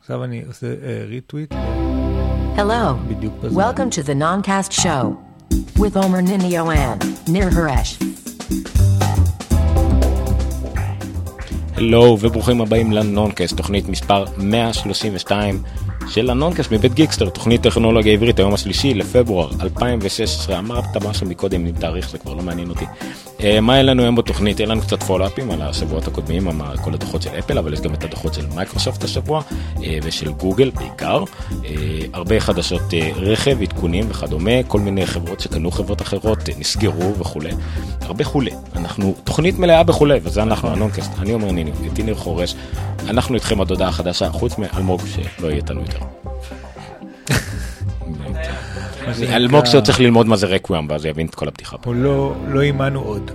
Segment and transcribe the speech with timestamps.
[0.00, 0.66] עכשיו אני עושה
[1.08, 1.54] retweet.
[2.56, 2.94] Hello.
[3.08, 3.62] בדיוק בזמן.
[3.62, 5.04] Welcome to the Noncast Show
[5.76, 8.04] with Omer Ninio and Nir Haresh.
[11.76, 15.62] הלו וברוכים הבאים לנונקאסט, תוכנית מספר 132
[16.08, 21.72] של הנונקאסט מבית גיקסטר, תוכנית טכנולוגיה עברית, היום השלישי לפברואר 2016, אמרת משהו מקודם עם
[21.72, 22.84] תאריך, זה כבר לא מעניין אותי.
[23.42, 24.58] אה, מה היה לנו היום בתוכנית?
[24.58, 26.48] היה לנו קצת follow-up ים על השבועות הקודמים,
[26.84, 29.42] כל הדוחות של אפל, אבל יש גם את הדוחות של מייקרוסופט השבוע,
[29.82, 31.24] אה, ושל גוגל בעיקר.
[31.64, 31.70] אה,
[32.12, 32.82] הרבה חדשות
[33.16, 37.50] רכב, עדכונים וכדומה, כל מיני חברות שקנו חברות אחרות, נסגרו וכולי.
[38.00, 38.50] הרבה וכולי.
[38.76, 41.12] אנחנו תוכנית מלאה בכולי, וזה אנחנו הנונקאסט.
[41.18, 42.54] אני עומר ניניו, איתי ניר חרש.
[43.08, 45.98] אנחנו איתכם עד הודעה חדשה, חוץ מאלמוג שלא יהיה איתנו יותר.
[49.22, 51.76] אלמוג שעוד צריך ללמוד מה זה רקוויאם, ואז יבין את כל הבדיחה.
[51.84, 53.30] הוא לא, לא עימנו עוד.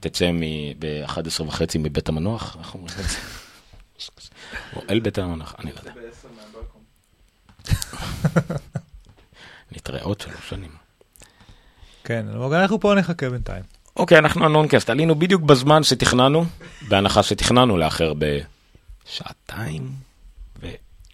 [0.00, 0.30] תצא
[0.78, 3.18] ב-11 וחצי מבית המנוח, איך אומרים את זה?
[4.76, 5.92] או אל בית המנוח, אני לא יודע.
[9.72, 10.70] נתראה עוד שלוש שנים.
[12.04, 13.62] כן, אלמוג, אנחנו פה נחכה בינתיים.
[13.96, 16.44] אוקיי, אנחנו הנונקאסט, עלינו בדיוק בזמן שתכננו,
[16.88, 18.12] בהנחה שתכננו לאחר
[19.04, 20.05] בשעתיים.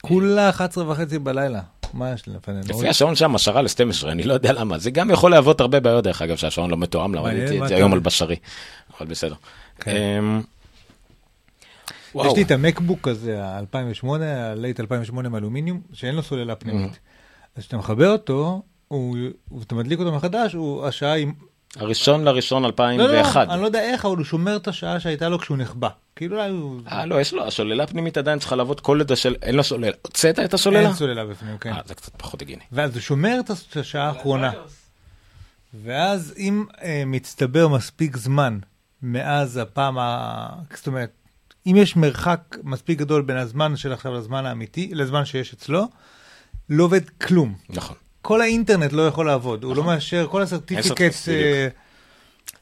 [0.03, 1.61] כולה 11 וחצי בלילה.
[1.95, 2.61] מה יש לפנינו?
[2.69, 4.79] לפי השעון שם, השערה ל-12, אני לא יודע למה.
[4.79, 7.77] זה גם יכול להוות הרבה בעיות, דרך אגב, שהשעון לא מתואם, ראיתי מה את זה
[7.77, 7.93] היום.
[7.93, 8.37] על בשרי.
[8.99, 9.35] אבל בסדר.
[9.81, 9.91] כן.
[9.97, 10.43] אמ,
[12.15, 12.37] יש.
[12.37, 16.99] לי את המקבוק הזה, ה-2008, ה-late 2008 מאלומיניום, שאין לו סוללה פנימית.
[17.57, 18.63] אז כשאתה מחבר אותו,
[19.59, 21.27] ואתה מדליק אותו מחדש, השעה היא...
[21.77, 23.49] הראשון לראשון לא, לא, 2001.
[23.49, 25.89] אני לא יודע איך, אבל הוא שומר את השעה שהייתה לו כשהוא נחבא.
[26.23, 26.81] כאילו אולי הוא...
[26.93, 29.35] אה, לא, יש לו, השוללה הפנימית עדיין צריכה לעבוד כל עד השל...
[29.43, 29.93] אין לו סוללה.
[30.03, 30.81] הוצאת את השוללה?
[30.81, 31.73] אין סוללה בפנים, כן.
[31.73, 32.63] אה, זה קצת פחות הגיוני.
[32.73, 34.53] ואז הוא שומר את הש- השעה האחרונה.
[35.85, 38.59] ואז אם אה, מצטבר מספיק זמן
[39.03, 40.49] מאז הפעם ה...
[40.77, 41.11] זאת אומרת,
[41.67, 45.89] אם יש מרחק מספיק גדול בין הזמן של עכשיו לזמן האמיתי, לזמן שיש אצלו,
[46.71, 47.55] לא עובד כלום.
[47.71, 47.97] נכון.
[48.23, 51.29] כל האינטרנט לא יכול לעבוד, הוא לא מאשר, כל הסרטיפיקטס...
[51.29, 51.45] בדיוק.
[51.45, 51.69] אה,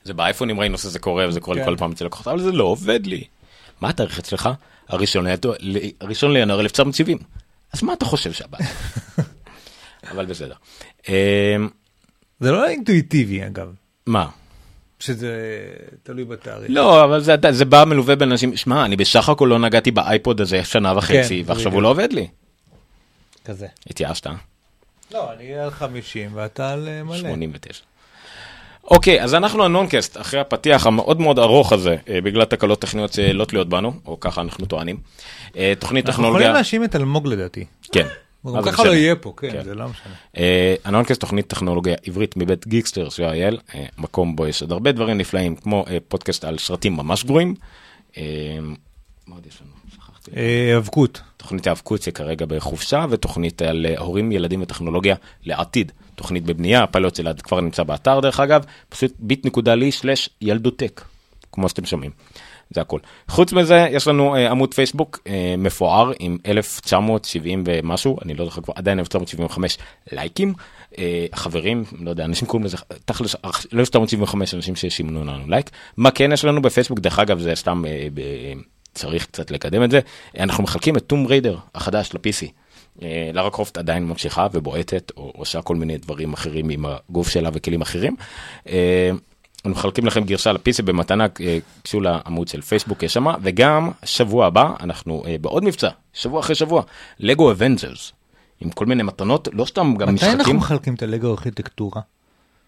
[0.04, 1.70] זה באייפונים ראינו שזה קורה וזה קורה לי כן.
[1.70, 3.24] כל פעם אצל לקוחות, אבל זה לא עובד לי.
[3.80, 4.48] מה התאריך אצלך?
[4.88, 5.26] הראשון
[6.00, 7.18] הראשון לינואר 1970.
[7.72, 8.68] אז מה אתה חושב שהבעיה?
[10.10, 10.54] אבל בסדר.
[11.08, 11.14] אמ,
[12.40, 13.74] זה לא אינטואיטיבי אגב,
[14.06, 14.28] מה?
[14.98, 15.62] שזה
[16.02, 16.70] תלוי בתאריך.
[16.70, 20.64] לא, אבל זה, זה בא מלווה באנשים, שמע, אני בסך הכל לא נגעתי באייפוד הזה
[20.64, 21.72] שנה וחצי, כן, ועכשיו.
[21.72, 22.26] הוא לא עובד לי.
[23.44, 23.66] כזה.
[23.86, 24.26] התייאשת?
[25.12, 27.18] לא, אני על 50 ואתה על אה, מלא.
[27.18, 27.82] 89.
[28.84, 33.44] אוקיי, אז אנחנו הנונקאסט, אחרי הפתיח המאוד מאוד ארוך הזה, אה, בגלל תקלות טכניות שלא
[33.44, 34.96] תלויות בנו, או ככה אנחנו טוענים.
[35.56, 37.64] אה, תוכנית אנחנו יכולים טכנולוגיה, להאשים את אלמוג לדעתי.
[37.92, 38.06] כן.
[38.42, 38.94] הוא גם ככה לא?
[38.94, 39.62] יהיה פה, כן, כן.
[39.64, 40.12] זה לא משנה.
[40.36, 45.18] אה, הנונקאסט תוכנית טכנולוגיה עברית מבית גיקסטר co.il, אה, מקום בו יש עוד הרבה דברים
[45.18, 47.54] נפלאים, כמו אה, פודקאסט על סרטים ממש גרועים.
[48.16, 48.22] אה,
[49.26, 49.70] מה עוד יש לנו?
[49.94, 50.30] שכחתי.
[50.36, 51.20] אה, היאבקות.
[51.40, 55.92] תוכנית היאבקות שכרגע בחופשה, ותוכנית על אה, הורים, ילדים וטכנולוגיה לעתיד.
[56.14, 61.04] תוכנית בבנייה, הפיילוט שלה כבר נמצא באתר דרך אגב, פשוט bit.ly/ילדותק,
[61.52, 62.10] כמו שאתם שומעים.
[62.70, 62.98] זה הכל.
[63.28, 68.60] חוץ מזה, יש לנו אה, עמוד פייסבוק אה, מפואר עם 1970 ומשהו, אני לא זוכר
[68.60, 69.78] כבר, עדיין 1975
[70.12, 70.54] לייקים.
[70.98, 73.36] אה, חברים, לא יודע, אנשים קוראים לזה, תכלס,
[73.74, 75.70] 1975 אנשים ששימנו לנו לייק.
[75.96, 78.20] מה כן יש לנו בפייסבוק, דרך אגב, זה סתם אה, ב...
[78.94, 80.00] צריך קצת לקדם את זה.
[80.38, 82.46] אנחנו מחלקים את טום ריידר החדש ל-PC.
[83.02, 87.50] אה, לארה קרופט עדיין ממשיכה ובועטת, או עושה כל מיני דברים אחרים עם הגוף שלה
[87.52, 88.16] וכלים אחרים.
[88.68, 89.10] אה,
[89.64, 94.46] אנחנו מחלקים לכם גרסה ל-PC במתנה, אה, גשו לעמוד של פייסבוק יש שמה, וגם שבוע
[94.46, 96.82] הבא אנחנו אה, בעוד מבצע, שבוע אחרי שבוע,
[97.18, 98.12] לגו Avengers,
[98.60, 100.56] עם כל מיני מתנות, לא סתם גם מתי אנחנו משחקים.
[100.56, 102.02] מחלקים את הלגו ארכיטקטורה?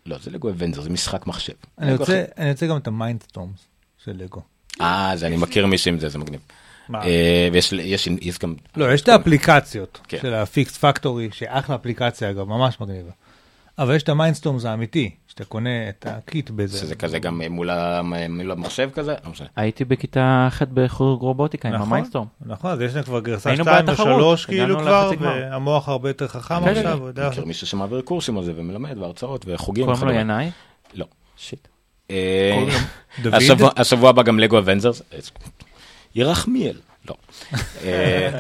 [0.07, 1.53] לא, זה לגו Avengers, זה משחק מחשב.
[1.79, 3.67] אני רוצה אני רוצה גם את ה Mindstorms
[4.05, 4.41] של לגו.
[4.81, 6.41] אה, זה אני מכיר מישהו עם זה, זה מגניב.
[6.89, 7.05] מה?
[7.05, 8.55] אה, ויש יש, יש גם...
[8.77, 10.19] לא, יש את האפליקציות כן.
[10.23, 13.11] של ה Fix Factory, שאחלה אפליקציה אגב, ממש מגניבה.
[13.79, 16.79] אבל יש את ה Mindstorms האמיתי, שאתה קונה את ה kit בזה.
[16.79, 19.47] שזה כזה גם מול המחשב כזה, לא משנה.
[19.57, 22.27] הייתי בכיתה ח' בחוג רובוטיקה עם נכון, ה Mindstorm.
[22.47, 25.11] נכון, אז יש להם כבר גרסה היינו 2 בתחרות, ו-3 כאילו כבר.
[25.21, 27.29] והמוח הרבה יותר חכם כן, עכשיו, כן, יודע.
[27.29, 29.87] מכיר מישהו שמעביר קורסים על זה ומלמד והרצאות וחוגים.
[29.87, 30.13] קוראים לו.
[30.13, 30.51] ינאי?
[30.95, 31.07] לא.
[31.37, 31.69] shit.
[32.11, 32.65] אה?
[33.77, 35.03] השבוע- הבא גם לגו Avengers.
[36.15, 36.77] ירחמיאל.
[37.09, 37.15] לא.
[37.85, 38.31] אה,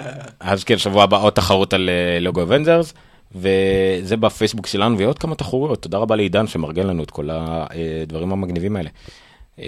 [0.41, 2.95] אז כן, שבוע הבא עוד תחרות על אה, לגו אבנזרס.
[3.35, 8.77] וזה בפייסבוק שלנו ועוד כמה תחרויות תודה רבה לעידן שמארגן לנו את כל הדברים המגניבים
[8.77, 8.91] האלה.
[9.59, 9.65] אה,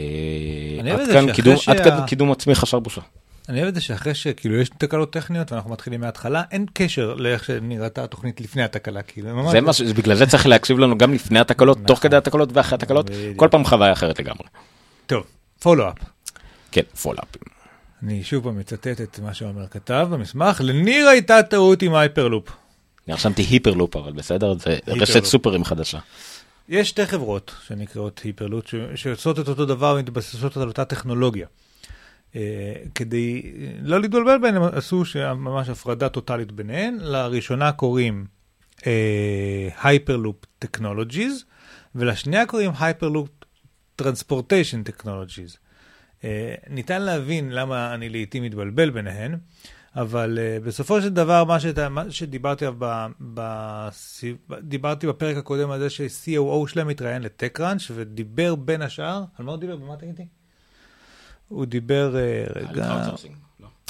[1.69, 3.00] עד כאן קידום עצמי חסר בושה.
[3.49, 7.44] אני אוהב את זה שאחרי שכאילו יש תקלות טכניות ואנחנו מתחילים מההתחלה, אין קשר לאיך
[7.44, 9.52] שנראתה התוכנית לפני התקלה, כאילו, ממש...
[9.52, 9.81] זה מה ש...
[9.81, 12.11] בגלל זה צריך להקשיב לנו גם לפני התקלות, תוך נכון.
[12.11, 13.11] כדי התקלות ואחרי התקלות.
[13.37, 14.46] כל פעם חוויה אחרת לגמרי.
[15.06, 15.25] טוב,
[15.61, 15.99] פולו-אפ.
[16.73, 17.43] כן, follow-up ים.
[18.02, 22.49] אני שוב פעם מצטט את מה שעומר כתב במסמך, לניר הייתה טעות עם Hyperloop.
[23.06, 24.55] אני רשמתי Hyperloop, אבל בסדר?
[24.58, 25.25] זה רשת.
[25.25, 25.99] סופרים חדשה.
[26.69, 31.47] יש שתי חברות שנקראות Hyperloop, שעושות את אותו דבר ומתבססות על אותה טכנולוגיה.
[32.37, 35.03] אה, כדי אה, לא להתבלבל ביניהם, עשו
[35.37, 36.99] ממש הפרדה טוטאלית ביניהן.
[37.01, 38.27] לראשונה קוראים
[39.82, 41.44] Hyperloop Technologies,
[41.95, 43.29] ולשנייה קוראים Hyperloop
[43.97, 45.56] Transportation Technologies.
[46.71, 49.39] ניתן להבין למה אני לעיתים מתבלבל ביניהן,
[49.97, 53.41] אבל uh, בסופו של דבר, מה, שת, מה שדיברתי ב, ב,
[54.63, 59.53] דיברתי בפרק הקודם על זה ש-COO שלהם התראיין ל TechCrunch ודיבר בין השאר, על מה
[59.53, 59.77] הוא דיבר?
[59.77, 60.27] במה תגידי?
[61.49, 63.05] הוא דיבר, uh, רגע...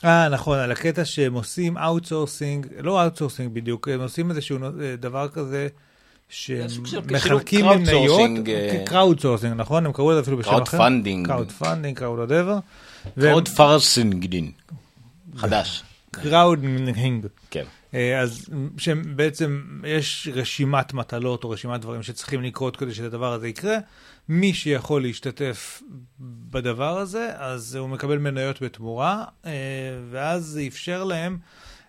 [0.04, 5.28] אה, נכון, על הקטע שהם עושים outsourcing, לא outsourcing בדיוק, הם עושים איזשהו אה, דבר
[5.28, 5.68] כזה,
[6.28, 8.20] שהם סוג של מחלקים כאילו מניות,
[8.88, 9.86] crowdsourcing, אה, נכון?
[9.86, 10.78] הם קראו לזה אפילו בשם אחר.
[10.78, 11.26] Crowdfunding.
[11.26, 12.58] crowd funding, crowd whatever.
[13.20, 14.50] crowd פרסינגדין.
[15.36, 15.82] חדש.
[16.10, 17.26] crowding.
[17.50, 17.64] כן.
[17.94, 18.48] אה, אז
[18.78, 23.76] שבעצם יש רשימת מטלות או רשימת דברים שצריכים לקרות כדי שהדבר הזה יקרה.
[24.28, 25.82] מי שיכול להשתתף
[26.20, 29.50] בדבר הזה, אז הוא מקבל מניות בתמורה, אה,
[30.10, 31.38] ואז זה אפשר להם,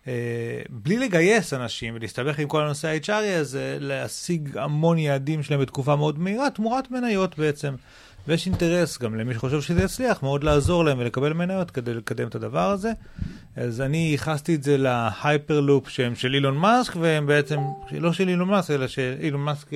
[0.07, 5.95] אה, בלי לגייס אנשים ולהסתבך עם כל הנושא ה-HRי הזה, להשיג המון יעדים שלהם בתקופה
[5.95, 7.75] מאוד מהירה, תמורת מניות בעצם.
[8.27, 12.35] ויש אינטרס גם למי שחושב שזה יצליח, מאוד לעזור להם ולקבל מניות כדי לקדם את
[12.35, 12.91] הדבר הזה.
[13.55, 17.59] אז אני ייחסתי את זה ל Hyperloop שהם של אילון מאסק, והם בעצם,
[17.91, 19.69] לא של אילון מאסק, אלא של אילון מאסק...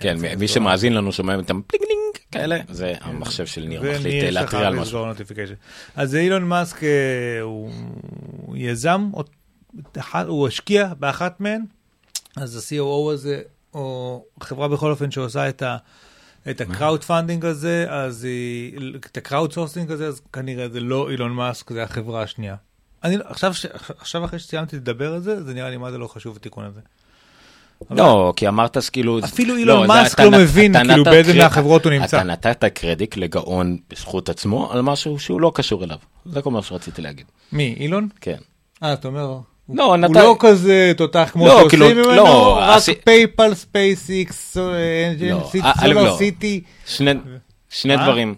[0.00, 2.00] כן, מי שמאזין לנו שומע אותם פלינגלינג
[2.32, 4.98] כאלה, זה המחשב של ניר מחליט אה, להתריע על משהו.
[5.96, 7.70] אז אילון מאסק אה, הוא
[8.56, 9.10] יזם,
[10.26, 11.62] הוא השקיע באחת מהן,
[12.36, 13.42] אז ה-COO הזה,
[13.74, 15.76] או חברה בכל אופן שעושה את ה...
[16.50, 20.80] את ה crowd funding הזה, אז היא, את ה crowd sourcing הזה, אז כנראה זה
[20.80, 22.56] לא אילון מאסק, זה החברה השנייה.
[23.04, 23.66] אני, עכשיו, ש-
[23.98, 26.80] עכשיו אחרי שסיימתי לדבר על זה, זה נראה לי מה זה לא חשוב התיקון הזה.
[27.90, 29.18] לא, כי אמרת כאילו...
[29.24, 32.16] אפילו לא, אילון מאסק לא אתה מבין כאילו באיזה מהחברות הוא נמצא.
[32.16, 35.96] אתה נתת קרדיט לגאון בזכות עצמו על משהו שהוא לא קשור אליו.
[36.26, 37.26] זה כל מה שרציתי להגיד.
[37.52, 38.08] מי, אילון?
[38.20, 38.36] כן.
[38.82, 42.10] אה, אתה אומר, הוא- לא, הוא נת- לא כזה תותח כמו לא, שעושים כאילו, ממנו,
[42.16, 45.12] לא, רק עשי- PayPal, SpaceX, לא, אה,
[45.92, 46.14] לא.
[46.18, 46.60] סיטי.
[46.86, 47.10] שני,
[47.70, 48.02] שני מה?
[48.02, 48.34] דברים,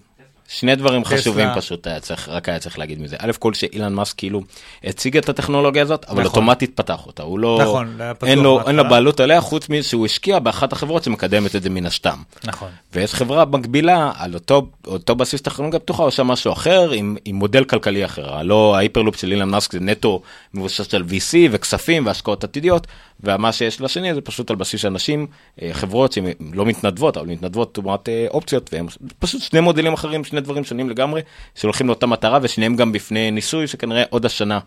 [0.54, 1.18] שני דברים Tesla.
[1.18, 3.16] חשובים פשוט היה צריך, רק היה צריך להגיד מזה.
[3.18, 4.42] א' כל שאילן מאסק כאילו
[4.84, 6.26] הציג את הטכנולוגיה הזאת, אבל נכון.
[6.26, 7.22] אוטומטית פתח אותה.
[7.22, 7.86] הוא לא, נכון,
[8.22, 8.70] אין לו, בהתחלה.
[8.70, 12.16] אין לו בעלות עליה חוץ מזה שהוא השקיע באחת החברות שמקדמת את זה מן הסתם.
[12.44, 12.68] נכון.
[12.92, 17.64] ויש חברה מקבילה על אותו, אותו בסיס טכנולוגיה פתוחה, עושה משהו אחר עם, עם מודל
[17.64, 18.34] כלכלי אחר.
[18.34, 20.22] הלא ההיפרלופ של אילן מאסק זה נטו
[20.54, 22.86] מבוסס על VC וכספים והשקעות עתידיות,
[23.24, 25.26] ומה שיש לשני זה פשוט על בסיס אנשים,
[25.62, 28.86] אה, חברות שהן לא מתנדבות, אבל מתנדבות תמורת אה, אופציות, והם
[29.18, 31.20] פשוט שני מודלים אחרים, שני דברים שונים לגמרי,
[31.54, 34.58] שהולכים לאותה מטרה, ושניהם גם בפני ניסוי, שכנראה עוד השנה,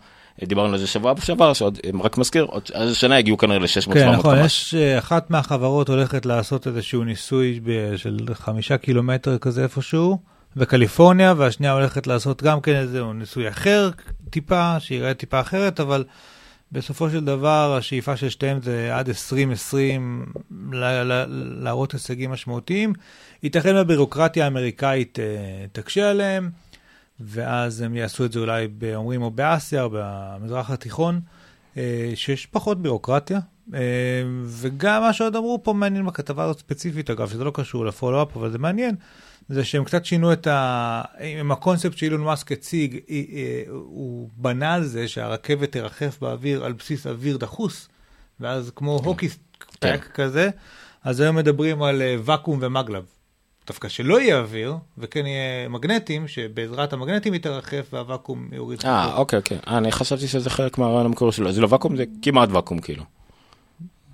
[0.42, 3.94] אה, דיברנו על זה שבוע שעבר, שעוד, רק מזכיר, עוד אז השנה הגיעו כנראה ל-600-700
[3.94, 4.44] כן, נכון, קמ"ש.
[4.44, 10.18] יש אחת מהחברות הולכת לעשות איזשהו ניסוי ב- של חמישה קילומטר כזה איפשהו
[10.56, 13.90] בקליפורניה, והשנייה הולכת לעשות גם כן איזשהו ניסוי אחר
[14.30, 16.04] טיפה, שיראה טיפה אחרת, אבל
[16.72, 20.26] בסופו של דבר השאיפה של שתיהם זה עד 2020
[20.72, 21.26] ל- ל-
[21.64, 22.92] להראות הישגים משמעותיים.
[23.42, 25.24] ייתכן והבירוקרטיה האמריקאית אה,
[25.72, 26.50] תקשה עליהם,
[27.20, 31.20] ואז הם יעשו את זה אולי, אומרים, או באסיה או במזרח התיכון.
[31.76, 33.40] אה, שיש פחות בירוקרטיה,
[33.74, 33.80] אה,
[34.44, 38.50] וגם מה שעוד אמרו פה מעניין בכתבה הזאת ספציפית, אגב, שזה לא קשור לפולו-אפ, אבל
[38.50, 38.94] זה מעניין,
[39.48, 41.02] זה שהם קצת שינו את ה...
[41.20, 46.72] עם הקונספט שאילון מאסק הציג, אה, אה, הוא בנה על זה שהרכבת תרחף באוויר על
[46.72, 47.88] בסיס אוויר דחוס,
[48.40, 49.36] ואז כמו הוקי כן.
[49.80, 50.50] טק כזה,
[51.04, 53.04] אז היום מדברים על אה, ואקום ומגלב.
[53.66, 59.16] דווקא שלא יהיה אוויר, וכן יהיה מגנטים, שבעזרת המגנטים היא תרחף והוואקום יוריד אה.
[59.16, 59.58] אוקיי, אוקיי.
[59.66, 61.52] אני חשבתי שזה חלק מהרעיון המקורי שלו.
[61.52, 63.04] זה לא ואקום, זה כמעט ואקום כאילו.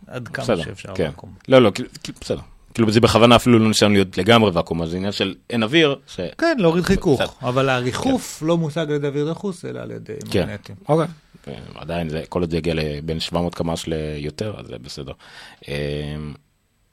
[0.07, 1.07] עד כמה בסדר, שאפשר כן.
[1.07, 1.35] ואקום.
[1.49, 1.73] לא, לא,
[2.21, 2.41] בסדר.
[2.75, 5.97] כאילו זה בכוונה אפילו לא נשאר להיות לגמרי ואקום, אז זה עניין של אין אוויר,
[6.07, 6.21] ש...
[6.38, 7.49] כן, להוריד חיכוך, בסדר.
[7.49, 10.76] אבל הריחוף לא מושג על ידי אוויר דחוס, אלא על ידי כן, מגנטים.
[10.88, 11.07] אוקיי.
[11.49, 15.12] אה, עדיין, זה, כל עוד זה יגיע לבין 700 קמ"ש ליותר, אז זה בסדר.
[15.69, 15.75] אה,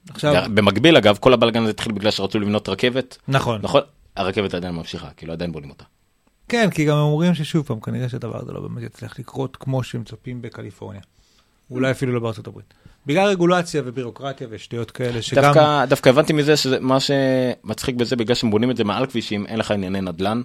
[0.09, 3.17] עכשיו, במקביל, אגב, כל הבלגן הזה התחיל בגלל שרצו לבנות רכבת.
[3.27, 3.59] נכון.
[3.63, 3.81] נכון,
[4.15, 5.83] הרכבת עדיין ממשיכה, כאילו עדיין בונים אותה.
[6.49, 9.83] כן, כי גם הם אומרים ששוב פעם, כנראה שהדבר הזה לא באמת יצליח לקרות כמו
[9.83, 11.01] שמצפים בקליפורניה.
[11.71, 12.73] אולי אפילו לא בארצות הברית.
[13.09, 15.43] בגלל רגולציה ובירוקרטיה ושטויות כאלה, שגם...
[15.43, 19.45] דווקא, דווקא הבנתי מזה שזה מה שמצחיק בזה, בגלל שהם בונים את זה מעל כבישים,
[19.45, 20.41] אין לך ענייני נדל"ן,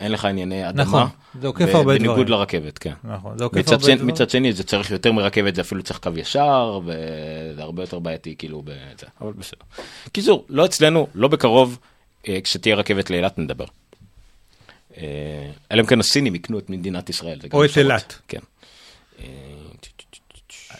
[0.00, 0.82] אין לך ענייני אדמה.
[0.82, 1.06] נכון,
[1.40, 2.28] זה עוקף הרבה בניגוד דברים.
[2.28, 2.92] לרכבת, כן.
[3.04, 4.06] נכון, זה עוקף הרבה דברים.
[4.06, 8.34] מצד שני זה צריך יותר מרכבת זה אפילו צריך קו ישר וזה הרבה יותר בעייתי
[8.38, 9.64] כאילו בזה אבל בסדר.
[10.12, 11.78] קיצור לא אצלנו לא בקרוב
[12.28, 13.66] אה, כשתהיה רכבת לאילת נדבר.
[14.96, 15.02] אה,
[15.72, 17.38] אלא אם כן הסינים יקנו את מדינת ישראל.
[17.52, 17.78] או את.
[17.78, 18.18] אילת.
[18.28, 18.40] כן.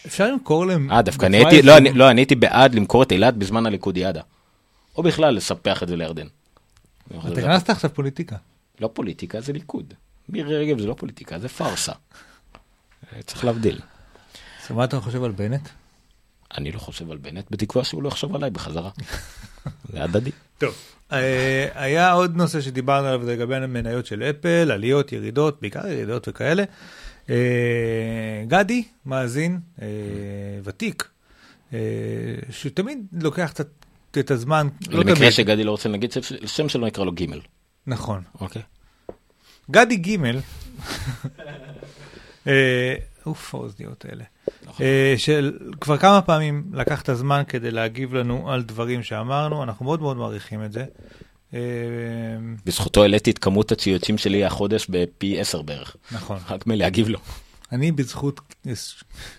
[0.06, 0.90] אפשר למכור להם...
[0.90, 4.20] אה, דווקא אני הייתי, לא, אני- לא, אני הייתי בעד למכור את אילת בזמן הליכודיאדה.
[4.96, 6.26] או בכלל לספח את זה לירדן.
[7.10, 8.36] אתה הכנסת עכשיו פוליטיקה.
[8.80, 9.94] לא פוליטיקה, זה ליכוד.
[10.28, 11.92] מירי רגב זה לא פוליטיקה, זה פארסה.
[11.92, 13.80] אה, צריך להבדיל.
[14.64, 15.68] אז מה אתה חושב על בנט?
[16.58, 18.90] אני לא חושב על בנט, בתקווה שהוא לא יחשוב עליי בחזרה.
[19.92, 20.30] זה הדדי.
[20.58, 20.74] טוב.
[21.12, 26.28] אה, היה עוד נושא שדיברנו עליו, זה לגבי המניות של אפל, עליות, ירידות, בעיקר ירידות
[26.28, 26.64] וכאלה.
[27.30, 27.36] אה,
[28.46, 29.86] גדי, מאזין, אה,
[30.64, 31.08] ותיק,
[31.72, 31.78] אה,
[32.50, 33.68] שתמיד לוקח קצת
[34.18, 36.12] את הזמן, לא למקרה שגדי לא רוצה להגיד
[36.46, 37.40] שם- שלו נקרא לו גימל.
[37.86, 38.22] נכון.
[38.40, 38.62] אוקיי.
[39.70, 40.38] גדי גימל,
[43.26, 44.24] אוף, האוזניות האלה,
[44.66, 44.86] נכון.
[45.16, 50.00] של כבר כמה פעמים לקח את הזמן כדי להגיב לנו על דברים שאמרנו, אנחנו מאוד
[50.00, 50.84] מאוד מעריכים את זה.
[51.54, 51.58] אה,
[52.64, 55.96] בזכותו העליתי את כמות הציוצים שלי החודש בפי 10 בערך.
[56.12, 56.38] נכון.
[56.50, 57.18] רק מלהגיב לו.
[57.72, 58.40] אני בזכות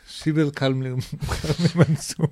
[0.09, 0.89] שיבל קלמי
[1.75, 2.27] מנסור.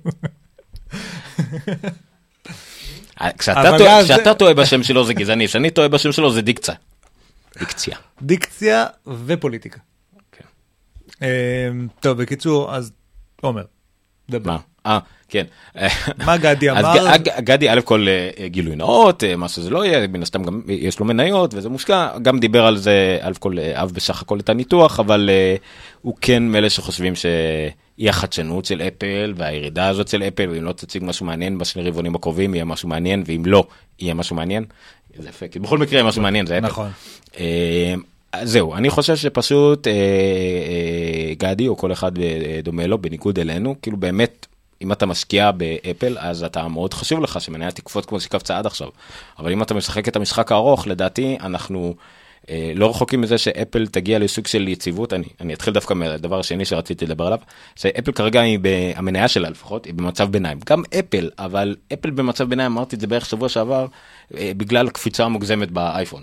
[3.20, 3.30] אה,
[3.78, 6.74] טועה- כשאתה טועה בשם שלו זה גזעני, כשאני טועה בשם שלו זה דיקציה.
[7.58, 7.96] דיקציה.
[8.22, 8.86] דיקציה
[9.26, 9.80] ופוליטיקה.
[10.32, 10.44] כן.
[11.22, 11.68] אה,
[12.00, 12.92] טוב, בקיצור, אז
[13.40, 13.64] עומר,
[14.30, 14.52] דבר.
[14.52, 14.58] מה?
[14.86, 14.98] אה,
[15.28, 15.44] כן.
[16.26, 17.16] מה גדי אז אמר?
[17.16, 20.62] ג- גדי, א' כל אה, גילוי נאות, אה, מה שזה לא יהיה, מן הסתם גם
[20.68, 24.40] יש לו מניות וזה מושקע, גם דיבר על זה, א' כל אה, אהב בסך הכל
[24.40, 25.30] את הניתוח, אבל
[26.02, 31.02] הוא כן מאלה שחושבים שאי החדשנות של אפל והירידה הזאת של אפל, ואם לא תציג
[31.04, 33.64] משהו מעניין בשני רבעונים הקרובים, יהיה משהו מעניין, ואם לא,
[34.00, 34.64] יהיה משהו מעניין.
[35.18, 36.66] זה יפה, כי בכל מקרה משהו מעניין, זה אפל.
[36.66, 36.90] נכון.
[38.32, 43.38] אז זהו, אני חושב שפשוט אה, אה, גדי או כל אחד אה, דומה לו, בניגוד
[43.38, 44.46] אלינו, כאילו באמת,
[44.84, 48.88] אם אתה משקיע באפל, אז אתה מאוד חשוב לך שמניה תקפוץ כמו שקפצה עד עכשיו.
[49.38, 51.94] אבל אם אתה משחק את המשחק הארוך, לדעתי אנחנו
[52.50, 55.12] אה, לא רחוקים מזה שאפל תגיע לסוג של יציבות.
[55.12, 57.38] אני, אני אתחיל דווקא מהדבר השני שרציתי לדבר עליו,
[57.76, 60.58] שאפל כרגע היא, ב- המניה שלה לפחות, היא במצב ביניים.
[60.70, 63.86] גם אפל, אבל אפל במצב ביניים, אמרתי את זה בערך שבוע שעבר,
[64.36, 66.22] אה, בגלל הקפיצה המוגזמת באייפון.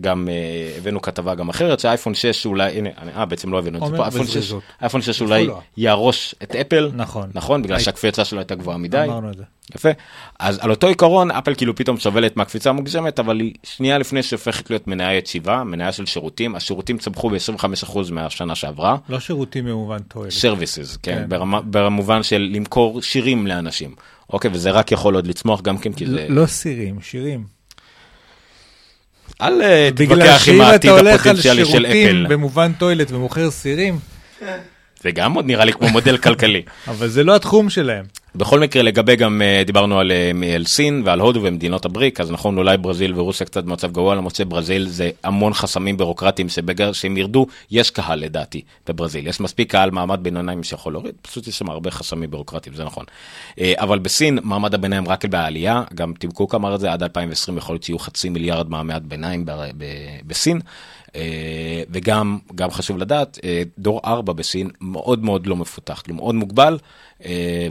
[0.00, 3.90] גם אה, הבאנו כתבה גם אחרת שהאייפון 6 אולי, הנה, אה בעצם לא הבאנו את
[3.90, 4.62] זה פה, אייפון 6, בזריזות.
[4.82, 5.60] אייפון 6 אולי לא.
[5.76, 7.30] יהרוש את אפל, נכון.
[7.34, 9.42] נכון, בגלל שהקפיצה שלו הייתה גבוהה מדי, אמרנו את זה.
[9.74, 9.88] יפה,
[10.38, 14.70] אז על אותו עיקרון אפל כאילו פתאום סובלת מהקפיצה המוגזמת, אבל היא שנייה לפני שהופכת
[14.70, 20.32] להיות מניה יציבה, מניה של שירותים, השירותים צמחו ב-25% מהשנה שעברה, לא שירותים במובן תועלת.
[20.32, 21.38] services, כן, כן.
[21.70, 23.94] במובן של למכור שירים לאנשים,
[24.32, 27.57] אוקיי, וזה רק יכול עוד לצמוח גם כן, כי זה, לא סירים, שירים.
[29.42, 32.72] אל אה, בגלל תתווכח עם שאם אתה העתיד הולך על הפוטנציאלי של שירותים אפל, במובן
[32.72, 33.98] תועלת ומוכר סירים,
[35.00, 36.62] זה גם עוד נראה לי כמו מודל כלכלי.
[36.88, 38.04] אבל זה לא התחום שלהם.
[38.34, 42.30] בכל מקרה לגבי גם אה, דיברנו על, אה, על סין ועל הודו ומדינות הבריק אז
[42.30, 47.16] נכון אולי ברזיל ורוסיה קצת במצב גרוע למרות שברזיל זה המון חסמים בירוקרטיים שבגלל שהם
[47.16, 51.70] ירדו יש קהל לדעתי בברזיל יש מספיק קהל מעמד בינוניים שיכול להוריד פשוט יש שם
[51.70, 53.04] הרבה חסמים בירוקרטיים זה נכון
[53.60, 57.58] אה, אבל בסין מעמד הביניים רק בעלייה גם טים קוק אמר את זה עד 2020
[57.58, 60.60] יכול להיות שיהיו חצי מיליארד מעמד ביניים ב- ב- בסין.
[61.90, 63.38] וגם גם חשוב לדעת
[63.78, 66.78] דור 4 בסין מאוד מאוד לא מפותח כאילו מאוד מוגבל
[67.24, 67.68] אה,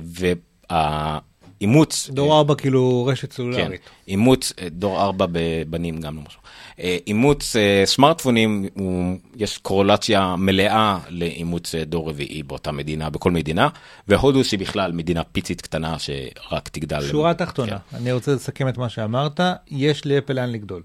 [0.71, 3.81] והאימוץ דור ארבע כאילו רשת כן, סלולרית.
[4.07, 6.41] אימוץ אה, דור 4 בבנים גם לא משהו.
[6.79, 13.31] אה, אימוץ אה, סמארטפונים, הוא, יש קורולציה מלאה לאימוץ אה, דור רביעי באותה מדינה, בכל
[13.31, 13.69] מדינה,
[14.07, 17.01] והודו שהיא בכלל מדינה פיצית קטנה שרק תגדל.
[17.01, 20.81] שורה תחתונה, אני רוצה לסכם את מה שאמרת, יש לאפל לאן לגדול.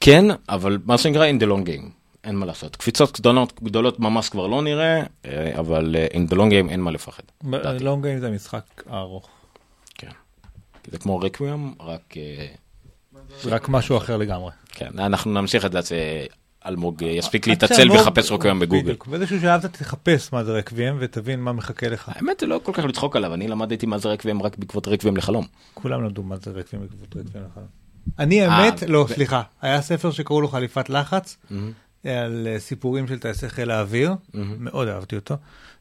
[0.00, 1.88] כן, אבל מה שנקרא in the long game,
[2.24, 2.76] אין מה לעשות.
[2.76, 6.80] קפיצות גדולות, גדולות ממש כבר לא נראה, אה, אבל אה, in the long game אין
[6.80, 7.22] מה לפחד.
[7.80, 9.28] לונג גיים זה משחק ארוך,
[9.94, 10.10] כן.
[10.90, 12.14] זה כמו רקוויאם, רק...
[12.16, 12.46] אה,
[13.44, 14.50] רק משהו אחר לגמרי.
[14.68, 18.82] כן, אנחנו נמשיך את זה עד שאלמוג יספיק להתעצל ויחפש רוקוים בגוגל.
[18.82, 22.12] בדיוק, באיזשהו שלב אתה תחפש מה זה רקוויאם ותבין מה מחכה לך.
[22.14, 25.16] האמת זה לא כל כך לצחוק עליו, אני למדתי מה זה רקוויאם רק בעקבות רקוויאם
[25.16, 25.46] לחלום.
[25.74, 27.66] כולם למדו מה זה רקוויאם בעקבות רקוויאם לחלום.
[28.18, 31.36] אני האמת, לא, סליחה, היה ספר שקראו לו חליפת לחץ,
[32.10, 35.34] על אה, סיפורים של טייסי חיל האוויר, מאוד אהבתי אותו,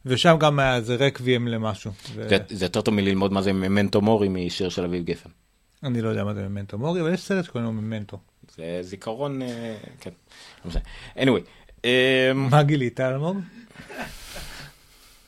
[0.06, 1.92] ושם גם היה איזה רקוויאם למשהו.
[2.16, 5.30] ו- זה- זה יותר טוב מללמוד מה זה ממנטו מורי משיר של אביב גפן.
[5.84, 8.20] אני לא יודע מה זה ממנטו מורי, אבל יש סרט שקוראים לו ממנטו.
[8.58, 10.10] זה זיכרון, אה, כן.
[10.66, 10.82] לא משנה.
[11.16, 11.42] anyway,
[11.84, 11.90] אמ,
[12.52, 13.38] מה גילית, אלמוג?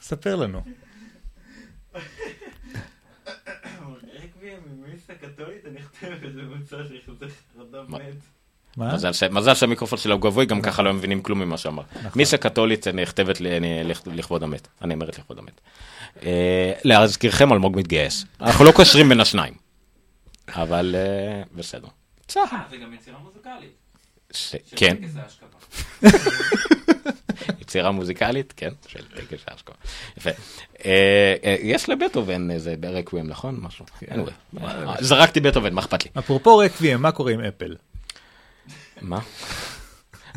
[0.02, 0.62] ספר לנו.
[4.24, 7.98] רקביהם ממיסה קתולית הנכתבת במוצא שיחזר חרדה מה?
[7.98, 8.14] מת.
[8.78, 11.84] מזל ש- מזל שהמיקרופון שלה הוא גבוה, גם ככה לא מבינים כלום ממה שאמר.
[12.16, 15.62] מיסה קתולית נכתבת ל- אני- לכ- לכבוד המת, הנאמרת לכבוד המת.
[16.24, 19.54] אה, להזכירכם אלמוג מתגייס, אנחנו לא קושרים בין השניים,
[20.50, 21.88] אבל אה, בסדר.
[22.28, 22.44] צהל.
[22.52, 23.72] אה, זה גם יצירה מוזיקלית.
[24.34, 25.58] ש- של כן, טקס ההשקפה.
[27.62, 29.76] יצירה מוזיקלית, כן, של טקס האשכרה.
[30.18, 30.30] יפה.
[30.86, 33.58] אה, אה, יש לבטהובן איזה ברקווים, נכון?
[33.62, 33.86] משהו.
[34.04, 36.10] anyway, אה, זרקתי בטהובן, מה אכפת לי?
[36.20, 37.76] אפרופו רקוויאם, מה קורה עם אפל?
[39.02, 39.20] מה?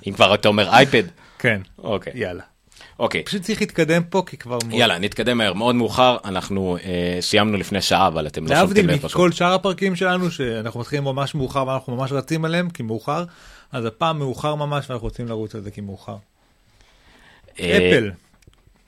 [0.06, 1.02] אם כבר אתה אומר אייפד,
[1.38, 2.12] כן, אוקיי.
[2.16, 2.42] יאללה.
[2.98, 3.22] אוקיי.
[3.24, 4.58] פשוט צריך להתקדם פה, כי כבר...
[4.64, 8.58] מאוד- יאללה, נתקדם מהר, מאוד מאוחר, אנחנו אה, סיימנו לפני שעה, אבל אתם לא שמתם
[8.60, 9.10] להבדיל לב פשוט.
[9.10, 13.24] מכל שאר הפרקים שלנו, שאנחנו מתחילים ממש מאוחר ואנחנו ממש רצים עליהם, כי מאוחר,
[13.72, 16.16] אז הפעם מאוחר ממש ואנחנו רוצים לרוץ על זה כי מאוחר.
[17.60, 18.10] אה, אפל.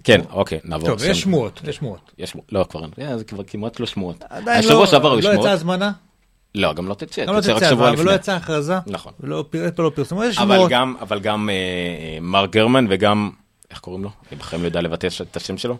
[0.04, 0.88] כן, אוקיי, נעבור.
[0.88, 1.04] טוב.
[1.04, 2.12] יש שמועות, יש שמועות.
[2.18, 2.80] יש שמועות, לא כבר,
[3.16, 4.24] זה כבר כמעט לא שמועות.
[4.30, 5.50] עדיין השבוע לא- שעבר היו לא יצאה.
[5.52, 5.92] הזמנה,
[6.54, 8.14] לא, גם לא תצא, גם לא תצא רק תצא שבוע הזמנה, ולא לפני.
[8.23, 8.75] יצאה הכרזה.
[8.87, 9.12] נכון.
[9.21, 9.45] ולא
[9.78, 10.73] לא פרסמו, יש אבל שמועות.
[11.00, 13.30] אבל גם אה, מר גרמן וגם,
[13.71, 14.11] איך קוראים לו?
[14.33, 15.76] אני בחיים לא יודע לבטא את השם שלו.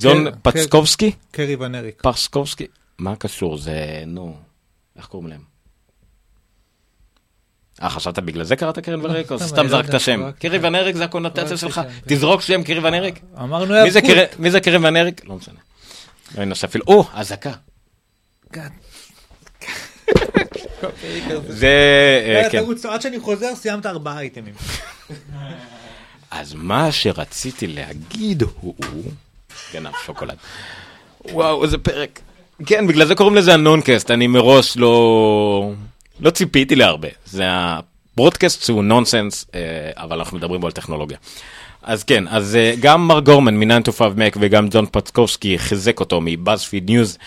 [0.00, 1.12] ג'ון פצקובסקי?
[1.30, 2.02] קרי ון אריק.
[2.02, 2.66] פרסקובסקי?
[2.98, 3.58] מה קשור?
[3.58, 3.74] זה,
[4.06, 4.36] נו,
[4.96, 5.40] איך קוראים להם?
[7.82, 10.30] אה, חשבת בגלל זה קראת קרן ונריק, או סתם, לא זרקת שם?
[10.38, 11.74] קרי ונריק זה הקונוטציה שלך?
[11.74, 11.88] כן.
[12.06, 13.20] תזרוק שם קרי ונריק?
[13.42, 14.00] אמרנו מי זה.
[14.00, 15.24] קרי- מי זה קרי ונריק?
[15.24, 15.58] לא משנה.
[16.38, 17.52] לא אנוש אפילו, או, אזעקה.
[21.48, 21.68] זה,
[22.26, 22.62] אה, כן.
[22.62, 24.54] תרוץ, עד שאני חוזר סיימת ארבעה אייטמים.
[26.30, 28.74] אז מה שרציתי להגיד הוא...
[29.72, 30.36] גנב שוקולד.
[31.24, 32.20] וואו, איזה פרק.
[32.66, 35.72] כן, בגלל זה קוראים לזה ה Noncast, אני מראש לא...
[36.20, 37.08] לא ציפיתי להרבה.
[37.26, 39.60] זה הברודקאסט שהוא נונסנס, אה,
[39.96, 41.18] אבל אנחנו מדברים בו על טכנולוגיה.
[41.86, 46.00] אז כן, אז אה, גם מר גורמן מ-9 to 5 Mac וגם ג'ון פצקובסקי חיזק
[46.00, 47.18] אותו מ BuzzFeed News.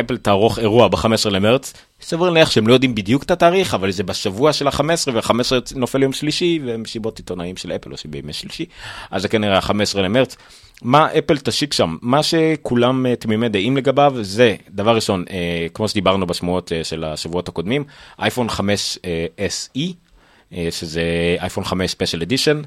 [0.00, 1.72] אפל תערוך אירוע ב-15 למרץ.
[2.00, 5.32] סביר להניח שהם לא יודעים בדיוק את התאריך, אבל זה בשבוע של ה-15, וה-15
[5.76, 8.64] נופל יום שלישי, ומסיבות עיתונאים של אפל עושים בימי שלישי.
[9.10, 10.36] אז זה כנראה ה-15 למרץ.
[10.82, 11.96] מה אפל תשיק שם?
[12.02, 17.04] מה שכולם אה, תמימי דעים לגביו זה, דבר ראשון, אה, כמו שדיברנו בשמועות אה, של
[17.04, 17.84] השבועות הקודמים,
[18.18, 19.80] אייפון 5 אה, SE,
[20.70, 21.02] שזה
[21.40, 22.62] אייפון 5 ספיישל אדישן,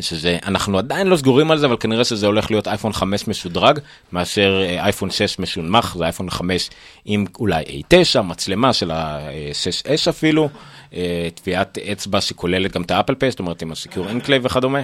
[0.00, 3.78] שזה, אנחנו עדיין לא סגורים על זה, אבל כנראה שזה הולך להיות אייפון 5 משודרג,
[4.12, 6.70] מאשר אה, אייפון 6 משונמך, זה אייפון 5
[7.04, 10.48] עם אולי A9, מצלמה של ה-6S אפילו,
[10.94, 14.44] אה, טביעת אצבע שכוללת גם את ה Apple Pay, זאת אומרת עם ה secure enclave
[14.44, 14.82] וכדומה.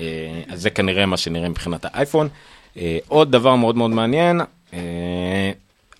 [0.00, 0.06] אה,
[0.48, 2.28] אז זה כנראה מה שנראה מבחינת האייפון.
[3.08, 4.40] עוד דבר מאוד מאוד מעניין,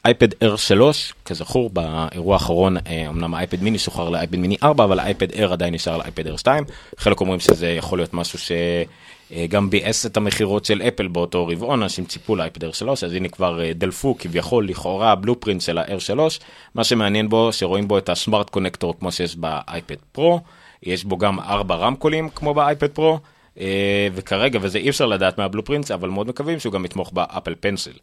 [0.05, 4.57] iPad Air 3, כזכור באירוע האחרון, אה, אמנם ה iPad mini שוחרר ל iPad mini
[4.63, 6.65] 4, אבל ה iPad Air עדיין נשאר ל iPad Air 2.
[6.99, 12.05] חלק אומרים שזה יכול להיות משהו שגם ביאס את המכירות של אפל באותו רבעון, אנשים
[12.05, 15.79] ציפו ל iPad Air 3, אז הנה כבר אה, דלפו כביכול לכאורה ה blueprint של
[15.79, 16.41] ה-Air 3.
[16.75, 20.41] מה שמעניין בו, שרואים בו את ה smart connector כמו שיש ב iPad Pro,
[20.83, 23.19] יש בו גם ארבע רמקולים כמו ב iPad Pro.
[23.61, 27.20] אה, וכרגע, וזה אי אפשר לדעת מה blueprints, אבל מאוד מקווים שהוא גם יתמוך ב
[27.20, 27.95] Apple Pencil.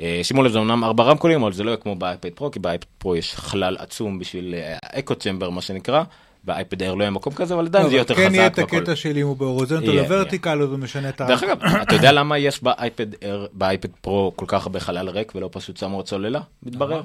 [0.00, 2.50] אה, שימו לב, זה אמנם ארבע רמקולים, אבל זה לא יהיה כמו ב iPad Pro,
[2.50, 6.02] כי ב iPad Pro יש חלל עצום בשביל echo chamber, מה שנקרא.
[6.44, 8.52] ב iPad Air לא יהיה מקום כזה, אבל עדיין זה יהיה יותר כן יהיה חזק.
[8.52, 8.76] את והכל.
[8.76, 11.26] הקטע שלי אם הוא ב horizontal יהיה, או vertical, אז הוא משנה את ה...
[11.26, 14.80] דרך אגב, אתה יודע למה יש ב iPad Air, ב iPad Pro כל כך הרבה
[14.80, 16.40] חלל ריק ולא פשוט שמו עוד סוללה?
[16.62, 17.02] מתברר.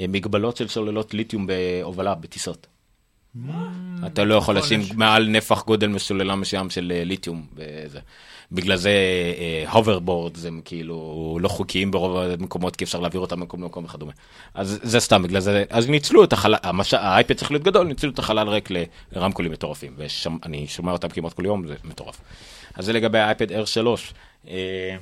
[0.00, 2.66] אה, מגבלות של סוללות ליתיום בהובלה, בטיסות.
[4.06, 7.46] אתה לא יכול לשים מעל נפח גודל מסוללה מסוים של אה, ליתיום.
[8.52, 8.92] בגלל זה
[9.70, 14.12] הוברבורד הם כאילו לא חוקיים ברוב המקומות כי אפשר להעביר אותם ממקום למקום וכדומה.
[14.54, 16.54] אז זה סתם בגלל זה אז ניצלו את החלל.
[16.92, 18.68] האייפד צריך להיות גדול ניצלו את החלל ריק
[19.12, 22.20] לרמקולים מטורפים ואני שומע אותם כמעט כל יום זה מטורף.
[22.74, 24.14] אז זה לגבי האייפד Air 3.
[24.48, 24.96] אה,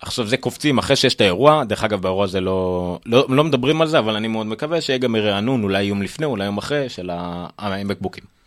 [0.00, 3.82] עכשיו זה קופצים אחרי שיש את האירוע, דרך אגב באירוע הזה לא, לא, לא מדברים
[3.82, 6.88] על זה, אבל אני מאוד מקווה שיהיה גם רענון אולי יום לפני, אולי יום אחרי,
[6.88, 7.10] של
[7.58, 8.41] המקבוקים.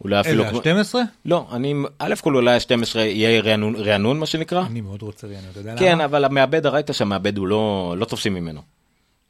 [0.00, 0.42] אולי אפילו...
[0.44, 0.94] אלה, כמו- ה-12?
[1.24, 4.66] לא, אני, א' כל אולי ה-12 יהיה רענון, רענון מה שנקרא.
[4.66, 5.80] אני מאוד רוצה רענון, אתה יודע למה?
[5.80, 8.60] כן, אבל המעבד, ראית שהמעבד הוא לא, לא תופסים ממנו.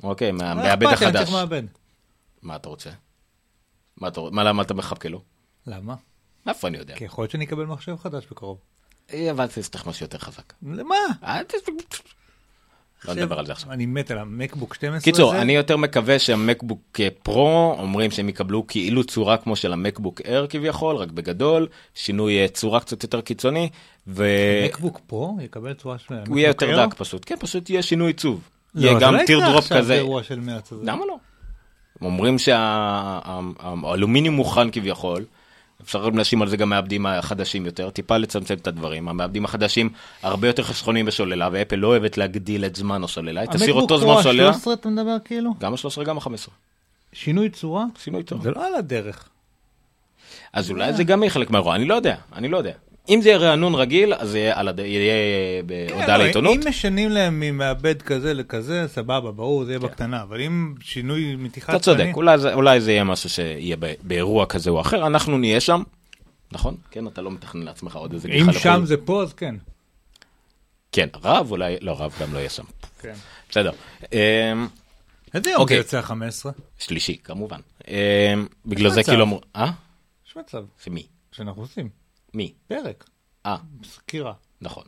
[0.03, 1.29] אוקיי, מה מהמעבד אכפת לי, אני החדש.
[1.29, 1.63] צריך מעבד.
[2.43, 2.91] מה אתה רוצה?
[3.97, 4.21] מה אתה?
[4.33, 5.23] מה, למה אתה מחבקה לו?
[5.67, 5.95] למה?
[6.49, 6.95] איפה אני יודע?
[6.97, 8.59] כי יכול להיות שאני אקבל מחשב חדש בקרוב.
[9.13, 10.53] אה, אבל צריך משהו יותר חזק.
[10.63, 10.95] למה?
[13.05, 13.73] לא נדבר על זה עכשיו.
[13.73, 15.43] אני מת על המקבוק 12 קיצור, הזה.
[15.43, 20.97] אני יותר מקווה שהמקבוק פרו אומרים שהם יקבלו כאילו צורה כמו של המקבוק אייר כביכול,
[20.97, 23.69] רק בגדול, שינוי אה, צורה קצת יותר קיצוני,
[24.07, 24.27] והוא
[24.65, 26.15] מקבוק פרו יקבל צורה של...
[26.15, 26.87] יהיה מקבוק יותר אייר?
[26.87, 28.49] דק פשוט, כן, פשוט יהיה שינוי עיצוב.
[28.75, 29.93] לא, יהיה זה גם לא יקרה טירדרופ עכשיו כזה.
[29.95, 30.85] באירוע של מרץ הזה.
[30.85, 31.17] למה לא?
[32.03, 35.25] אומרים שהאלומיניום מוכן כביכול,
[35.83, 39.09] אפשר גם לשים על זה גם מעבדים החדשים יותר, טיפה לצמצם את הדברים.
[39.09, 39.91] המעבדים החדשים
[40.23, 44.09] הרבה יותר חסכוניים בסוללה, ואפל לא אוהבת להגדיל את זמן הסוללה, היא תשאיר אותו זמן
[44.09, 44.53] המקבוק סוללה.
[44.53, 45.55] פרו ה-13 אתה מדבר כאילו?
[45.61, 46.51] גם ה-13 גם ה-15.
[47.13, 47.85] שינוי צורה?
[47.99, 48.43] שינוי טוב.
[48.43, 49.29] זה לא על הדרך.
[50.53, 52.73] אז אולי זה גם יהיה חלק מהאירוע, אני לא יודע, אני לא יודע.
[53.09, 55.15] אם זה יהיה רענון רגיל, אז זה יהיה יהיה
[55.63, 56.57] בהודעה כן, לעיתונות.
[56.57, 61.67] אם משנים להם ממעבד כזה לכזה, סבבה, ברור, זה יהיה בקטנה, אבל אם שינוי מתיחת
[61.71, 61.77] כן.
[61.77, 65.61] אתה צודק, אולי זה- אולי זה יהיה משהו שיהיה באירוע כזה או אחר, אנחנו נהיה
[65.61, 65.83] שם,
[66.53, 66.77] נכון?
[66.91, 68.61] כן, אתה לא מתכנן לעצמך עוד איזה גיחה אם לחו"ל.
[68.63, 69.55] שם זה פה, אז כן.
[70.93, 72.65] כן, רב אולי, לא, רב גם לא יהיה שם.
[73.01, 73.15] כן.
[73.51, 73.71] בסדר.
[74.13, 74.19] אמ,
[75.35, 75.77] איזה יום זה אוקיי.
[75.77, 76.47] יוצא ה-15?
[76.79, 77.61] שלישי, כמובן.
[77.89, 77.95] אמ,
[78.67, 79.03] בגלל זה.
[79.03, 79.41] כאילו...
[79.57, 79.71] אה?
[80.29, 81.07] יש מצב זה מי?
[81.33, 81.89] שאנחנו עושים
[82.39, 82.53] מי?
[82.69, 83.05] פרק,
[83.47, 84.33] אה, סקירה.
[84.61, 84.85] נכון.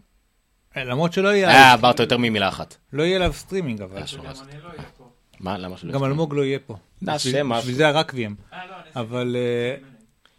[0.76, 2.76] אה, למרות שלא יהיה, אה, עברת יותר ממילה אחת.
[2.92, 4.06] לא יהיה עליו סטרימינג, אבל אני
[4.62, 5.10] לא אהיה פה.
[5.40, 5.92] מה, למה שלא?
[5.92, 6.76] גם אלמוג לא יהיה פה.
[7.02, 7.60] בשביל- משהו.
[7.60, 8.36] בשביל זה הרקבים.
[8.52, 9.00] אה, לא.
[9.00, 9.76] אבל אה,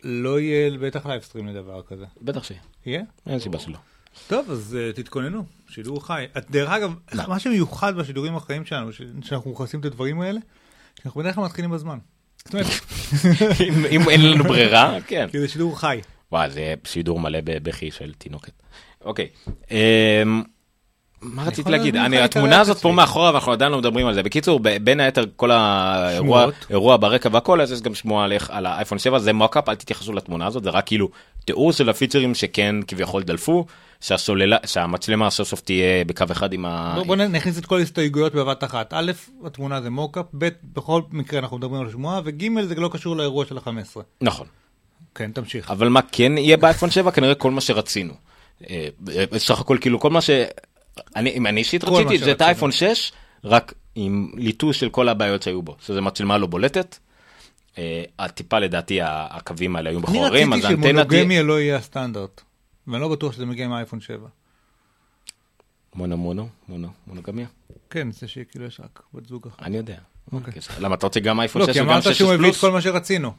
[0.04, 2.06] לא יהיה בטח livestream לדבר כזה.
[2.22, 3.02] בטח שיהיה, יהיה?
[3.28, 3.78] אין סיבה שלא.
[4.28, 6.26] טוב, אז תתכוננו, שידור חי.
[6.38, 7.28] את- דרך אגב, מה?
[7.28, 8.90] מה שמיוחד בשידורים החיים שלנו,
[9.24, 10.40] שאנחנו מכניסים את הדברים האלה,
[11.04, 11.98] שאנחנו בדרך כלל מתחילים בזמן.
[12.46, 12.68] זאת אומרת,
[13.68, 15.28] אם- אם אין לנו ברירה, כן.
[15.32, 16.00] כי זה שידור חי.
[16.32, 18.52] וואי, זה שידור מלא בבכי של תינוקת.
[19.06, 19.28] אוקיי.
[19.72, 20.44] אמ,
[21.22, 21.96] מה יכול להגיד?
[21.96, 22.92] אני, התמונה הזאת פה.
[22.92, 24.24] מאחורה ואנחנו עדיין לא מדברים על זה.
[24.24, 29.20] בקיצור, בין היתר כל האירוע ברקע והכל, אז יש גם שמועה על על האייפון 7,
[29.20, 31.10] זה מוקאפ, אל תתייחסו לתמונה הזאת, זה רק כאילו
[31.46, 33.66] תיאור של הפיצ'רים שכן כביכול דלפו,
[34.02, 36.92] שהסוללה, שהמצלמה סוף סוף תהיה בקו אחד עם ה...
[36.96, 38.94] בוא- בוא נכניס את כל ההסתייגויות בבת אחת.
[38.94, 39.12] א',
[39.46, 43.46] התמונה זה מוקאפ, ב', בכל מקרה אנחנו מדברים על שמועה, וג', זה לא קשור לאירוע
[43.46, 44.00] של ה-15.
[44.22, 44.48] נכון.
[45.16, 45.72] כן, תמשיך.
[45.72, 47.12] אבל מה כן יהיה באייפון 7?
[47.12, 48.14] כנראה כל מה שרצינו.
[48.70, 50.30] אה, בסך הכל כאילו כל מה ש...
[51.16, 52.42] אני, אם אני אישית רציתי, זה את.
[52.42, 53.12] האייפון 6,
[53.44, 55.76] רק עם ליטוש של כל הבעיות שהיו בו.
[55.82, 56.98] שזה מצלמה לא בולטת.
[57.78, 61.04] אה, הטיפה לדעתי הקווים האלה היו אני מכוערים, אז רציתי האנטנה תהיה...
[61.04, 62.42] שמונוגמיה לא יהיה הסטנדרט.
[62.88, 64.28] ואני לא בטוח שזה מגיע עם האייפון 7.
[65.96, 67.48] מונו מונו, מונו, מונוגמיה.
[67.90, 69.64] כן, זה שכאילו יש רק בת זוג אחת.
[69.64, 69.98] אני יודע.
[70.32, 70.54] אוקיי.
[70.54, 70.84] אוקיי.
[70.84, 72.62] למה אתה רוצה גם אייפון לא, 6 כי וגם אמרת 6 שהוא מביא את פלוס?
[72.62, 73.34] כל מה שרצינו.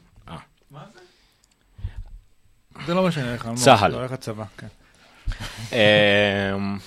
[2.79, 2.85] זה?
[2.87, 3.45] זה לא משנה לך.
[3.45, 3.91] אלמוג, צה"ל.
[3.91, 4.67] אתה הולך לצבא, כן.
[5.71, 6.77] אמ,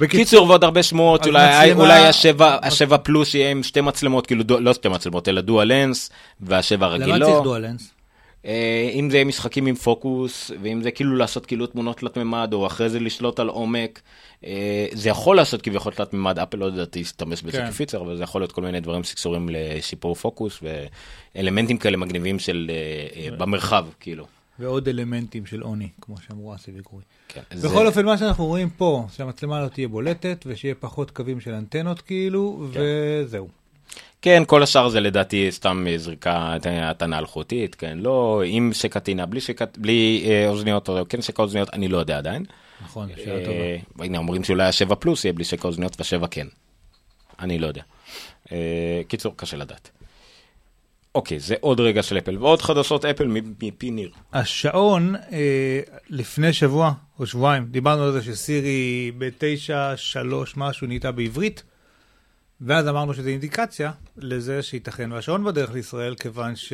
[0.00, 4.26] בקיצור, קיצור ועוד הרבה שמועות אולי מצלמה- אולי השבע השבע פלוס יהיה עם שתי מצלמות
[4.26, 6.10] כאילו דו- לא שתי מצלמות אלא דואל לנס
[6.40, 7.26] והשבע רגיל למה לא.
[7.26, 7.90] צריך דואלנס?
[8.46, 12.66] אה, אם זה משחקים עם פוקוס ואם זה כאילו לעשות כאילו תמונות תלת מימד או
[12.66, 14.00] אחרי זה לשלוט על עומק
[14.44, 17.70] אה, זה יכול לעשות כביכול תלת מימד אפל לא יודעת להשתמש בזה כן.
[17.70, 20.60] כפיצר אבל זה יכול להיות כל מיני דברים שקשורים לשיפור פוקוס
[21.34, 22.70] ואלמנטים כאלה מגניבים של
[23.16, 24.26] אה, במרחב כאילו.
[24.58, 27.02] ועוד אלמנטים של עוני, כמו שאמרו אסי וגורי.
[27.28, 31.40] כן, זה- בכל אופן, מה שאנחנו רואים פה, שהמצלמה לא תהיה בולטת, ושיהיה פחות קווים
[31.40, 33.48] של אנטנות כאילו, וזהו.
[34.22, 39.00] כן, כל השאר זה לדעתי סתם אה, זריקה אה, הטענה אלחוטית, כן, לא, עם שקע
[39.00, 42.44] טעינה, בלי שקע, בלי אה, אוזניות, או כן שקע אוזניות, אני לא יודע עדיין.
[42.84, 43.58] נכון, שאלה טובה.
[43.58, 46.46] אה, הנה, אומרים שאולי השבע פלוס יהיה בלי שקע אוזניות והשבע כן.
[47.40, 47.82] אני לא יודע.
[48.52, 49.90] אה, קיצור, קשה לדעת.
[51.14, 53.26] אוקיי, זה עוד רגע של אפל, ועוד חדשות אפל
[53.62, 54.10] מפי ניר.
[54.32, 61.62] השעון, אה, לפני שבוע או שבועיים, דיברנו על זה שסירי בתשע, שלוש משהו נהייתה בעברית,
[62.66, 66.72] ואז אמרנו שזה אינדיקציה לזה שייתכן, והשעון בדרך לישראל, כיוון ש...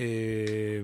[0.00, 0.80] אה,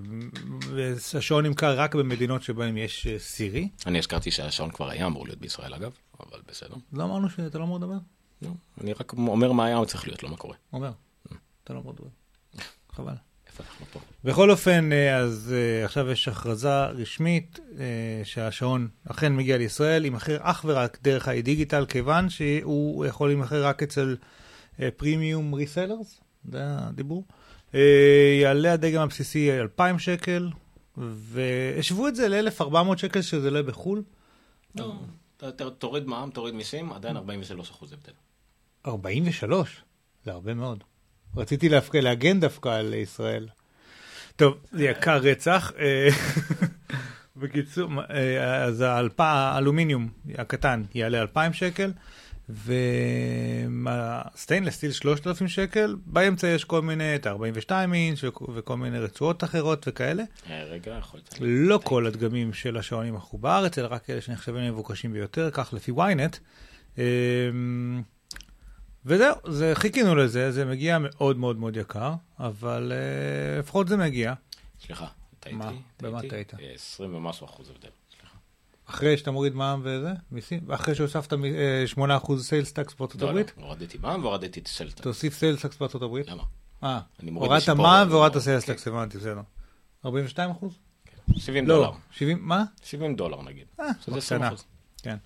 [1.18, 3.68] השעון נמכר רק במדינות שבהן יש אה, סירי.
[3.86, 6.74] אני הזכרתי שהשעון כבר היה אמור להיות בישראל אגב, אבל בסדר.
[6.92, 7.98] לא אמרנו שאתה לא אמור לדבר?
[8.42, 10.56] לא, אני רק אומר מה היה צריך להיות, לא מה קורה.
[10.72, 10.92] אומר.
[11.64, 12.08] אתה לא אמור לדבר.
[12.92, 13.14] חבל.
[13.60, 14.00] אנחנו פה?
[14.24, 17.84] בכל אופן, אה, אז אה, עכשיו יש הכרזה רשמית אה,
[18.24, 24.16] שהשעון אכן מגיע לישראל, יימכר אך ורק דרך האי-דיגיטל, כיוון שהוא יכול להימכר רק אצל
[24.96, 27.24] פרימיום ריסלרס, זה הדיבור.
[28.40, 30.50] יעלה הדגם הבסיסי 2,000 שקל,
[30.96, 34.02] והשוו את זה ל-1,400 שקל שזה לא בחו"ל.
[34.74, 34.92] לא,
[35.78, 38.12] תוריד מע"מ, תוריד מיסים, עדיין 43 אחוז הבדל.
[38.86, 39.82] 43,
[40.24, 40.84] זה הרבה מאוד.
[41.36, 41.94] רציתי להפק...
[41.94, 43.48] להגן דווקא על ישראל.
[44.36, 45.72] טוב, זה יקר רצח.
[47.36, 48.84] בקיצור, אה, אז
[49.18, 51.92] האלומיניום הקטן יעלה 2,000 שקל,
[53.68, 59.44] והסטיינלס סטיל 3,000 שקל, באמצע יש כל מיני, את ה-42 אינץ' וכ- וכל מיני רצועות
[59.44, 60.22] אחרות וכאלה.
[60.50, 61.36] אה, רגע, יכול להיות.
[61.40, 65.92] לא כל הדגמים של השעונים מכרו בארץ, אלא רק אלה שנחשבים למבוקשים ביותר, כך לפי
[65.92, 66.38] ynet.
[69.06, 74.34] וזהו, זה, חיכינו לזה, זה מגיע מאוד מאוד מאוד יקר, אבל אה, לפחות זה מגיע.
[74.86, 75.06] סליחה,
[75.40, 75.56] טעיתי.
[75.58, 75.72] מה?
[76.02, 76.54] במה טעית?
[76.54, 77.88] אה, 20 ומשהו אחוז הבדל.
[78.86, 83.26] אחרי שאתה מוריד מע"מ וזה, מיסים, ואחרי שהוספת מ- אה, 8% sales tax בארצות לא,
[83.26, 85.02] לא, הברית, הורדתי מע"מ והורדתי את סלטה.
[85.02, 86.26] תוסיף sales tax בארצות הברית.
[86.28, 86.42] למה?
[86.84, 87.00] אה,
[87.34, 88.40] הורדת מע"מ לא- והורדת כן.
[88.40, 89.40] sales tax, הבנתי, בסדר.
[90.04, 90.72] 42 אחוז?
[91.36, 91.80] 70 דולר.
[91.90, 92.64] לא, 70, מה?
[92.82, 93.66] 70 דולר נגיד.
[93.80, 94.56] אה, שזה 20 בקטנה.
[95.02, 95.16] כן.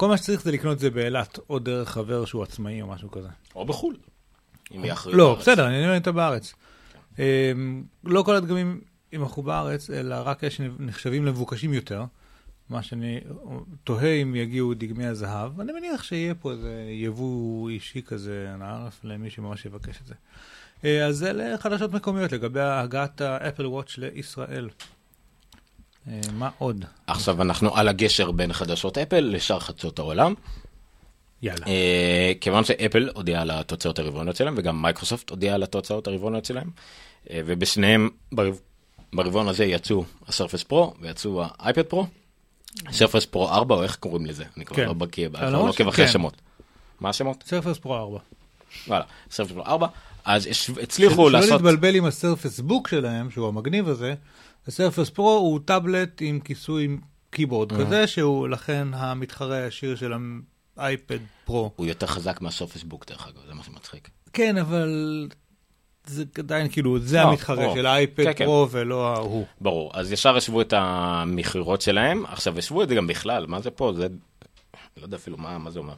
[0.00, 3.10] כל מה שצריך זה לקנות את זה באילת, או דרך חבר שהוא עצמאי או משהו
[3.10, 3.28] כזה.
[3.54, 3.96] או בחו"ל.
[4.74, 5.38] אם יהיה אחריות לא, בארץ.
[5.38, 6.54] בסדר, אני אומר את בארץ.
[7.18, 8.80] אמ, לא כל הדגמים
[9.12, 12.04] יימכרו בארץ, אלא רק אלה שנחשבים למבוקשים יותר.
[12.68, 13.20] מה שאני
[13.84, 15.60] תוהה אם יגיעו דגמי הזהב.
[15.60, 20.14] אני מניח שיהיה פה איזה יבוא אישי כזה לארץ למי שממש יבקש את זה.
[20.84, 24.68] אה, אז אלה חדשות מקומיות לגבי הגעת האפל וואץ' לישראל.
[26.08, 26.84] אה, מה עוד?
[27.06, 30.34] עכשיו אנחנו על הגשר בין חדשות אפל לשאר חדשות העולם.
[31.42, 31.66] יאללה.
[31.66, 36.70] אה, כיוון שאפל הודיעה על התוצאות הרבעוניות שלהם וגם מייקרוסופט הודיעה על התוצאות הרבעוניות שלהם
[37.30, 38.60] אה, ובשניהם ברב-
[39.12, 42.06] ברבעון הזה יצאו ה Surface Pro ויצאו ה iPad Pro.
[42.90, 44.44] Surface Pro 4 או איך קוראים לזה?
[44.56, 44.84] אני כבר כן.
[44.86, 46.10] לא בקיא, אני לא עוקב אחרי שכן.
[46.10, 46.34] השמות.
[47.00, 47.44] מה השמות?
[47.46, 48.18] סרפס פרו 4.
[48.88, 49.86] וואלה, סרפס פרו 4.
[50.24, 50.48] אז
[50.82, 51.50] הצליחו שלא לעשות...
[51.50, 54.14] להתבלבל עם ה Surface Book שלהם, שהוא המגניב הזה.
[54.66, 56.96] ה Surface Pro הוא טאבלט עם כיסוי
[57.30, 60.12] קיבורד כזה, שהוא לכן המתחרה הישיר של
[60.76, 61.70] האייפד פרו.
[61.76, 64.08] הוא יותר חזק מהסרפס בוק דרך אגב, זה מה שמצחיק.
[64.32, 65.28] כן, אבל
[66.06, 67.74] זה עדיין כאילו, זה לא, המתחרה.
[67.74, 68.44] של האייפד כן, כן.
[68.44, 69.46] פרו ולא ההוא.
[69.60, 73.70] ברור, אז ישר השוו את המכירות שלהם, עכשיו השוו את זה גם בכלל, מה זה
[73.70, 73.92] פה?
[73.96, 74.08] זה...
[74.96, 75.94] לא יודע אפילו מה, מה זה אומר,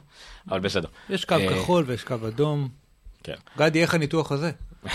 [0.49, 0.87] אבל בסדר.
[1.09, 2.69] יש קו אה, כחול ויש קו אדום.
[3.23, 3.35] כן.
[3.57, 4.51] גדי, איך הניתוח הזה?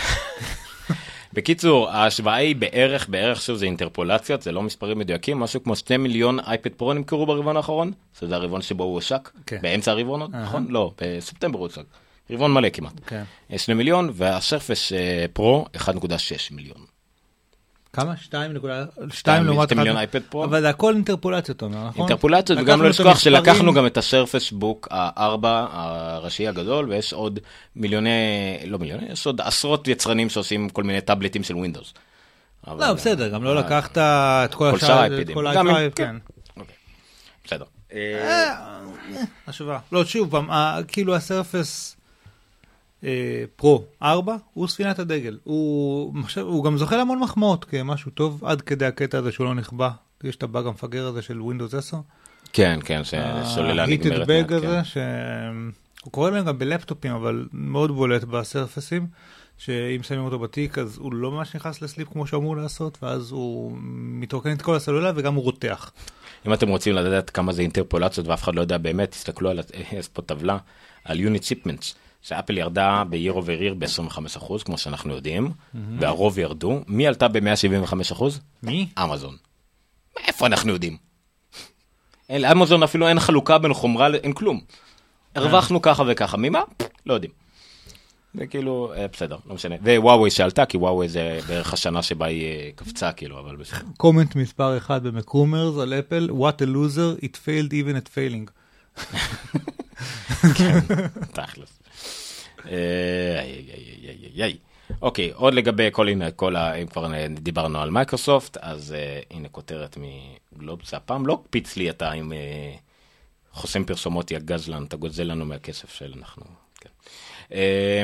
[1.33, 6.03] בקיצור, ההשוואה היא בערך, בערך, שוב, זה אינטרפולציות, זה לא מספרים מדויקים, משהו כמו 2
[6.03, 9.59] מיליון אייפד פרו נמכרו ברבעון האחרון, שזה הרבעון שבו הוא הושק, כן.
[9.63, 10.43] באמצע הרבעון עוד, אהה.
[10.43, 10.67] נכון?
[10.71, 11.85] לא, בספטמבר הוא הושק,
[12.31, 12.93] רבעון מלא כמעט.
[13.07, 13.23] כן.
[13.57, 15.81] 2 מיליון, והסרפס אה, פרו 1.6
[16.51, 16.98] מיליון.
[18.01, 18.15] כמה?
[18.17, 18.29] 2.2
[19.13, 20.45] שתיים- לעומת שתי מיליון אחד- אייפד פרו.
[20.45, 22.01] אבל זה הכל אינטרפולציות, אומר, נכון?
[22.01, 27.39] אינטרפולציות, וגם לא לשכוח שלקחנו גם את הסרפס בוק הארבע הראשי הגדול, ויש עוד
[27.77, 28.11] מיליוני,
[28.67, 31.95] לא מיליוני, יש עוד עשרות יצרנים שעושים כל מיני טאבלטים של ווינדוס.
[32.67, 35.29] לא, בסדר, גם לא אה, לקחת את כל כל שאר השאר, האייפדים.
[35.29, 36.05] את כל האייפד, כן.
[36.05, 36.17] כן.
[36.61, 36.75] אוקיי,
[37.45, 37.65] בסדר.
[37.93, 38.69] אה, אה,
[39.49, 39.79] השוואה.
[39.93, 40.49] לא, שוב פעם,
[40.89, 41.97] כאילו הסרפס
[43.57, 45.39] פרו 4 הוא ספינת הדגל.
[45.45, 49.91] הוא הוא גם זוכה להמון מחמאות כמשהו טוב, עד כדי הקטע הזה שהוא לא נכבה.
[50.25, 51.97] יש את הבאג המפגר הזה של Windows 10.
[52.53, 54.29] כן, כן, שסוללה ה-heated נגמרת.
[54.29, 55.61] bag מעט, הזה, כן.
[56.03, 59.07] שהוא קורא להם גם בלפטופים, אבל מאוד בולט בסרפסים,
[59.59, 63.31] שאם שמים אותו בתיק אז הוא לא ממש נכנס ל sleep כמו שאמור לעשות, ואז
[63.31, 63.73] הוא
[64.21, 65.93] מתרוקן את כל הסוללה וגם הוא רותח.
[66.47, 69.61] אם אתם רוצים לדעת כמה זה אינטרפולציות ואף אחד לא יודע באמת, תסתכלו על,
[69.99, 70.59] יש פה טבלה
[71.05, 75.53] על unit shipments, שאפל ירדה ב-year over year ב-25%, כמו שאנחנו יודעים,
[76.01, 76.81] והרוב ירדו.
[76.87, 78.23] מי עלתה ב-175%?
[78.63, 78.89] מי?
[79.03, 79.37] אמזון.
[80.21, 80.97] מאיפה אנחנו יודעים?
[82.29, 84.61] אין, לאמזון אפילו אין חלוקה בין חומרה, אין כלום.
[85.35, 86.63] הרווחנו ככה וככה, ממה?
[87.07, 87.33] לא יודעים.
[88.35, 89.75] זה כאילו, אה, בסדר, לא משנה.
[89.83, 93.79] ווואוי שעלתה, כי וואוי זה בערך השנה שבה היא אה, קפצה, כאילו, אבל בסדר.
[93.97, 98.51] comment מספר 1 ב MacRumors על אפל, what a loser, it failed even at failing.
[101.33, 101.78] תכלס.
[105.03, 106.75] אוקיי, עוד לגבי כל, הנה, כל ה...
[106.75, 109.99] אם כבר דיברנו על מייקרוסופט, אז אה, הנה כותרת
[110.53, 112.75] מגלובס, הפעם לא הקפיץ לי אתה עם אה,
[113.53, 116.45] חוסם פרסומות, יא גזלן, אתה גוזל לנו מהכסף שאנחנו...
[116.81, 116.89] כן.
[117.53, 118.03] אה,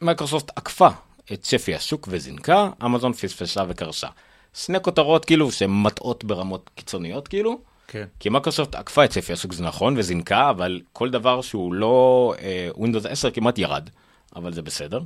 [0.00, 0.88] מייקרוסופט עקפה
[1.32, 4.08] את צפי השוק וזינקה, אמזון פספסה וקרסה.
[4.54, 7.58] שני כותרות כאילו שהן מטעות ברמות קיצוניות כאילו.
[7.88, 8.04] כן.
[8.20, 12.68] כי מייקרוסופט עקפה את צפי השוק זה נכון וזינקה, אבל כל דבר שהוא לא אה,
[12.74, 13.90] Windows 10 כמעט ירד,
[14.36, 15.00] אבל זה בסדר.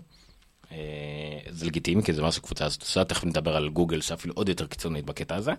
[0.73, 0.77] אה,
[1.49, 4.67] זה לגיטימי כי זה מה שקבוצה הזאת עושה, תכף נדבר על גוגל שאפילו עוד יותר
[4.67, 5.53] קיצונית בקטע הזה.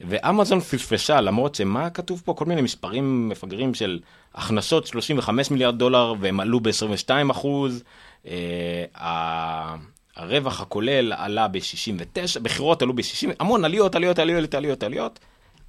[0.00, 4.00] ואמזון פשפשה למרות שמה כתוב פה כל מיני מספרים מפגרים של
[4.34, 7.82] הכנסות 35 מיליארד דולר והם עלו ב-22 אחוז.
[8.26, 9.76] אה,
[10.16, 15.18] הרווח הכולל עלה ב-69, בחירות עלו ב-60, המון עליות, עליות, עליות, עליות, עליות,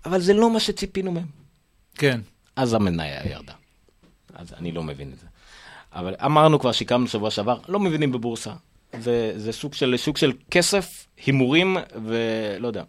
[0.06, 1.28] אבל זה לא מה שציפינו מהם.
[1.96, 2.22] כן.
[2.56, 3.54] אז המניה ירדה.
[4.34, 5.28] אז אני לא מבין את זה.
[5.94, 8.54] אבל אמרנו כבר, שיקמנו שבוע שעבר, לא מבינים בבורסה.
[9.00, 12.84] זה, זה סוג של, סוג של כסף, הימורים ולא יודע,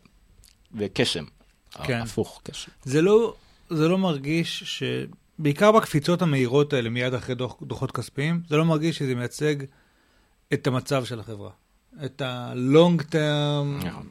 [0.74, 1.24] וקשם.
[1.84, 2.00] כן.
[2.00, 2.72] הפוך, קשם.
[2.82, 3.34] זה לא,
[3.70, 4.82] זה לא מרגיש ש...
[5.38, 9.54] בעיקר בקפיצות המהירות האלה מיד אחרי דוח, דוחות כספיים, זה לא מרגיש שזה מייצג
[10.52, 11.50] את המצב של החברה.
[12.04, 14.06] את ה-long term, נכון.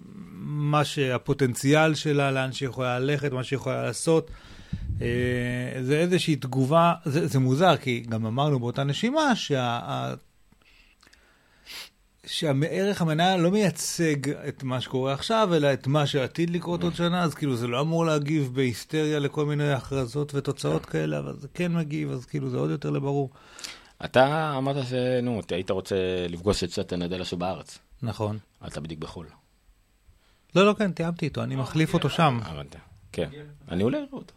[0.45, 4.31] מה שהפוטנציאל שלה, לאן שהיא יכולה ללכת, מה שהיא יכולה לעשות.
[5.01, 10.13] אה, זה איזושהי תגובה, זה, זה מוזר, כי גם אמרנו באותה נשימה שה...
[12.25, 17.23] שהערך המניה לא מייצג את מה שקורה עכשיו, אלא את מה שעתיד לקרות עוד שנה,
[17.23, 21.73] אז כאילו זה לא אמור להגיב בהיסטריה לכל מיני הכרזות ותוצאות כאלה, אבל זה כן
[21.73, 23.29] מגיב, אז כאילו זה עוד יותר לברור.
[24.05, 25.95] אתה אמרת שנו, אתה היית רוצה
[26.29, 27.79] לפגוש את סטן אדלה שבארץ.
[28.01, 28.37] נכון.
[28.67, 29.27] אתה בדיוק בחו"ל.
[30.55, 32.39] לא, לא, כן, תיאמתי איתו, אני מחליף אותו שם.
[32.43, 32.75] הבנת.
[33.11, 33.29] כן.
[33.71, 34.33] אני עולה לראות אותו.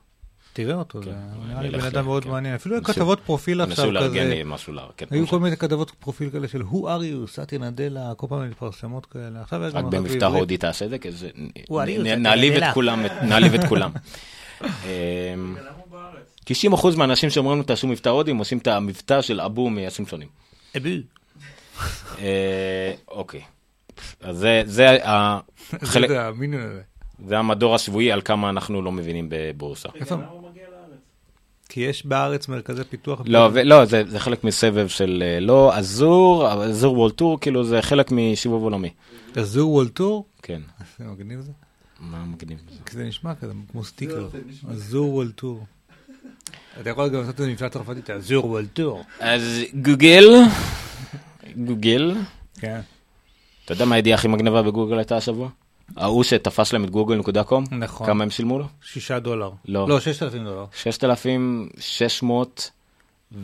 [0.56, 1.16] תראה אותו, זה כן,
[1.48, 2.30] נראה אני לי בן אדם מאוד כן.
[2.30, 2.54] מעניין.
[2.54, 4.34] אפילו ניסו- כתבות פרופיל עכשיו לארגן כזה.
[4.34, 4.78] לי משהו ל...
[4.96, 8.48] כן, היו כל מיני כתבות פרופיל כאלה של Who are you, סאטיה נדלה, כל פעם
[8.50, 9.40] מתפרסמות כאלה.
[9.42, 10.22] עכשיו רק גם במבטא בעברית.
[10.22, 11.28] הודי תעשה את זה, כי זה...
[12.18, 12.54] נעליב.
[12.54, 13.90] את כולם, נעליב את כולם.
[14.62, 14.68] אמ,
[15.58, 16.36] למה הוא בארץ?
[16.94, 20.28] 90% מהאנשים שאומרים תעשו מבטא הודי, הם עושים את המבטא של אבו מהסימפסונים.
[20.76, 20.88] אבו.
[22.18, 23.40] אה, אוקיי.
[24.20, 25.40] אז זה- זה ה-
[25.92, 26.80] חלק- זה.
[27.26, 29.88] זה המדור השבועי על כמה אנחנו לא מבינים בבורסה.
[29.94, 30.14] איפה?
[30.14, 31.00] למה הוא מגיע לארץ?
[31.68, 33.20] כי יש בארץ מרכזי פיתוח.
[33.24, 37.82] לא, ו- לא, זה זה חלק מסבב של אה, לא אזור, אזור וולטור, כאילו זה
[37.82, 38.90] חלק משיבוב עולמי.
[39.36, 40.24] אזור וולטור?
[40.42, 40.60] כן.
[40.98, 41.52] זה מגניב זה?
[42.00, 42.78] מה מגניב בזה?
[42.86, 44.28] כי זה נשמע כזה כמו סטיקר.
[44.70, 45.64] אזור וולטור.
[46.80, 49.04] אתה יכול גם לעשות את זה מבטא צרפתית, אזור וולטור.
[49.20, 49.42] אז
[49.82, 50.24] גוגל,
[51.56, 52.14] גוגל,
[52.58, 52.80] כן.
[53.64, 55.48] אתה יודע מה הידיעה הכי מגניבה בגוגל הייתה השבוע?
[55.96, 57.64] ההוא שתפס להם את גוגל נקודה קום?
[57.70, 58.06] נכון.
[58.06, 58.64] כמה הם שילמו לו?
[58.82, 59.50] שישה דולר.
[59.68, 59.88] לא.
[59.88, 60.64] לא, ששת אלפים דולר.
[60.76, 62.70] 6,600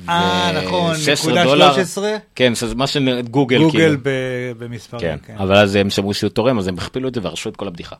[0.08, 1.72] אה, נכון, 16 נקודה דולר.
[1.72, 2.16] 13.
[2.34, 3.22] כן, זה מה שגוגל
[3.58, 3.98] גוגל כאילו.
[4.02, 5.36] ב- במספרים, כן, כן.
[5.38, 7.96] אבל אז הם שמעו שהוא תורם, אז הם הכפילו את זה והרשו את כל הבדיחה.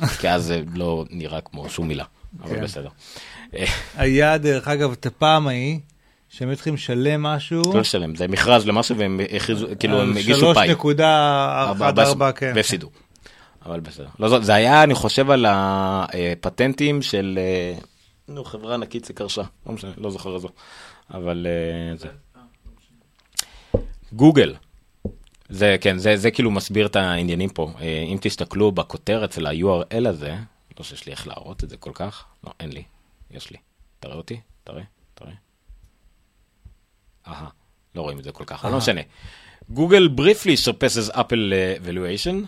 [0.20, 2.04] כי אז זה לא נראה כמו שום מילה,
[2.42, 2.62] אבל כן.
[2.62, 2.88] בסדר.
[3.96, 5.78] היה, דרך אגב, את הפעם ההיא,
[6.28, 7.62] שהם היו צריכים לשלם משהו.
[7.74, 10.74] לא לשלם, זה מכרז למשהו והם הכריזו, כאילו הם הגישו פאי.
[10.74, 12.52] 3.14, כן.
[12.54, 12.88] והפסידו.
[13.66, 14.08] אבל בסדר.
[14.18, 17.78] לא, זה- זה היה, אני חושב, על הפטנטים של, אה,
[18.28, 20.48] נו, חברה ענקית שקרשה, לא משנה, לא זוכר איזו.
[21.14, 22.08] אבל אה, זה.
[24.12, 24.54] גוגל.
[25.48, 27.70] זה, כן, זה, זה כאילו מסביר את העניינים פה.
[27.80, 30.34] אה, אם תסתכלו בכותרת של ה-URL הזה,
[30.78, 32.82] לא שיש לי איך להראות את זה כל כך, לא, אין לי,
[33.30, 33.56] יש לי.
[34.00, 34.82] תראה אותי, תראה,
[35.14, 35.32] תראה.
[37.28, 37.48] אהה,
[37.94, 39.00] לא רואים את זה כל כך, אבל לא משנה.
[39.70, 41.52] גוגל briefly surpasses אפל
[41.84, 42.46] valuation.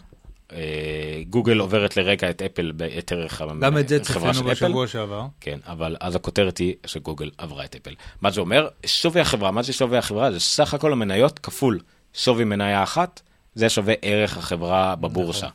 [0.52, 4.66] אה, גוגל עוברת לרגע את אפל, את ערך גם את זה החברה צפינו של אפל.
[4.66, 5.26] בשבוע שעבר.
[5.40, 7.94] כן, אבל אז הכותרת היא שגוגל עברה את אפל.
[8.20, 8.68] מה זה אומר?
[8.86, 10.32] שווי החברה, מה זה שווי החברה?
[10.32, 11.80] זה סך הכל המניות כפול
[12.14, 13.20] שווי מניה אחת,
[13.54, 15.48] זה שווה ערך החברה בבורסה.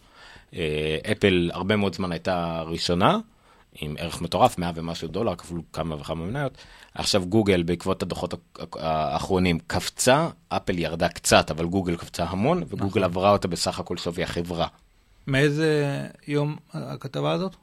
[0.56, 3.18] אה, אפל הרבה מאוד זמן הייתה ראשונה,
[3.82, 6.58] עם ערך מטורף, 100 ומשהו דולר, כפול כמה וכמה מניות.
[6.94, 8.34] עכשיו גוגל, בעקבות הדוחות
[8.74, 14.24] האחרונים, קפצה, אפל ירדה קצת, אבל גוגל קפצה המון, וגוגל עברה אותה בסך הכל שווי
[14.24, 14.68] החברה.
[15.28, 17.56] מאיזה יום הכתבה הזאת?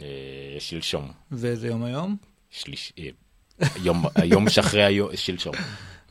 [0.00, 0.06] אה,
[0.58, 1.10] שלשום.
[1.32, 2.16] ואיזה יום היום?
[2.50, 2.92] שליש...
[2.98, 3.08] אה,
[3.82, 5.54] יום, היום שאחרי היום, שלשום.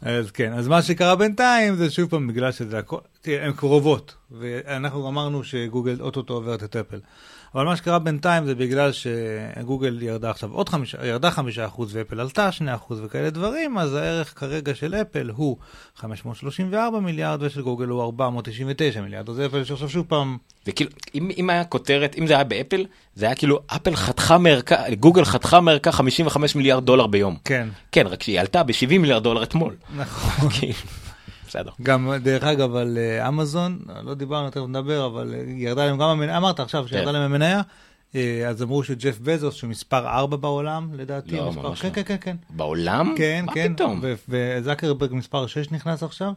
[0.02, 4.16] אז כן, אז מה שקרה בינתיים זה שוב פעם בגלל שזה הכל, תראה, הן קרובות,
[4.32, 7.00] ואנחנו אמרנו שגוגל אוטוטו עוברת את אפל.
[7.56, 12.20] אבל מה שקרה בינתיים זה בגלל שגוגל ירדה עכשיו עוד חמישה, ירדה חמישה אחוז ואפל
[12.20, 15.58] עלתה שני אחוז וכאלה דברים, אז הערך כרגע של אפל הוא
[15.96, 20.38] 534 מיליארד ושל גוגל הוא 499 מיליארד, אז אפל שעכשיו שוב פעם,
[20.68, 22.86] וכאילו, אם, אם היה כותרת, אם זה היה באפל,
[23.16, 27.38] זה היה כאילו, אפל חתכה מערכה, גוגל חתכה מערכה 55 מיליארד דולר ביום.
[27.46, 29.76] כן, כן, רק שהיא עלתה ב-70 מיליארד דולר אתמול.
[29.96, 30.50] נכון.
[31.54, 31.72] בסדר.
[31.82, 36.10] גם דרך אגב על אה, אמזון, לא דיברנו, תכף נדבר, אבל אה, ירדה להם גם
[36.10, 37.14] המניה, אמרת עכשיו שירדה כן.
[37.14, 37.62] להם המניה,
[38.16, 41.94] אה, אז אמרו שג'ף בזוס, שהוא מספר 4 בעולם, לדעתי, לא, מספר, ממש כן, לא.
[41.94, 43.14] כן, כן, כן, בעולם?
[43.18, 44.00] כן, מה כן, פתאום?
[44.04, 46.34] ו- וזקרברג מספר 6 נכנס עכשיו.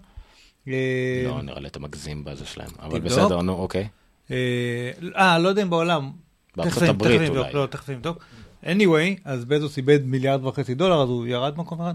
[0.67, 3.01] לא, נראה לי אתה מגזים בזה שלהם, אבל.
[3.01, 3.89] בסדר, נו, אוקיי.
[4.31, 6.11] אה, לא יודע אם בעולם.
[6.57, 7.53] בארצות הברית אולי.
[7.53, 8.25] לא, תכף אני אבדוק.
[8.65, 11.95] anyway, אז בזוס איבד מיליארד וחצי דולר, אז הוא ירד מקום אחד.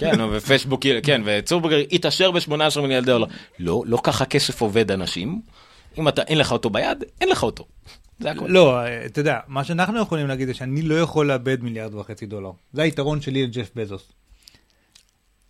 [0.00, 3.26] כן, ופייסבוק, כן, וצורברגר התעשר ב-18 מיליארד דולר.
[3.58, 5.40] לא, לא ככה כסף עובד אנשים.
[5.98, 7.64] אם אתה, אין לך אותו ביד, אין לך אותו.
[8.20, 8.46] זה הכל.
[8.48, 12.26] לא, אה, אתה יודע, מה שאנחנו יכולים להגיד זה שאני לא יכול לאבד מיליארד וחצי
[12.26, 12.50] דולר.
[12.72, 14.12] זה היתרון שלי לג'ף בזוס.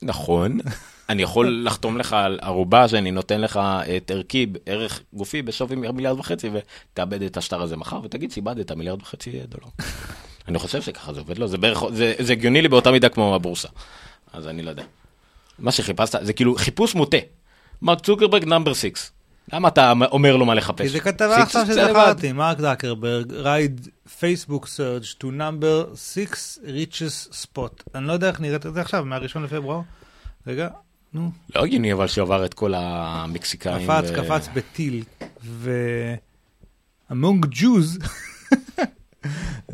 [0.03, 0.59] נכון.
[1.09, 3.61] אני יכול לחתום לך על ערובה שאני נותן לך
[3.97, 9.03] את ערכי, ערך גופי בשווי מיליארד וחצי, ותאבד את השטר הזה מחר, ותגיד שאיבדת מיליארד
[9.03, 9.67] וחצי דולר.
[10.49, 11.83] אני חושב שככה זה עובד, לא, זה בערך,
[12.19, 13.69] זה הגיוני לי באותה מידה כמו הבורסה.
[14.33, 14.85] אז אני לא יודע.
[15.59, 17.17] מה שחיפשת, זה כאילו חיפוש מוטה.
[17.83, 18.91] מרק צוקרברג נאמבר 6.
[19.53, 20.83] למה אתה אומר לו מה לחפש?
[20.83, 21.67] כי זה כתבה עכשיו.
[21.67, 23.89] שזכרתי, מרק זקרברג, רייד
[24.19, 27.83] פייסבוק סרג' to number 6 richest spot.
[27.95, 29.81] אני לא יודע איך נראית את זה עכשיו, מהראשון לפברואר.
[30.47, 30.69] רגע,
[31.13, 33.87] נו, לא הגיוני אבל שהוא עבר את כל המקסיקאים.
[33.87, 35.05] קפץ, קפץ בטיל,
[35.45, 35.71] ו...
[37.11, 37.99] among Jews,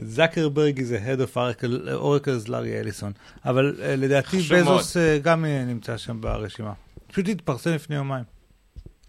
[0.06, 3.12] זקרברג is the head of Oracle, Oracle's לארי אליסון.
[3.44, 6.72] אבל אה, לדעתי בזוס אה, גם אה, נמצא שם ברשימה.
[7.06, 8.24] פשוט התפרסם לפני יומיים.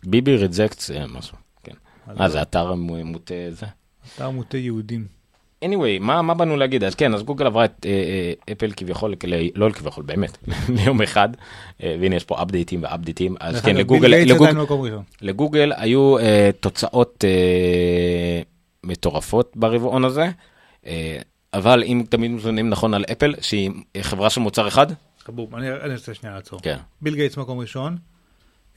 [0.05, 1.37] ביבי ריג'קט זה משהו.
[1.63, 1.73] כן.
[2.07, 3.65] אז אה, זה אתר מו- מוטה זה.
[4.15, 5.05] אתר מוטה יהודים.
[5.65, 6.83] anyway, מה, מה באנו להגיד?
[6.83, 10.37] אז כן, אז גוגל עברה את אה, אה, אפל כביכול, ל- לא כביכול, באמת,
[10.75, 11.29] ליום אחד,
[11.83, 14.51] אה, והנה יש פה אפדייטים ואפדייטים, אז כן, לגוגל, לגוגל.
[15.21, 18.41] לגוגל היו אה, תוצאות אה,
[18.83, 20.29] מטורפות ברבעון הזה.
[20.87, 21.19] אה,
[21.53, 23.71] אבל אם תמיד מזונים נכון על אפל, שהיא
[24.01, 24.87] חברה של מוצר אחד,
[25.19, 26.59] חבוב, אני אני רוצה שנייה לעצור.
[26.61, 26.77] כן.
[27.01, 27.97] ביל גייטס מקום ראשון,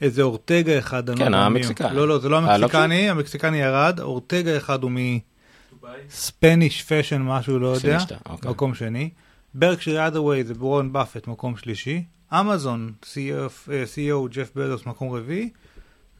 [0.01, 1.33] איזה אורטגה אחד, אני לא כן.
[1.33, 1.95] המקסיקני.
[1.95, 4.91] לא, לא, זה לא אה, לא המקסיקני, המקסיקני ירד, אורטגה אחד הוא.
[6.07, 7.97] מספניש פשן משהו, לא יודע,
[8.29, 8.51] אוקיי.
[8.51, 9.09] מקום שני.
[9.53, 12.03] ברקשייר האת'וויי זה וורן באפט, מקום שלישי.
[12.33, 15.49] אמזון, CEO ג'ף בזוס, מקום רביעי.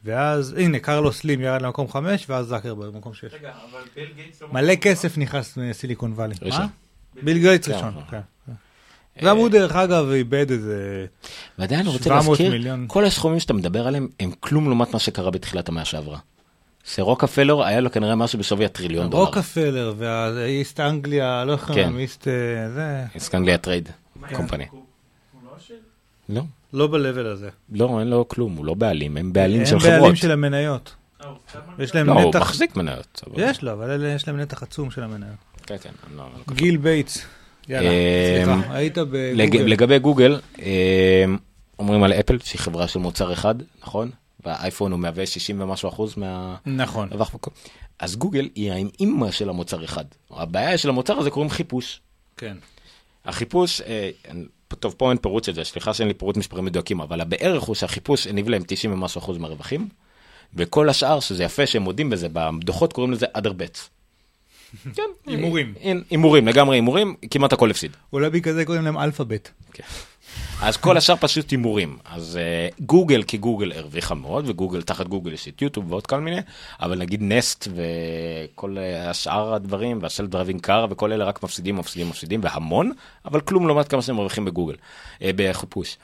[0.04, 3.24] ואז, הנה, קרלוס סלים ירד למקום חמש, ואז צוקרברג, מקום שש.
[3.34, 4.48] רגע, אבל ביל גייטס לא...
[4.52, 6.34] מלא כסף נכנס לסיליקון וואלי.
[6.42, 6.66] ראשון.
[7.22, 8.20] ביל גייטס כן, ראשון, כן.
[8.46, 8.52] כן.
[9.24, 11.06] גם הוא דרך אגב איבד איזה...
[11.58, 12.84] ועדיין אני רוצה 700 להזכיר, מיליון.
[12.88, 16.18] כל הסכומים שאתה מדבר עליהם הם כלום לעומת מה שקרה בתחילת המאה שעברה.
[16.84, 19.24] שרוקפלר היה לו כנראה משהו בשווי הטריליון דולר.
[19.24, 21.66] רוקפלר והאיסט אנגליה, לא איך כן.
[21.66, 24.66] קוראים, איסט אה, זה, סקנגליה טרייד מה, קומפני.
[24.70, 24.82] הוא
[25.44, 25.74] לא של...
[26.72, 27.48] לא, ב-level הזה.
[27.72, 30.00] לא, אין לו כלום, הוא לא בעלים, הם בעלים של הם חברות.
[30.00, 30.94] בעלים של המניות.
[31.20, 31.82] אה, הוא קצת מנכ"ל.
[31.82, 33.22] יש להם לא, הוא נתח, מחזיק מניות.
[33.26, 35.34] אבל- יש לו, אבל יש להם נתח עצום של המניות.
[35.66, 37.24] כן, כן, לא- גיל בייטס,
[37.68, 39.04] יאללה, אה, סליחה, היית לג-
[39.50, 39.64] בגוגל.
[39.64, 41.24] לגבי גוגל, אה,
[41.78, 44.10] אומרים על אפל שהיא חברה של מוצר אחד, נכון?
[44.44, 46.56] והאייפון הוא מהווה 60 ומשהו אחוז מה...
[46.66, 47.08] נכון.
[47.98, 50.04] אז גוגל היא האימא של המוצר אחד.
[50.30, 52.00] הבעיה של המוצר הזה קוראים חיפוש.
[52.36, 52.56] כן.
[53.24, 54.10] החיפוש, אה,
[54.74, 57.74] טוב פה אין פירוט של זה, סליחה שאין לי פירוט מספרים מדויקים, אבל הבערך הוא
[57.74, 59.88] שהחיפוש הניב להם 90 ומשהו אחוז מהרווחים,
[60.54, 63.88] וכל השאר, שזה יפה שהם מודים בזה, בדוחות קוראים לזה other bets.
[64.96, 65.74] כן, הימורים.
[65.82, 67.96] אה, הימורים, לגמרי הימורים, כמעט הכל הפסיד.
[68.12, 69.52] אולי בגלל זה קוראים להם אלפאבית.
[69.72, 69.84] כן.
[70.62, 71.96] אז כל השאר פשוט הימורים.
[72.04, 76.40] אז אה, גוגל כגוגל הרוויחה מאוד, וגוגל תחת גוגל יש את יוטיוב ועוד כל מיני,
[76.80, 82.08] אבל נגיד נסט וכל אה, השאר הדברים, וה self-driving car וכל אלה רק מפסידים, מפסידים,
[82.08, 82.92] מפסידים, והמון,
[83.24, 85.96] אבל כלום לעומת כמה שהם מרוויחים בגוגל, אה, בחיפוש.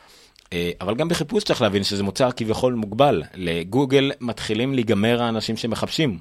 [0.81, 3.23] אבל גם בחיפוש צריך להבין שזה מוצר כביכול מוגבל.
[3.35, 6.19] לגוגל מתחילים להיגמר האנשים שמחפשים.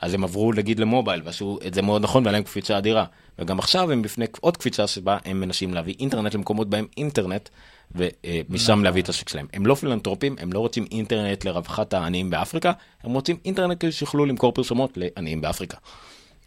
[0.00, 3.04] אז הם עברו נגיד למובייל, ועשו את זה מאוד נכון, והיה להם קפיצה אדירה.
[3.38, 7.48] וגם עכשיו הם בפני עוד קפיצה שבה הם מנסים להביא אינטרנט למקומות בהם אינטרנט,
[7.94, 9.46] ומשם להביא את השוק שלהם.
[9.52, 12.72] הם לא פילנטרופים, הם לא רוצים אינטרנט לרווחת העניים באפריקה,
[13.04, 15.76] הם רוצים אינטרנט כדי שיוכלו למכור פרסומות לעניים באפריקה.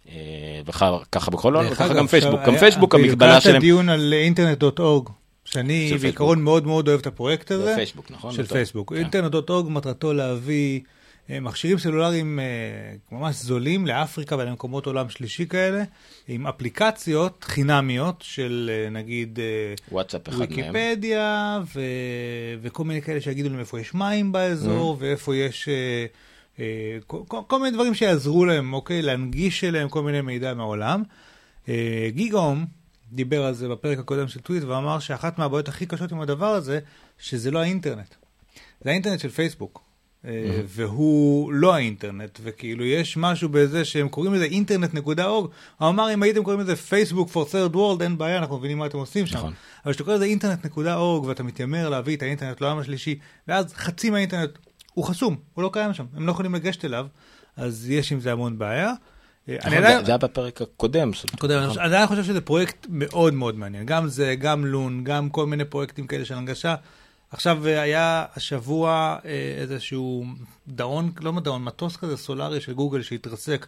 [0.09, 2.39] אה, וככה בכל העולם, וככה גם פייסבוק.
[2.45, 5.09] גם פייסבוק המגבלה שלהם, הדיון על אינטרנט.אורג,
[5.45, 7.65] שאני של בעיקרון מאוד מאוד אוהב את הפרויקט הזה.
[7.65, 8.33] זה פייסבוק, נכון?
[8.33, 8.45] של.
[8.45, 8.93] פייסבוק.
[8.93, 8.99] כן.
[8.99, 10.79] אינטרנט.אורג מטרתו להביא
[11.29, 12.45] מכשירים סלולריים אה,
[13.11, 15.83] ממש זולים לאפריקה ולמקומות עולם שלישי כאלה,
[16.27, 20.39] עם אפליקציות חינמיות של אה, נגיד אה, וואטסאפ אחד.
[20.39, 21.81] ויקיפדיה ו...
[22.61, 26.05] וכל מיני כאלה שיגידו להם איפה יש מים באזור ואיפה יש אה,
[26.59, 29.01] אה, כל, כל, כל מיני דברים שיעזרו להם, אוקיי?
[29.01, 31.03] להנגיש אליהם כל מיני מידע מהעולם.
[31.69, 32.65] אה, גיגאום
[33.11, 36.79] דיבר על זה בפרק הקודם של טוויט ואמר שאחת מהבעיות הכי קשות עם הדבר הזה,
[37.19, 38.15] שזה לא האינטרנט.
[38.81, 39.92] זה האינטרנט של פייסבוק.
[40.27, 40.31] אה,
[40.67, 45.47] והוא לא האינטרנט, וכאילו יש משהו בזה שהם קוראים לזה אינטרנט.org, הוא
[45.81, 48.97] אמר אם הייתם קוראים לזה פייסבוק for third world אין בעיה, אנחנו מבינים מה אתם
[48.97, 49.37] עושים שם.
[49.37, 49.53] נכון.
[49.85, 54.49] אבל כשאתה קורא לזה אינטרנט.org ואתה מתיימר להביא את האינטרנט לעולם השלישי, ואז חצי מהאינטרנט
[54.93, 57.07] הוא חסום, הוא לא קיים שם, הם לא יכולים לגשת אליו,
[57.57, 58.87] אז יש עם זה המון בעיה.
[58.89, 58.93] אה,
[59.47, 60.05] אני נכון, עדיין...
[60.05, 61.11] זה- היה בפרק הקודם.
[61.39, 63.85] קודם, אני חושב- אני עדיין חושב שזה פרויקט מאוד מאוד מעניין.
[63.85, 66.75] גם זה, גם לון, גם כל מיני פרויקטים כאלה של הנגשה.
[67.33, 70.25] עכשיו אה, היה השבוע אה, איזשהו
[70.67, 73.67] דאון, לא דאון, מטוס כזה סולארי של גוגל שהתרסק,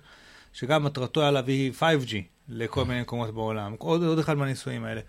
[0.53, 2.13] שגם מטרתו היה להביא 5G
[2.49, 3.75] לכל מיני מקומות בעולם.
[3.77, 5.01] עוד, עוד אחד מהניסויים האלה.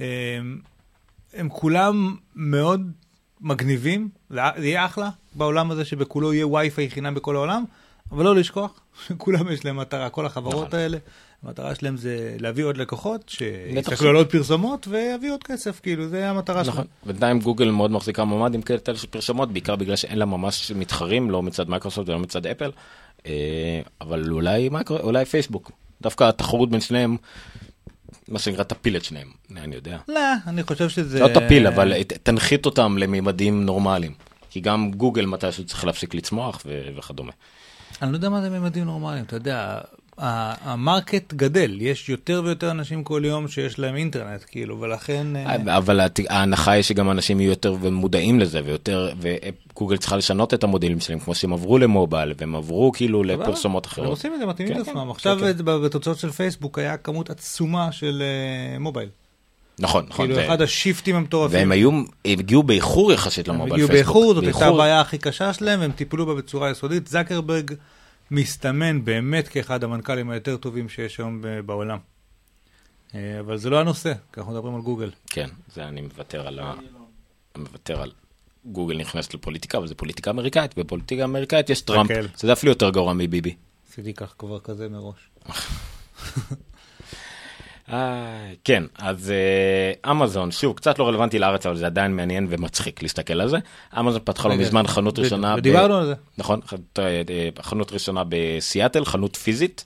[0.00, 0.38] אה,
[1.34, 2.90] הם כולם מאוד
[3.40, 7.64] מגניבים, זה יהיה אחלה בעולם הזה שבכולו יהיה וי-פיי חינם בכל העולם,
[8.10, 8.80] אבל לא לשכוח,
[9.18, 10.78] כולם יש להם מטרה, כל החברות נכון.
[10.78, 10.98] האלה,
[11.44, 16.30] המטרה שלהם זה להביא עוד לקוחות, שיסתכלו על עוד פרסומות ויביא עוד כסף, כאילו, זה
[16.30, 16.74] המטרה שלהם.
[16.74, 20.72] נכון, בינתיים גוגל מאוד מחזיקה מעמד עם כאלה של פרסומות, בעיקר בגלל שאין לה ממש
[20.74, 22.70] מתחרים, לא מצד מייקרוסופט ולא מצד אפל,
[23.26, 25.70] אה, אבל אולי, מייקרו, אולי פייסבוק,
[26.02, 27.16] דווקא התחרות בין שניהם,
[28.28, 29.98] מה שנקרא תפיל את שניהם, אני יודע.
[30.08, 31.20] לא, אני חושב שזה...
[31.20, 34.14] לא תפיל, אבל תנחית אותם לממדים נורמליים,
[34.50, 36.62] כי גם גוגל מתישהו צריך להפסיק לצמוח
[36.96, 37.32] וכדומה.
[38.02, 39.80] אני לא יודע מה זה ממדים נורמליים, אתה יודע,
[40.24, 45.26] המרקט גדל, יש יותר ויותר אנשים כל יום שיש להם אינטרנט, כאילו, ולכן...
[45.36, 50.54] אה, אבל הת- ההנחה היא שגם אנשים יהיו יותר ומודעים לזה ויותר וגוגל צריכה לשנות
[50.54, 54.08] את המודלים שלהם כמו שהם עברו למובייל והם עברו כאילו לפרסומות הם אחרות.
[54.08, 55.04] עושים את זה, מתאימים את כן, עצמם.
[55.04, 55.64] כן, עכשיו כן.
[55.64, 59.08] ב- בתוצאות של פייסבוק היה כמות עצומה של אה, מובייל.
[59.78, 60.26] נכון נכון.
[60.28, 61.58] כאילו אחד השיפטים המטורפים.
[61.58, 62.04] והם היו הם
[62.38, 64.06] הגיעו באיחור יחסית הם למובייל הגיעו פייסבוק.
[64.16, 64.66] באיחור, זאת הייתה.
[64.66, 67.06] הבעיה הכי קשה שלהם, והם טיפלו בה בצורה יסודית.
[67.06, 67.70] זקרברג
[68.32, 71.98] מסתמן באמת כאחד המנכ"לים היותר טובים שיש היום בעולם.
[73.14, 75.10] אה, אבל זה לא הנושא, כי אנחנו מדברים על גוגל.
[75.26, 76.74] כן, זה אני מוותר על ה...
[77.56, 78.12] מוותר על...
[78.64, 82.10] גוגל נכנסת לפוליטיקה, אבל זה פוליטיקה אמריקאית, ובפוליטיקה אמריקאית יש טראמפ.
[82.36, 83.54] שזה אפילו יותר גרוע מביבי.
[83.90, 85.28] עשיתי כך כבר כזה מראש.
[87.88, 93.02] אה, כן, אז אה, אמזון, שוב, קצת לא רלוונטי לארץ, אבל זה עדיין מעניין ומצחיק
[93.02, 93.58] להסתכל על זה.
[93.98, 96.14] אמזון פתחה לא רגע, מזמן חנות ראשונה, ודיברנו על זה.
[96.38, 96.60] נכון,
[96.98, 99.84] אה, אה, חנות ראשונה בסיאטל, חנות פיזית,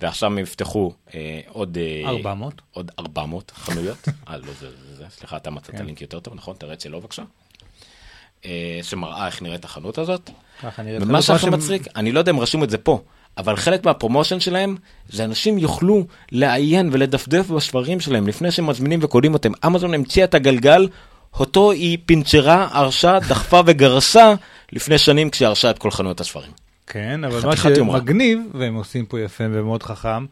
[0.00, 1.78] ועכשיו הם יפתחו אה, עוד...
[1.78, 2.62] אה, 400.
[2.70, 4.08] עוד 400 חנויות.
[4.28, 5.86] אה, לא, זה, זה, זה, סליחה, אתה מצאת כן.
[5.86, 6.56] לינק יותר טוב, נכון?
[6.58, 7.22] תראה את שלו בבקשה.
[8.44, 10.30] אה, שמראה איך נראית החנות הזאת.
[10.62, 13.02] ככה נראית ומה שהכי מצחיק, אני לא יודע אם רשום את זה פה,
[13.40, 14.76] אבל חלק מהפרומושן שלהם,
[15.08, 19.52] זה אנשים יוכלו לעיין ולדפדף בשברים שלהם לפני שהם מזמינים וקונים אותם.
[19.66, 20.88] אמזון המציאה את הגלגל,
[21.40, 24.34] אותו היא פינצ'רה, הרסה, דחפה וגרסה
[24.72, 26.50] לפני שנים כשהרסה את כל חנויות הספרים.
[26.86, 27.56] כן, אבל מה.
[27.56, 30.26] שמגניב, והם עושים פה יפה ומאוד חכם,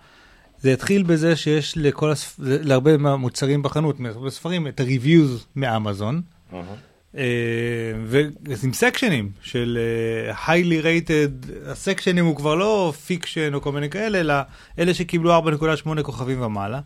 [0.61, 2.35] זה התחיל בזה שיש לכל הספ...
[2.39, 6.21] להרבה מהמוצרים בחנות, בספרים, את ה-reviews מאמזון,
[6.53, 6.61] אה,
[7.15, 14.21] ועם סקשנים של אה, highly rated, הסקשנים הוא כבר לא fiction או כל מיני כאלה,
[14.21, 14.35] אלא
[14.79, 16.81] אלה שקיבלו 4.8 כוכבים ומעלה.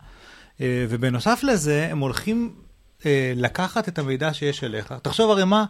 [0.61, 2.53] אה, ובנוסף לזה, הם הולכים
[3.05, 4.93] אה, לקחת את המידע שיש עליך.
[5.01, 5.65] תחשוב הרי מה,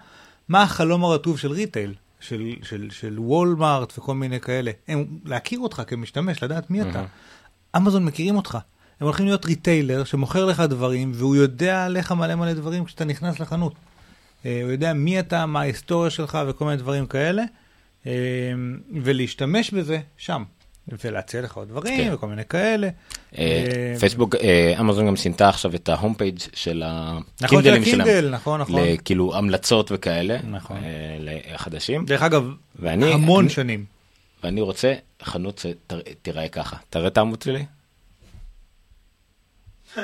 [0.50, 4.72] מה החלום הרטוב של retail, של, של, של וולמארט וכל מיני כאלה.
[4.88, 7.04] הם להכיר אותך כמשתמש, לדעת מי אתה.
[7.78, 8.58] אמזון מכירים אותך.
[9.00, 13.40] הם הולכים להיות retailer שמוכר לך דברים, והוא יודע עליך מלא מלא דברים כשאתה נכנס
[13.40, 13.74] לחנות.
[14.46, 17.44] אה, הוא יודע מי אתה, מה ההיסטוריה שלך וכל מיני דברים כאלה,
[18.08, 18.12] אה,
[19.04, 20.44] ולהשתמש בזה שם.
[21.04, 22.14] ולהציע לך עוד דברים כן.
[22.14, 22.90] וכל מיני כאלה.
[23.38, 24.36] אה, פייסבוק,
[24.80, 28.02] אמזון גם שינתה עכשיו את ההום פייג' של נכון, של הקינדלים שלהם.
[28.02, 28.82] הקינדל, נכון, נכון.
[28.84, 30.78] לכאילו המלצות וכאלה, נכון.
[31.20, 32.06] לחדשים.
[32.06, 32.44] דרך אגב,
[32.80, 33.86] ואני- המון אני- שנים.
[34.44, 36.76] ואני רוצה חנות שתיראה ככה.
[36.90, 37.66] תראה את העמוד שלי.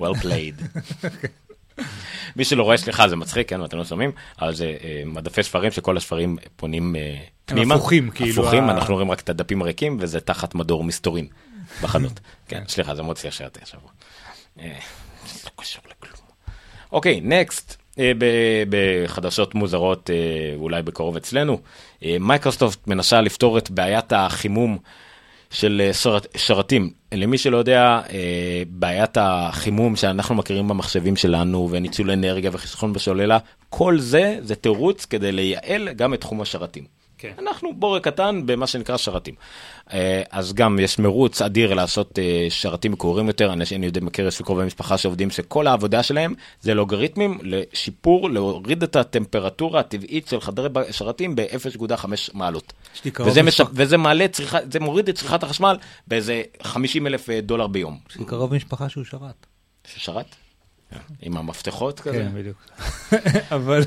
[0.00, 0.62] well played.
[2.36, 5.70] מי שלא רואה, סליחה, זה מצחיק, כן, ואתם לא שומעים, אבל זה אה, מדפי ספרים
[5.70, 7.74] שכל הספרים פונים אה, פנימה.
[7.74, 11.26] הפוכים, כאילו, הפוכים, אנחנו רואים רק את הדפים הריקים, וזה תחת מדור מסתורין
[11.82, 12.20] בחנות.
[12.48, 13.90] כן, סליחה, זה מאוד סיישרתי השבוע.
[14.60, 14.78] אה,
[15.44, 16.26] לא קשור לכלום.
[16.92, 17.76] אוקיי, נקסט.
[18.68, 20.10] בחדשות מוזרות,
[20.56, 21.60] אולי בקרוב אצלנו,
[22.02, 24.78] מייקרוסופט מנסה לפתור את בעיית החימום
[25.52, 26.90] של אה, שרת, שרתים.
[27.12, 33.38] למי שלא יודע, אה, בעיית החימום שאנחנו מכירים במחשבים שלנו, וניצול אנרגיה וחיסכון בסוללה,
[33.68, 37.01] כל זה זה תירוץ כדי לייעל גם את תחום השרתים.
[37.22, 37.32] כן.
[37.38, 39.34] אנחנו בורג קטן במה שנקרא שרתים.
[39.92, 44.26] אה, אז גם יש מרוץ אדיר לעשות אה, שרתים מקוריים יותר, אנשים, אני יודע, מכיר
[44.26, 50.40] יש קרובי משפחה שעובדים שכל העבודה שלהם זה לוגריתמים לשיפור, להוריד את הטמפרטורה הטבעית של
[50.40, 52.72] חדרי שרתים ב-0.5 מעלות.
[53.20, 53.66] וזה, משפ...
[53.72, 57.98] וזה מעלה צריכה, זה מוריד את צריכת החשמל באיזה 50 אלף אה, דולר ביום.
[58.10, 59.46] יש לי קרוב משפחה שהוא שרת.
[59.86, 60.36] שרת?
[61.22, 62.18] עם המפתחות כזה?
[62.18, 62.66] כן, בדיוק.
[63.56, 63.82] אבל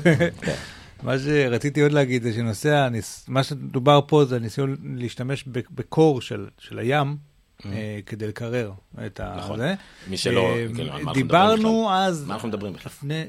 [1.02, 2.88] מה שרציתי עוד להגיד זה שנושא,
[3.28, 7.16] מה שדובר פה זה הניסיון להשתמש בקור של של הים.
[7.66, 8.72] אה, כדי לקרר
[9.06, 9.34] את ה...
[9.38, 9.60] נכון.
[10.08, 12.90] מי שלא- אה, כן, על מה אנחנו דיברנו אז, מה אנחנו מדברים בכלל?
[12.92, 13.24] לפני,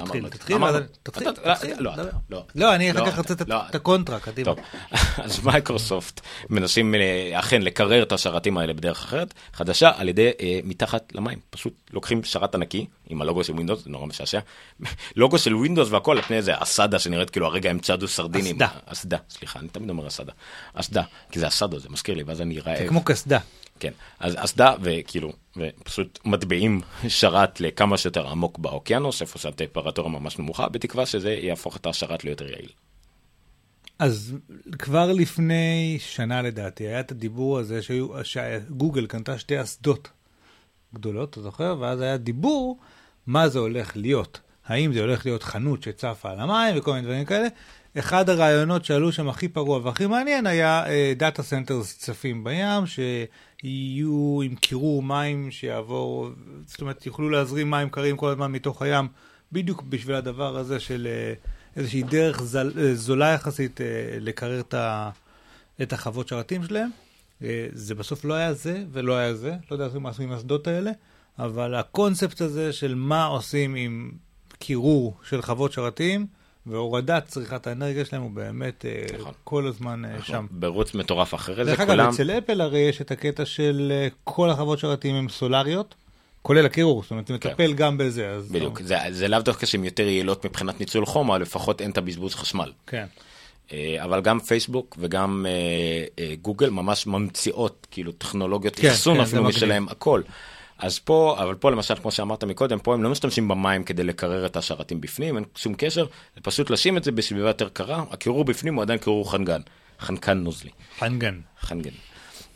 [0.00, 0.58] תתחיל, תתחיל,
[1.02, 2.04] תתחיל, לא, לא.
[2.30, 2.44] לא.
[2.54, 4.44] לא, אני אחר לא, כך רוצה את- הקונטרה, קדימה.
[4.54, 4.58] טוב,
[5.24, 6.20] אז מייקרוסופט
[6.50, 7.00] מנסים אה,
[7.38, 11.38] אכן לקרר את השרתים האלה בדרך אחרת, חדשה, על ידי אה, מתחת למים.
[11.50, 14.38] פשוט לוקחים שרת ענקי עם הלוגו של ווינדוס, זה נורא משעשע.
[15.16, 18.54] לוגו של ווינדוס והכל, על פני איזה אסדה שנראית כאילו הרגע הם צדו סרדינים.
[18.62, 18.68] אסדה.
[18.86, 20.32] אסדה, סליחה, אני תמיד אומר אסדה.
[20.74, 22.78] אסדה, כי זה אסדו, זה מזכיר לי, ואז אני רעב.
[22.78, 23.38] זה כמו קסדה.
[23.80, 30.68] כן, אז אסדה וכאילו, ופשוט מטביעים שרת לכמה שיותר עמוק באוקיינוס, איפה שהטמפרטורה ממש נמוכה,
[30.68, 32.68] בתקווה שזה יהפוך את השרת ליותר יעיל.
[33.98, 34.34] אז
[34.78, 40.08] כבר לפני שנה לדעתי היה את הדיבור הזה שהיו, שגוגל קנתה שתי אסדות
[40.94, 41.76] גדולות, אתה זוכר?
[41.80, 42.78] ואז היה דיבור
[43.26, 44.40] מה זה הולך להיות.
[44.66, 47.48] האם זה הולך להיות חנות שצפה על המים וכל מיני דברים כאלה.
[47.98, 50.84] אחד הרעיונות שעלו שם הכי פרוע והכי מעניין היה
[51.16, 53.26] data centers צפים בים, שיהיו
[54.44, 56.28] עם קירור מים שיעבור,
[56.66, 59.08] זאת אומרת יוכלו להזרים מים קרים כל הזמן מתוך הים,
[59.52, 61.34] בדיוק בשביל הדבר הזה של אה,
[61.76, 63.86] איזושהי דרך זל, אה, זולה יחסית אה,
[64.20, 65.10] לקרר את, ה,
[65.82, 66.90] את החוות שרתים שלהם.
[67.72, 70.90] זה בסוף לא היה זה ולא היה זה, לא יודע מה עשו עם האסדות האלה,
[71.38, 74.10] אבל הקונספט הזה של מה עושים עם
[74.58, 76.26] קירור של חוות שרתים,
[76.66, 79.32] והורדת צריכת האנרגיה שלהם הוא באמת אה, נכון.
[79.44, 80.46] כל הזמן אה, שם.
[80.50, 82.08] ברוץ מטורף אחרי זה, דרך אגב, כולם...
[82.08, 85.94] אצל אפל הרי יש את הקטע של אה, כל החוות שרתים הן סולריות,
[86.42, 87.48] כולל הקירור, זאת אומרת, זה כן.
[87.48, 88.28] מטפל גם בזה.
[88.30, 88.86] אז בדיוק, לא.
[88.86, 92.34] זה, זה לאו דווקא שהן יותר יעילות מבחינת ניצול חום, אבל לפחות אין את הבזבוז
[92.34, 92.72] חשמל.
[92.86, 93.06] כן.
[93.98, 95.46] אבל גם פייסבוק וגם
[96.42, 99.44] גוגל ממש ממציאות, כאילו טכנולוגיות כן, אחסון כן, זה אפילו.
[99.44, 100.22] משלהם, הכל.
[100.78, 104.46] אז פה, אבל פה למשל, כמו שאמרת מקודם, פה הם לא משתמשים במים כדי לקרר
[104.46, 108.44] את השרתים בפנים, אין שום קשר, זה פשוט לשים את זה בסביבה יותר קרה, הקירור
[108.44, 109.60] בפנים הוא עדיין קירור חנגן,
[110.00, 111.40] חנקן נוזלי, חנגן.
[111.60, 111.90] חנגן.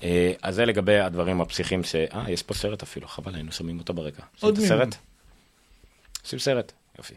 [0.03, 1.95] אה, אז זה לגבי הדברים הפסיכיים ש...
[1.95, 4.23] אה, יש פה סרט אפילו, חבל, היינו שומעים אותו ברקע.
[4.41, 4.69] עוד מימון.
[4.69, 4.97] סרט?
[6.23, 7.15] עושים סרט, יופי.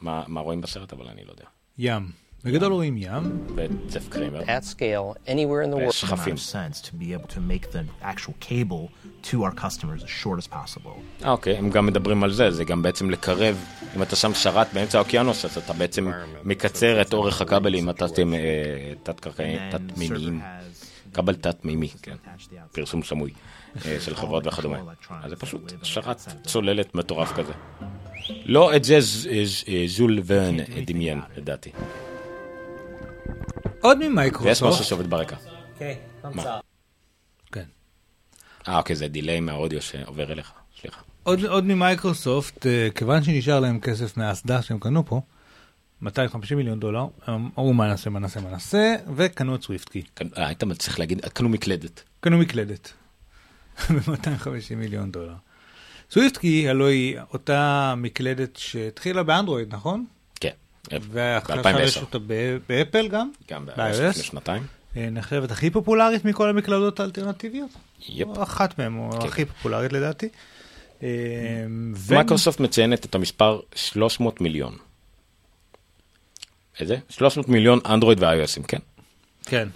[0.00, 1.44] מה מה רואים בסרט, אבל אני לא יודע.
[1.78, 2.10] ים.
[2.44, 3.46] בגדול רואים ים.
[3.56, 5.30] ואת זף קריימר, at scale anywhere
[5.66, 5.86] in the world.
[5.86, 6.34] ויש amount חפים.
[6.34, 8.88] of sense to be able to make the actual cable
[9.30, 11.24] to our customers as short as possible.
[11.24, 13.56] אה, אוקיי, הם גם מדברים על זה, זה גם בעצם לקרב,
[13.96, 16.10] אם אתה שם שרת באמצע האוקיינוס, אז אתה בעצם
[16.44, 18.92] מקצר את אורך הכבלים התת- אה,
[19.70, 20.40] תת-מימיים.
[21.14, 22.14] כבל תת-מימי, כן.
[22.72, 23.30] פרסום סמוי
[23.86, 24.78] אה, של חברות וכדומה.
[25.22, 27.52] אז זה פשוט שרת צוללת מטורף כזה.
[28.44, 28.98] לא את זה
[29.86, 31.70] ז'ול ורן דמיין, לדעתי.
[33.80, 34.82] עוד ויש משהו ממייקרוסופט.
[34.84, 35.36] שעובד ברקע.
[36.24, 36.38] Ma.
[36.38, 36.42] up.
[37.52, 37.64] כן.
[38.68, 41.00] אה, אוקיי, זה delay מהאודיו שעובר אליך, סליחה.
[41.22, 45.20] עוד, עוד ממייקרוסופט, אה, כיוון שנשאר להם כסף מהאסדה שהם קנו פה,
[46.02, 50.02] 250 מיליון דולר, הם אמרו מה נעשה, מה נעשה, מה נעשה, וקנו את סוויפטקי.
[50.16, 52.02] כאן- אה, היית צריך להגיד, קנו מקלדת.
[52.20, 52.92] קנו מקלדת.
[53.90, 54.44] ב-250
[54.76, 55.34] מיליון דולר.
[56.10, 60.06] סוויפטקי הלוא היא אותה מקלדת שהתחילה באנדרואיד, נכון?
[61.00, 61.80] ועכשיו ב-2010.
[61.80, 62.18] יש אותה
[62.66, 63.30] באפל גם?
[63.50, 63.76] גם ב-iOS?
[63.76, 64.62] ב-iOS לפני שנתיים.
[64.96, 67.70] אה, נחשבת הכי פופולרית מכל המקלדות האלטרנטיביות?
[68.08, 68.28] יפ.
[68.28, 69.26] או אחת מהן, או כן.
[69.26, 70.28] הכי פופולרית לדעתי.
[71.02, 71.08] אה,
[71.96, 74.76] ו- מייקרוסופט מציינת את המספר 300 מיליון.
[76.80, 76.96] איזה?
[77.08, 78.78] 300 מיליון אנדרואיד ו-iOSים, כן.
[79.44, 79.68] כן.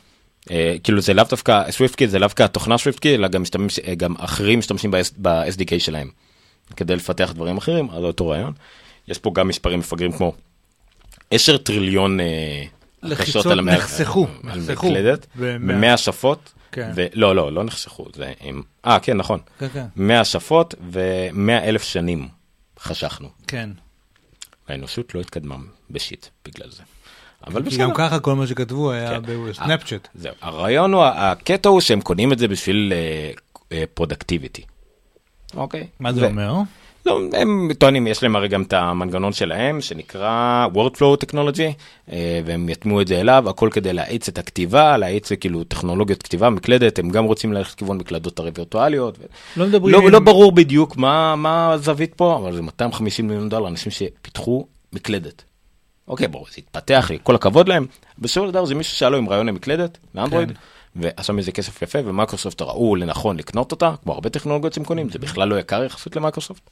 [0.50, 4.14] אה, כאילו זה לאו דווקא סוויפטקי זה לאו דווקא התוכנה סוויפטקי אלא גם משתמש, גם
[4.18, 6.10] אחרים משתמשים ב-SDK שלהם
[6.76, 8.52] כדי לפתח דברים אחרים אז זה אותו רעיון.
[9.08, 10.32] יש פה גם מספרים מפגרים כמו
[11.34, 12.64] 10 טריליון אה,
[13.02, 14.86] לחיצות על המ- נחסכו, על נחסכו.
[14.86, 16.52] מקלדת במאה- במאה שפות.
[16.72, 16.90] כן.
[16.94, 19.86] ולא לא לא נחסכו זה עם אה כן נכון כן, כן.
[19.96, 22.28] 100 שפות ו-100 אלף שנים
[22.80, 23.28] חשכנו.
[23.46, 23.70] כן.
[24.68, 25.56] האנושות לא התקדמה
[25.90, 26.82] ב shit בגלל זה.
[27.46, 27.82] אבל בסדר.
[27.82, 29.22] גם ככה כל מה שכתבו היה כן.
[29.50, 30.08] בסנאפצ'אט.
[30.14, 32.92] זהו, הרעיון הוא, הקטע הוא שהם קונים את זה בשביל
[33.94, 34.62] productivity.
[35.56, 35.86] אוקיי?
[36.00, 36.54] מה זה אומר?
[37.06, 41.72] לא, הם טוענים, יש להם הרי גם את המנגנון שלהם, שנקרא Wordflow Technology,
[42.12, 46.50] אה, והם יטמיעו את זה אליו, הכל כדי להאיץ את הכתיבה, להאיץ כאילו טכנולוגיות כתיבה,
[46.50, 49.18] מקלדת, הם גם רוצים ללכת לכיוון מקלדות הרי וירטואליות.
[49.56, 53.48] לא מדברים לא, עם- לא ברור בדיוק מה, מה הזווית פה, אבל זה 250 מיליון
[53.48, 55.44] דולר, אנשים שפיתחו מקלדת.
[56.08, 57.86] אוקיי, ברור, זה התפתח, כל הכבוד להם.
[58.18, 60.54] בסופו של דבר זה מישהו שהיה לו עם רעיון למקלדת, לאנדרואיד, כן.
[60.96, 65.18] ועשה מזה כסף יפה, ומייקרוסופט ראו לנכון לקנות אותה, כמו הרבה טכנולוגיות שהם קונים, זה
[65.18, 66.70] בכלל לא יקר יחסית למייקרוסופט.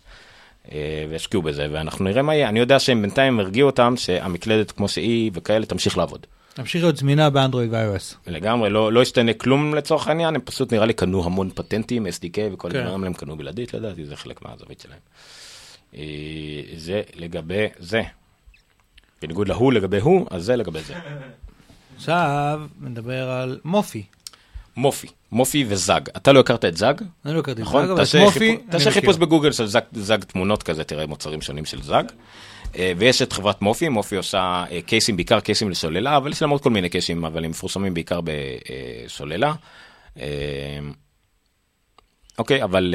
[0.73, 2.49] אה, והשקיעו בזה, ואנחנו נראה מה יהיה.
[2.49, 6.27] אני יודע שהם בינתיים הרגיעו אותם שהמקלדת כמו שהיא וכאלה תמשיך לעבוד.
[6.55, 8.31] תמשיך להיות זמינה באנדרואיד ו-iOS.
[8.31, 12.39] לגמרי, לא, לא ישתנה כלום לצורך העניין, הם פשוט נראה לי קנו המון פטנטים, SDK
[12.53, 12.79] וכל כן.
[12.79, 14.99] הדברים האלה הם קנו בלעדית לדעתי, זה חלק מהזווית שלהם.
[15.97, 16.03] אה,
[16.77, 18.03] זה לגבי זה.
[19.23, 20.95] בניגוד להוא לגבי הוא, אז זה לגבי זה.
[22.03, 24.03] עכשיו נדבר על מופי.
[24.77, 26.01] מופי, מופי וזג.
[26.17, 26.95] אתה לא הכרת את זג?
[27.25, 27.87] אני לא הכרתי את נכון?
[27.87, 28.91] זה, אבל את מופי, תעשה.
[28.91, 32.05] חיפוש בגוגל של זג, זג תמונות כזה, תראה מוצרים שונים של זג.
[32.77, 36.51] אה, ויש את חברת מופי, מופי עושה אה, קייסים, בעיקר קייסים לסוללה, אבל יש להם
[36.51, 39.55] עוד כל מיני קייסים, אבל הם מפורסמים בעיקר בסוללה.
[40.21, 40.27] אה,
[42.39, 42.95] אוקיי, אבל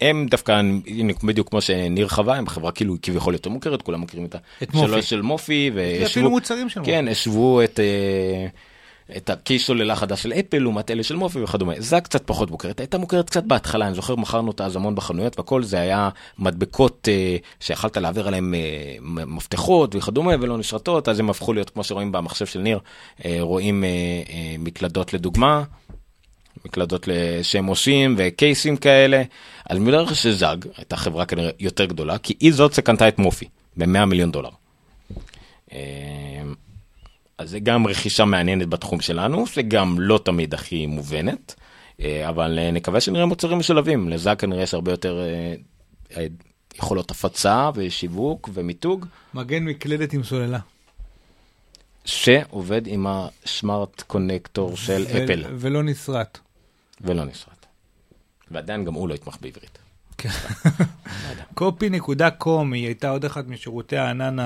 [0.00, 0.52] הם דווקא,
[0.86, 4.38] הנה, בדיוק כמו שניר חווה, הם חברה כאילו כביכול יותר מוכרת, כולם מכירים את ה...
[4.62, 4.88] את מופי.
[4.88, 6.06] שלו של מופי, והשוו...
[6.06, 6.92] אפילו מוצרים של מופי.
[6.92, 7.80] כן, השוו את...
[7.80, 8.46] אה,
[9.16, 11.72] את הקייס סוללה חדש של אפל לעומת אלה של מופי וכדומה.
[11.78, 15.38] זה קצת פחות מוכרת, הייתה מוכרת קצת בהתחלה, אני זוכר מכרנו אותה אז המון בחנויות
[15.38, 18.60] והכל זה היה מדבקות אה, שיכלת להעביר עליהן אה,
[19.26, 22.78] מפתחות וכדומה ולא נשרטות, אז הם הפכו להיות כמו שרואים במחשב של ניר,
[23.24, 25.62] אה, רואים אה, אה, מקלדות לדוגמה,
[26.66, 29.22] מקלדות ל- שהם עושים וקייסים כאלה,
[29.70, 33.44] אז מדרך שזג הייתה חברה כנראה יותר גדולה, כי היא זאת שקנתה את מופי
[33.76, 34.50] ב-100 מיליון דולר.
[35.72, 35.78] אה,
[37.38, 41.54] אז זה גם רכישה מעניינת בתחום שלנו, שגם לא תמיד הכי מובנת,
[42.00, 44.08] אה, אבל אה, נקווה שנראה מוצרים משולבים.
[44.08, 45.20] לזה כנראה יש הרבה יותר
[46.78, 50.58] יכולות הפצה ושיווק ומיתוג, מגן מקלדת עם סוללה.
[52.04, 56.38] שעובד עם השמארט קונקטור של ו- אפל, ולא נסרט.
[57.00, 57.66] ולא נסרט.
[58.50, 59.78] ועדיין גם הוא לא יתמך בעברית.
[61.54, 64.36] קופי.קום היא הייתה עוד אחד משירותי הענן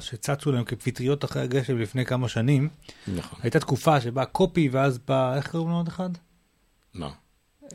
[0.00, 2.68] שצצו להם כפטריות אחרי הגשם לפני כמה שנים.
[3.16, 3.38] נכון.
[3.42, 6.10] הייתה תקופה שבה קופי ואז בא, איך קוראים לו עוד אחד?
[6.94, 7.10] לא.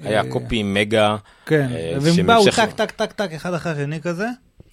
[0.02, 4.28] היה קופי מגה, כן, אה, והם באו טק טק טק טק אחד אחרי השני כזה.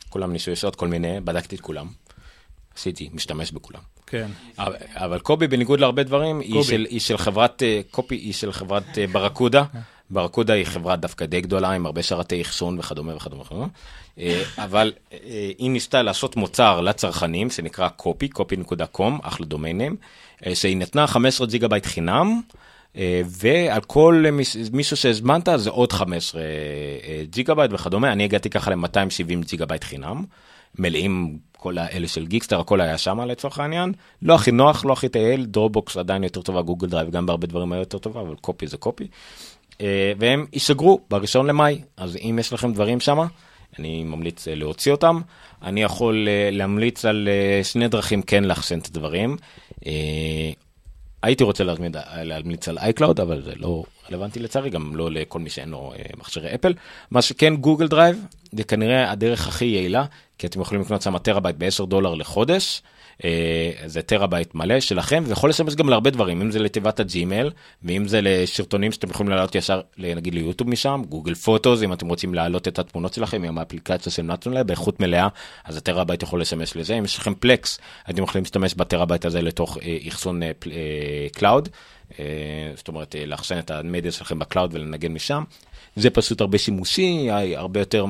[0.08, 1.86] כולם ניסו, עוד כל מיני, בדקתי את כולם.
[2.80, 3.80] עשיתי, משתמש בכולם.
[4.06, 4.26] כן.
[4.58, 6.62] אבל- אבל Copy בניגוד להרבה דברים היא.
[6.62, 9.64] של, היא של חברת אה, Copy היא של חברת אה, Barracuda.
[10.10, 13.66] Barracuda היא חברה דווקא די גדולה עם הרבה שרתי אחסון וכדומה וכדומה וכדומה.
[14.18, 14.92] אה, אבל
[15.58, 19.96] היא ניסתה לעשות מוצר לצרכנים שנקרא Copy Copy.com אחלה דומיינים
[20.54, 22.40] שהיא נתנה 15 ג'יגה בייט חינם.
[23.26, 26.46] ועל כל מיש- מישהו שהזמנת זה עוד 15 אה,
[27.30, 30.24] ג'יגה בייט וכדומה, אני הגעתי ככה ל-270 ג'יגה בייט חינם,
[30.78, 33.92] מלאים כל האלה של גיקסטר, הכל היה שם לצורך העניין,
[34.22, 37.72] לא הכי נוח, לא הכי טייל, Dropbox עדיין יותר טובה, גוגל דרייב גם בהרבה דברים
[37.72, 39.06] היה יותר טובה, אבל Copy זה Copy.
[39.80, 43.18] אה, והם ייסגרו בראשון למאי, אז אם יש לכם דברים שם,
[43.78, 45.20] אני ממליץ אה, להוציא אותם.
[45.62, 47.28] אני יכול אה, להמליץ על
[47.62, 49.36] שני דרכים כן לאחסן את הדברים.
[51.22, 55.50] הייתי רוצה להזמין, להמליץ על iCloud, אבל זה לא רלוונטי לצערי, גם לא לכל מי
[55.50, 56.74] שאין לו מכשירי אפל.
[57.10, 60.04] מה שכן, גוגל דרייב, זה כנראה הדרך הכי יעילה,
[60.40, 62.82] כי אתם יכולים לקנות שם טרהבייט ב-10 דולר לחודש.
[63.24, 67.50] אה, זה טרהבייט מלא שלכם, ויכול לשמש גם להרבה דברים, אם זה לתיבת הג'ימייל,
[67.82, 72.34] ואם זה לסרטונים שאתם יכולים לעלות ישר, נגיד ליוטיוב משם, Google Photos, אם אתם רוצים
[72.34, 75.28] להעלות את התמונות שלכם עם האפליקציה של נתון באיכות מלאה,
[75.64, 76.94] אז הטרהבייט יכול לשמש לזה.
[76.94, 77.78] אם יש לכם Plex,
[78.10, 80.50] אתם יכולים להשתמש בטרהבייט הזה לתוך אה, אחסון אה,
[81.32, 81.68] cloud,
[82.76, 85.44] זאת אומרת, לאחסן את המדיה שלכם ב cloud ולנגן משם.
[85.96, 88.06] זה פשוט הרבה שימושי, הרבה יותר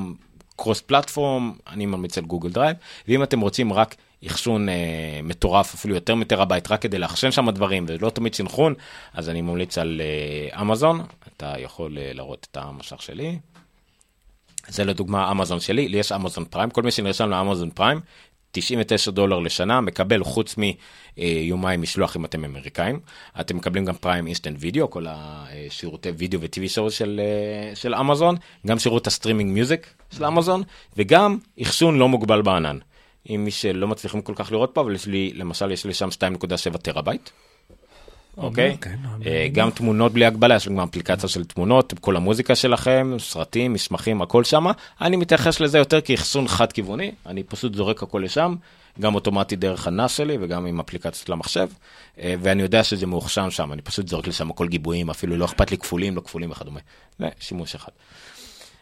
[0.60, 2.76] cross platform, אני ממליץ על גוגל דרייב,
[3.08, 3.94] ואם אתם רוצים רק
[4.26, 4.74] אחסון אה,
[5.22, 8.74] מטורף, אפילו יותר מטרהבייט, רק כדי לאחסן שם דברים, ולא תמיד סינכרון,
[9.14, 11.00] אז אני ממליץ על אה, אמזון,
[11.36, 13.38] אתה יכול אה, להראות את המסך שלי.
[14.68, 18.00] זה לדוגמה אמזון שלי, לי יש אמזון פריים, כל מי שנרשם לאמזון פריים,
[18.52, 20.56] 99 דולר לשנה, מקבל חוץ
[21.16, 23.00] מיומיים משלוח אם אתם אמריקאים.
[23.40, 27.94] אתם מקבלים גם Prime Instant Video, כל השירותי וידאו ו TV show של, אה, של
[27.94, 28.36] אמזון,
[28.66, 30.62] גם שירות ה streaming music של אמזון,
[30.96, 32.78] וגם אחסון לא מוגבל בענן.
[33.30, 36.08] אם מי שלא מצליחים כל כך לראות פה, אבל יש לי, למשל, יש לי שם
[36.08, 37.30] 2.7 טרהבייט.
[38.36, 38.76] אוקיי?
[38.80, 43.72] כן, אה, גם תמונות בלי הגבלה, יש גם אפליקציה של תמונות, כל המוזיקה שלכם, סרטים,
[43.72, 44.66] מסמכים, הכל שם.
[45.00, 48.54] אני מתייחס לזה יותר כאחסון חד כיווני, אני פשוט זורק הכל לשם,
[49.00, 51.68] גם אוטומטי דרך הנאס שלי וגם עם אפליקציות למחשב,
[52.20, 55.70] אה, ואני יודע שזה מאוחשם שם, אני פשוט זורק לשם הכל גיבויים, אפילו לא אכפת
[55.70, 56.80] לי כפולים, לא כפולים וכדומה.
[57.18, 57.92] זה שימוש אחד.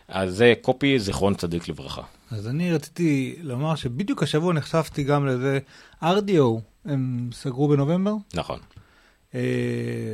[0.08, 2.02] אז זה קופי, זיכרון צדיק לברכה.
[2.30, 5.58] אז אני רציתי לומר שבדיוק השבוע נחשפתי גם לזה,
[6.02, 8.58] RDO, הם סגרו בנובמבר, נכון.
[9.34, 9.40] אה,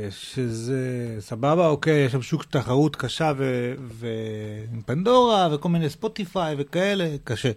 [0.09, 0.79] שזה
[1.19, 7.51] סבבה, אוקיי, יש שם שוק תחרות קשה ו- ועם פנדורה וכל מיני ספוטיפיי וכאלה, קשה.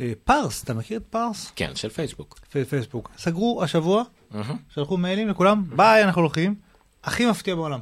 [0.00, 1.52] אה, Parse, אתה מכיר את Parse?
[1.56, 2.38] כן, של פייסבוק.
[2.52, 3.10] פי- פייסבוק.
[3.18, 4.56] סגרו השבוע, מהמם.
[4.74, 6.54] שלחו מיילים לכולם, ביי, אנחנו הולכים.
[7.04, 7.80] הכי מפתיע בעולם.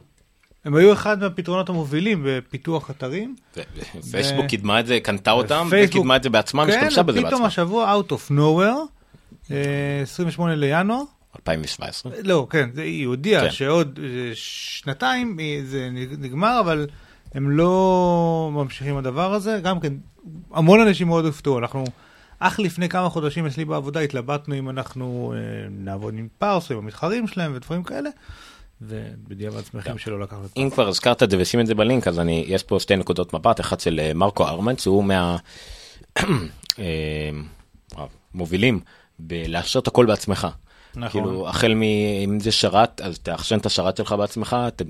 [0.65, 3.35] הם היו אחד מהפתרונות המובילים בפיתוח אתרים.
[3.57, 3.61] ו-
[3.95, 7.31] ו- פייסבוק קידמה את זה, קנתה אותם, וקידמה את זה בעצמה, כן, השתמשה בזה פתאום
[7.33, 7.47] בעצמה.
[7.47, 8.87] השבוע, out of nowhere,
[9.51, 9.57] אה,
[10.03, 11.03] 28 לינואר,
[11.37, 12.13] 2017.
[12.23, 13.51] לא, כן, זה, היא הודיעה כן.
[13.51, 16.87] שעוד אה, שנתיים זה נגמר, אבל
[17.35, 19.61] הם לא ממשיכים הדבר הזה.
[19.63, 19.93] גם כן,
[20.53, 21.59] המון אנשים מאוד הופתעו.
[21.59, 21.85] אנחנו,
[22.39, 26.83] אך לפני כמה חודשים אצלי בעבודה התלבטנו אם אנחנו אה, נעבוד עם פארס או עם
[26.83, 28.11] המתחרים שלהם ודברים כאלה,
[28.83, 32.19] ובדיעבד שמחים שלא לקחנו את אם כבר הזכרת את זה ושים את זה בלינק אז
[32.19, 35.37] אני יש פה שתי נקודות מבט אחד של אה, מרקו ארמן שהוא מה
[36.79, 37.31] אה,
[38.35, 38.81] מובילים
[39.19, 40.49] בלאשר את הכל בעצמך.
[40.97, 41.23] נכון.
[41.23, 44.83] כאילו החל מאם זה שרת אז תאחסן את השרת שלך בעצמך ת-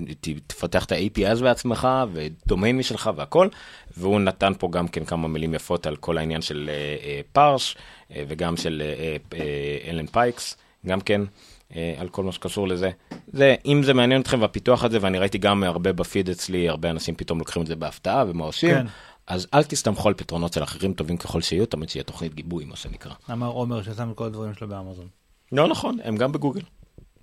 [0.47, 3.47] תפתח את ה-API בעצמך ודומיין משלך והכל
[3.97, 6.75] והוא נתן פה גם כן כמה מילים יפות על כל העניין של אה,
[7.07, 7.75] אה, Parse
[8.15, 11.21] אה, וגם של אה, אה, אלן פייק גם כן
[11.75, 12.91] אה, על כל מה שקשור לזה.
[13.33, 17.15] זה אם זה מעניין אתכם והפיתוח הזה ואני ראיתי גם הרבה בפיד אצלי הרבה אנשים
[17.15, 18.69] פתאום לוקחים את זה בהפתעה ומה עושים.
[18.75, 18.85] כן.
[19.27, 22.75] אז אל תסתמכו על פתרונות של אחרים טובים ככל שיהיו תמיד שיהיה תוכנית גיבוי מה
[22.75, 23.11] שנקרא.
[23.31, 25.07] אמר עומר ששם את כל הדברים שלו באמזון.
[25.51, 26.61] לא נכון, הם גם בגוגל,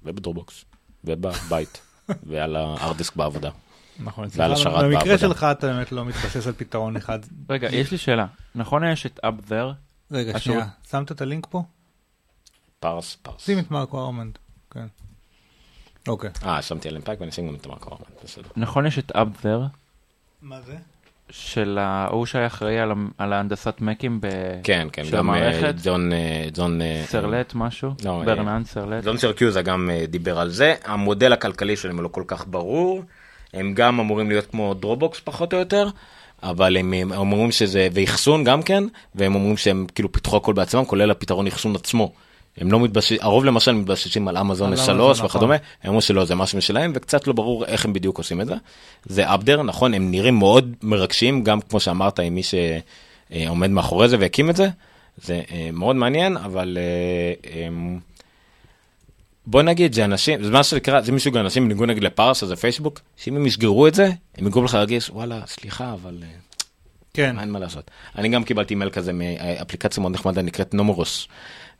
[0.02, 0.64] וב Dropbox,
[1.04, 1.80] ובבית,
[2.28, 3.50] ועל הארד דיסק בעבודה.
[3.98, 5.18] נכון, ועל השרת במקרה בעבודה.
[5.18, 7.18] שלך אתה באמת לא מתבסס על פתרון אחד.
[7.50, 8.26] רגע, יש לי שאלה.
[8.54, 9.72] נכון יש את Upthere?
[10.10, 11.62] רגע, שנייה, שמת את הלינק פה?
[12.80, 13.44] Parse, Parse.
[13.44, 14.38] שים את מרקו ארמנט.
[14.70, 14.86] כן.
[16.08, 16.30] אוקיי.
[16.44, 18.48] אה, שמתי אלן פייק ואני אשים גם את מרקו ארמנט, בסדר.
[18.56, 19.76] נכון יש את Upthere?
[20.42, 20.76] מה זה?
[21.32, 24.26] של ההוא שהיה אחראי על, על ההנדסת מקים ב...
[24.62, 25.74] כן, כן, של גם אה, המערכת?
[25.84, 27.90] ג'ון, אה, ג'ון, אה, סרלט משהו?
[28.04, 29.04] לא, ברטרנד סרלט?
[29.04, 33.02] ג'ון סירקוזה גם דיבר על זה, המודל הכלכלי שלהם לא כל כך ברור,
[33.54, 35.88] הם גם אמורים להיות כמו Dropbox פחות או יותר.
[36.42, 40.84] אבל הם, הם אומרים שזה, ואחסון גם כן, והם אומרים שהם כאילו פיתחו הכל בעצמם,
[40.84, 42.12] כולל הפתרון אחסון עצמו.
[42.56, 45.66] הם לא מתבססים, הרוב למשל מתבססים על אמזון על S3 אמזון, וכדומה, נכון.
[45.82, 48.54] הם אמרו שלא, זה משהו משלהם, וקצת לא ברור איך הם בדיוק עושים את זה.
[49.04, 54.16] זה אפדר, נכון, הם נראים מאוד מרגשים, גם כמו שאמרת, עם מי שעומד מאחורי זה
[54.20, 54.68] והקים את זה,
[55.16, 56.78] זה אה, מאוד מעניין, אבל
[57.46, 57.68] אה.
[59.46, 63.00] בוא נגיד זה אנשים, זה מה שנקרא, זה מסוג האנשים בניגוד נגיד לפרס, זה פייסבוק,
[63.16, 66.28] שאם הם יסגרו את זה, הם יגרום לך להרגיש, וואלה, סליחה, אבל אה,
[67.14, 67.38] כן.
[67.38, 67.90] אין מה לעשות.
[68.16, 71.28] אני גם קיבלתי מייל כזה מאפליקציה מאוד נחמדה נקראת נומרוס,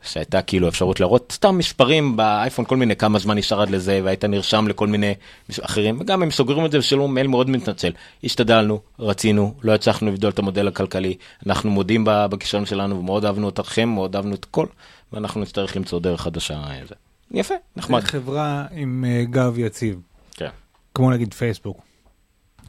[0.03, 4.25] שהייתה כאילו אפשרות להראות סתם מספרים באייפון, כל מיני כמה זמן נשאר עד לזה, והיית
[4.25, 5.13] נרשם לכל מיני
[5.61, 7.91] אחרים, וגם הם סוגרים את זה ושילמו מייל מאוד מתנצל.
[8.23, 11.15] השתדלנו, רצינו, לא הצלחנו לבדול את המודל הכלכלי,
[11.47, 14.65] אנחנו מודים בכישרון שלנו, ומאוד אהבנו אתכם, מאוד אהבנו את הכל,
[15.13, 16.53] ואנחנו נצטרך למצוא דרך חדשה.
[16.53, 16.95] אה, זה.
[17.31, 18.03] יפה, נחמד.
[18.03, 19.99] חברה עם אה, גב יציב,
[20.35, 20.49] כן,
[20.95, 21.81] כמו נגיד פייסבוק.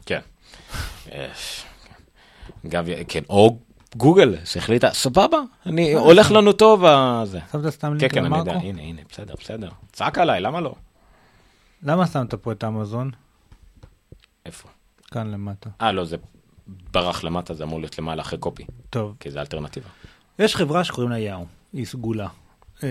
[0.05, 0.19] כן.
[1.11, 1.27] אה,
[2.65, 3.57] גב, כן, או
[3.95, 7.39] גוגל, שהחליטה, סבבה, אני, הולך לנו טוב, אה, זה.
[7.51, 8.67] שמת סתם כן, לינק כן, אני יודע, למרקו?
[8.67, 9.69] הנה, הנה, בסדר, בסדר.
[9.91, 10.75] צעק עליי, למה לא?
[11.83, 13.11] למה שמת פה את אמזון?
[14.45, 14.69] איפה?
[15.11, 15.69] כאן למטה.
[15.81, 16.17] אה, לא, זה
[16.67, 19.89] ברח למטה, זה אמור להיות למעלה אחרי קופי, טוב, כי זה אלטרנטיבה.
[20.39, 22.27] יש חברה שקוראים לה יאו, היא סגולה.
[22.83, 22.89] אה,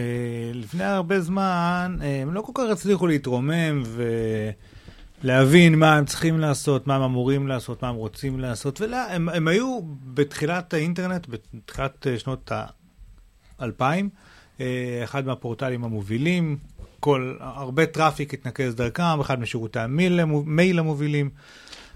[0.54, 3.82] לפני הרבה זמן אה, הם לא כל כך הצליחו להתרומם
[5.24, 9.48] ולהבין מה הם צריכים לעשות, מה הם אמורים לעשות, מה הם רוצים לעשות, והם הם
[9.48, 9.80] היו
[10.14, 13.82] בתחילת האינטרנט, בתחילת אה, שנות ה-2000,
[14.60, 14.64] אה,
[15.04, 16.56] אחד מהפורטלים המובילים,
[17.00, 21.30] כל, הרבה traffic התנקז דרכם, אחד משירותי המייל המו- מייל המובילים.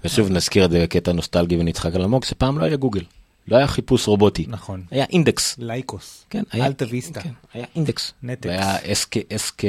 [0.04, 3.04] ושוב נזכיר את זה בקטע נוסטלגי ונצחק על עמוק, שפעם לא היה גוגל,
[3.48, 4.82] לא היה חיפוש רובוטי, נכון.
[4.90, 5.54] היה אינדקס.
[5.58, 6.24] לייקוס.
[6.30, 7.20] כן, היה, אלטה ויסטה.
[7.20, 8.12] כן, היה אינדקס.
[8.22, 8.46] נטקס.
[8.46, 9.16] והיה Ask...
[9.32, 9.64] Ask...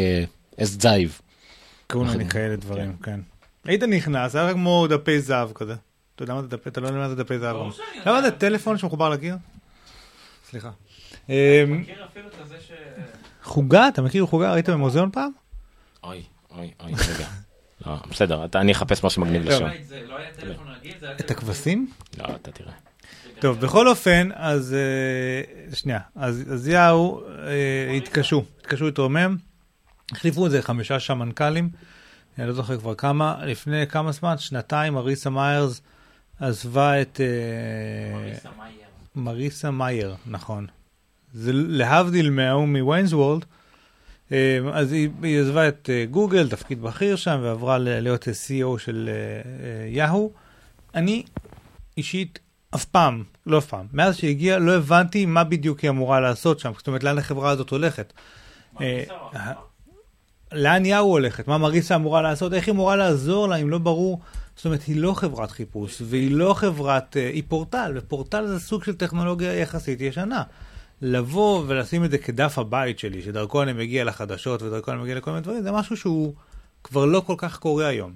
[0.64, 1.22] Ask Jeeves.
[1.96, 3.20] מיני אנחנו- כאלה דברים, כן.
[3.66, 5.76] היית נכנס, היה כמו דפי זהב כזה.
[6.16, 7.56] אתה יודע מה זה דפי, אתה לא יודע מה זה דפי זהב.
[8.06, 9.36] למה זה טלפון שמחובר לקיר?
[10.50, 10.70] סליחה.
[11.28, 12.72] ש...
[13.44, 14.54] חוגה, אתה מכיר חוגה?
[14.54, 15.32] ראית במוזיאון פעם?
[16.04, 17.28] אוי, אוי, אוי, רגע.
[17.86, 19.42] לא, בסדר, אתה- אני אחפש משהו מגניב.
[19.46, 19.68] לשם.
[19.88, 21.92] זה לא היה טלפון רגיל, זה היה את הכבשים?
[22.18, 22.72] לא, אתה תראה.
[23.40, 29.38] טוב, בכל אופן, אז אה, שנייה, אז אז יאו אה, התקשו, התקשו להתרומם,
[30.12, 31.70] החליפו את זה חמישה סמנכ"לים,
[32.40, 35.82] אני לא זוכר כבר כמה, לפני כמה זמן, שנתיים, אריסה מיירס
[36.40, 37.22] עזבה את...
[37.22, 38.50] אה,
[39.16, 40.68] מריסה מאייר, נכון.
[41.34, 43.46] זה להבדיל מההוא מוויינזוולד,
[44.32, 49.10] אה, אז היא, היא עזבה את אה, גוגל, תפקיד בכיר שם, ועברה להיות CEO של
[49.88, 50.34] יאהו.
[50.96, 51.24] אני
[51.98, 52.40] אישית
[52.76, 56.72] אף פעם, לא אף פעם, מאז שהגיעה לא הבנתי מה בדיוק היא אמורה לעשות שם,
[56.78, 58.14] זאת אומרת לאן החברה הזאת הולכת.
[58.82, 59.04] אה,
[60.52, 64.20] לאן יאו הולכת, מה מריסה אמורה לעשות, איך היא אמורה לעזור לה אם לא ברור,
[64.56, 68.84] זאת אומרת היא לא חברת חיפוש והיא לא חברת, אה, היא פורטל, ופורטל זה סוג
[68.84, 70.44] של טכנולוגיה יחסית ישנה.
[71.02, 75.32] לבוא ולשים את זה כדף הבית שלי, שדרכו אני מגיע לחדשות ודרכו אני מגיע לכל
[75.32, 76.34] מיני דברים, זה משהו שהוא
[76.84, 78.14] כבר לא כל כך קורה היום.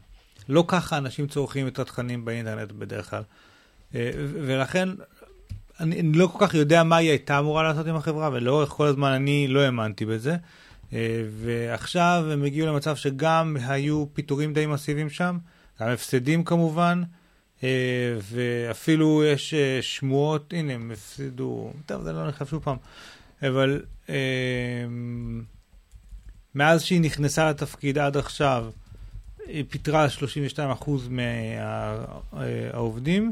[0.49, 3.23] לא ככה אנשים צורכים את התכנים באינטרנט בדרך כלל.
[3.95, 4.89] אה, ולכן
[5.79, 8.88] אני, אני לא כל כך יודע מה היא הייתה אמורה לעשות עם החברה, ולאורך כל
[8.88, 10.36] הזמן אני לא האמנתי בזה.
[10.94, 15.38] אה, ועכשיו הם הגיעו למצב שגם היו פיטורים די מסיביים שם,
[15.82, 17.04] גם הפסדים כמובן,
[17.64, 17.70] אה,
[18.22, 22.78] ואפילו יש אה, שמועות, הנה הם הפסידו, טוב זה לא נחשב שוב פעם,
[23.41, 23.82] אבל
[26.56, 28.66] מאז שהיא נכנסה לתפקיד עד עכשיו,
[29.48, 30.08] היא פיטרה
[30.80, 30.89] 32%
[32.32, 33.32] מהעובדים,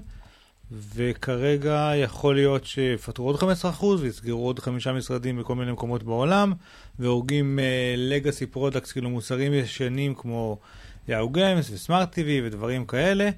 [0.95, 6.53] וכרגע יכול להיות שיפטרו עוד 15% ויסגרו עוד חמישה משרדים בכל מיני מקומות בעולם,
[6.99, 7.59] והורגים
[7.97, 10.59] Legacy products, כאילו מוצרים ישנים כמו
[11.07, 13.29] Yahoo Games ו smart TV ודברים כאלה.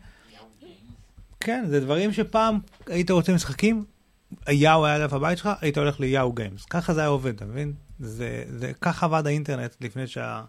[1.39, 3.85] כן, זה דברים שפעם היית רוצה משחקים,
[4.49, 6.65] יאו היה דף הבית שלך, היית הולך ל Yahoo Games.
[6.65, 7.73] ככה זה היה עובד, אתה מבין?
[7.99, 10.43] זה, זה, ככה עבד האינטרנט לפני שה...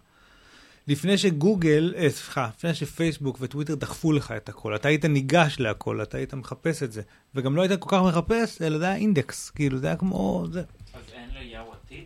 [0.87, 6.01] לפני שגוגל, אה, סליחה, לפני שפייסבוק וטוויטר דחפו לך את הכל, אתה היית ניגש להכל,
[6.01, 7.01] אתה היית מחפש את זה,
[7.35, 10.63] וגם לא היית כל כך מחפש, אלא זה היה אינדקס, כאילו זה היה כמו זה.
[10.93, 12.03] אז אין ליהו עתיד?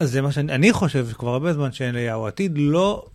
[0.00, 3.06] אז זה מה שאני אני חושב כבר הרבה זמן שאין ליהו עתיד, לא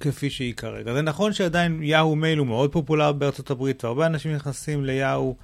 [0.00, 0.94] כפי שהיא כרגע.
[0.94, 5.36] זה נכון שעדיין Yahoo Mail הוא מאוד פופולרי בארצות הברית, והרבה אנשים נכנסים ל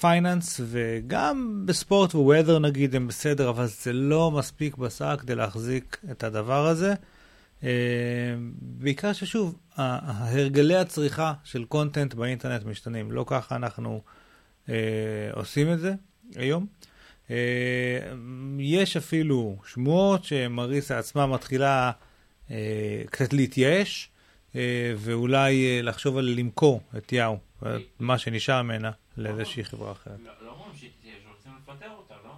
[0.00, 5.34] Yahoo Finance, וגם בספורט ו weather נגיד הם בסדר, אבל זה לא מספיק בשר כדי
[5.34, 6.94] להחזיק את הדבר הזה.
[7.64, 7.68] אה,
[8.60, 14.02] בעיקר ששוב, הרגלי הצריכה של content באינטרנט משתנים, לא ככה אנחנו
[14.68, 14.74] אה,
[15.32, 15.94] עושים את זה
[16.36, 16.66] היום.
[17.30, 17.98] אה,
[18.58, 21.90] יש אפילו שמועות שמריסה עצמה מתחילה
[22.50, 24.10] אה, קצת להתייאש,
[24.56, 27.38] אה, ואולי אה, לחשוב על למכור את יאו,
[27.98, 30.18] מה שנשאר ממנה, לאיזושהי חברה אחרת.
[30.24, 32.30] לא לא אומרים שהיא תהיה, שרוצים לפטר אותה, לא?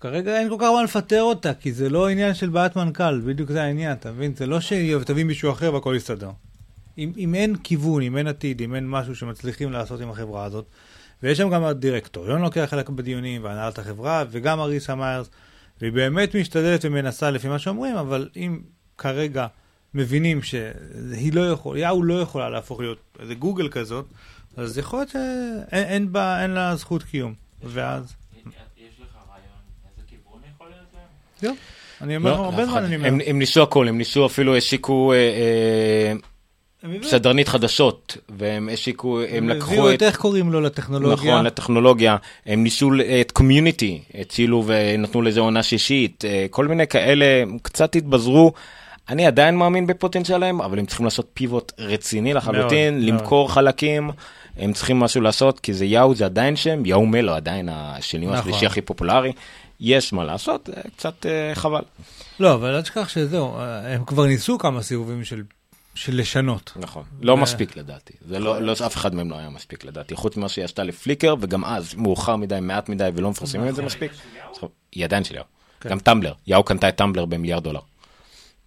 [0.00, 3.50] כרגע אין כל כך מה לפטר אותה, כי זה לא עניין של בעיית מנכ"ל, בדיוק
[3.50, 4.34] זה העניין, אתה מבין?
[4.36, 6.30] זה לא שתביא מישהו אחר והכל יסתדר.
[6.98, 10.64] אם, אם אין כיוון, אם אין עתיד, אם אין משהו שמצליחים לעשות עם החברה הזאת,
[11.22, 15.30] ויש שם גם הדירקטוריון לוקח חלק בדיונים, והנהלת החברה, וגם אריסה מיירס,
[15.80, 18.60] והיא באמת משתדלת ומנסה לפי מה שאומרים, אבל אם
[18.98, 19.46] כרגע
[19.94, 24.06] מבינים שהיא לא יכולה, יאו לא יכולה להפוך להיות איזה גוגל כזאת,
[24.56, 27.34] אז יכול להיות שאין אין בה, אין לה זכות קיום.
[27.62, 28.14] ואז...
[28.76, 29.16] יש לך
[31.44, 31.54] זהו.
[32.00, 32.84] אני אומר, לא, הרבה זמן.
[32.84, 33.08] אני אומר.
[33.08, 36.12] הם הם ניסו הכל, הם ניסו אפילו השיקו אה, אה,
[36.82, 39.94] הם שדרנית חדשות, והם השיקו, הם הם לקחו הביאו את...
[39.94, 41.32] את, איך קוראים לו לטכנולוגיה?
[41.32, 42.16] נכון, לטכנולוגיה,
[42.46, 42.90] הם ניסו
[43.20, 48.52] את קומיוניטי, הצילו ונתנו לזה עונה שישית, אה, כל מיני כאלה, הם קצת התבזרו.
[49.08, 54.10] אני עדיין מאמין בפוטנציאל שלהם, אבל הם צריכים לעשות פיבוט רציני לחלוטין, מאוד, למכור חלקים,
[54.58, 58.38] הם צריכים משהו לעשות, כי זה יאו זה עדיין שם, יאו מלו עדיין השני נכון.
[58.38, 59.32] השלישי הכי פופולרי,
[59.80, 61.82] יש מה לעשות, אה, קצת אה, חבל.
[62.40, 65.42] לא, אבל אל תשכח שזהו, הם כבר ניסו כמה סיבובים של,
[65.94, 66.72] של לשנות.
[66.76, 70.36] נכון, לא מספיק לדעתי, זה לא, לא, אף אחד מהם לא היה מספיק לדעתי, חוץ
[70.36, 74.12] ממה שהיא עשתה לפליקר, וגם אז מאוחר מדי, מעט מדי, ולא מפרסמים את זה מספיק.
[74.92, 75.44] היא עדיין של יאו.
[75.86, 77.80] גם טמבלר, יאו קנתה את טמבלר במיליארד דולר.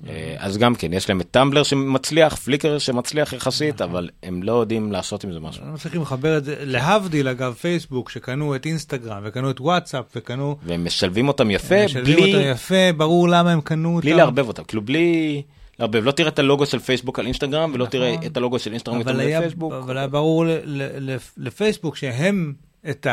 [0.08, 4.52] אה, אז גם כן, יש להם את טמבלר שמצליח, פליקר שמצליח יחסית, אבל הם לא
[4.52, 5.64] יודעים לעשות עם זה משהו.
[5.64, 10.58] הם מצליחים לחבר את זה, להבדיל אגב פייסבוק, שקנו את אינסטגרם, וקנו את וואטסאפ, וקנו...
[10.64, 14.08] והם משלבים אותם יפה, משלבים בלי אותם יפה, ברור למה הם קנו אותם.
[14.08, 15.42] בלי לערבב אותם, כאילו בלי
[15.80, 18.26] לערבב, לא תראה את הלוגו של פייסבוק על אינסטגרם, ולא תראה נכון.
[18.26, 19.74] את הלוגו של אינסטגרם היה, בפייסבוק.
[19.74, 20.46] אבל היה ברור
[21.38, 22.54] לפייסבוק שהם
[22.90, 23.08] את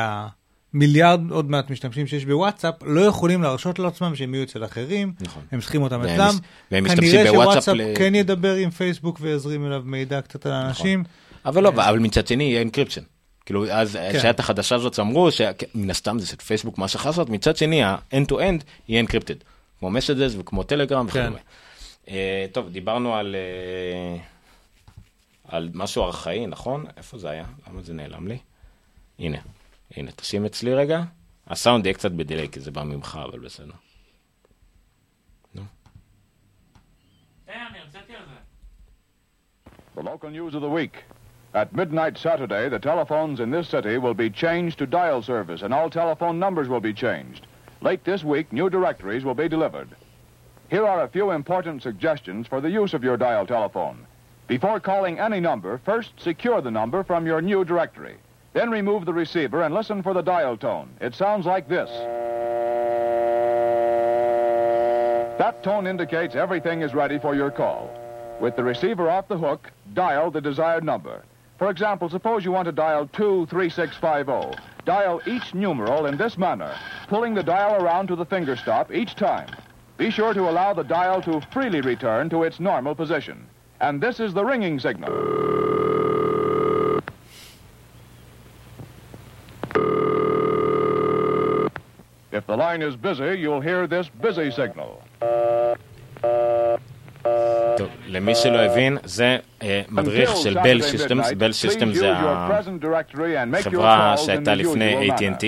[0.75, 5.43] המיליארד עוד מעט משתמשים שיש בוואטסאפ, לא יכולים להרשות לעצמם שהם יהיו אצל אחרים, נכון.
[5.53, 6.39] הם צריכים אותם והם אצלם.
[6.71, 11.05] והם כנראה שוואטסאפ ל- כן ידבר עם פייסבוק ויזרים אליו מידע קצת על האנשים.
[11.45, 13.03] אבל לא, אבל מצד שני יהיה encryption.
[13.47, 14.19] כאילו, אז כן.
[14.19, 18.27] כשהיה את החדשה הזאת, אמרו שמן הסתם זה של פייסבוק מה שחסר מצד שני ה-end
[18.33, 19.35] to end יהיה encrypted.
[19.79, 21.21] כמו Messages וכמו טלגרם כן.
[21.21, 21.39] וכדומה.
[22.09, 24.17] אה, טוב, דיברנו על אה,
[25.49, 26.85] על משהו ארכאי, נכון?
[26.97, 27.45] איפה זה היה?
[27.71, 28.39] למה זה נעלם לי?
[29.19, 29.39] הנה,
[29.92, 31.02] הנה, תשים אצלי רגע.
[31.48, 33.74] הסאונד יהיה קצת בדיליי, כי זה בא ממך, אבל בסדר.
[35.56, 35.64] נו.
[39.96, 41.04] The local news of the week.
[41.54, 45.74] At midnight Saturday, the telephones in this city will be changed to dial service and
[45.74, 47.48] all telephone numbers will be changed.
[47.82, 49.90] Late this week, new directories will be delivered.
[50.70, 54.06] Here are a few important suggestions for the use of your dial telephone.
[54.48, 58.18] Before calling any number, first secure the number from your new directory.
[58.55, 60.89] Then remove the receiver and listen for the dial tone.
[61.01, 61.91] It sounds like this.
[65.39, 67.91] That tone indicates everything is ready for your call.
[68.41, 71.25] With the receiver off the hook, dial the desired number.
[71.59, 74.57] For example, suppose you want to dial 23650.
[74.85, 76.73] Dial each numeral in this manner,
[77.09, 79.49] pulling the dial around to the finger stop each time.
[79.97, 83.47] Be sure to allow the dial to freely return to its normal position.
[83.81, 86.04] And this is the ringing signal.
[92.35, 94.91] If the line is busy, you'll hear this busy signal.
[97.77, 102.85] טוב, למי שלא הבין, זה אה, מדריך של Bell Systems, Bell Systems זה your present
[102.85, 105.11] directory and make your החברה שהייתה the לפני.
[105.11, 105.45] AT&T.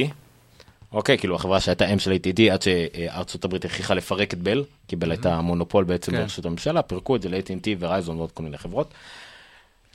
[0.93, 4.97] אוקיי, כאילו החברה שהייתה אם של AT&T עד שארצות הברית הכריחה לפרק את Bell, כי
[4.97, 6.23] Bell הייתה מונופול בעצם כן.
[6.23, 8.95] ברשות הממשלה, פירקו את זה ל-AT&T Verizon ועוד כל מיני חברות.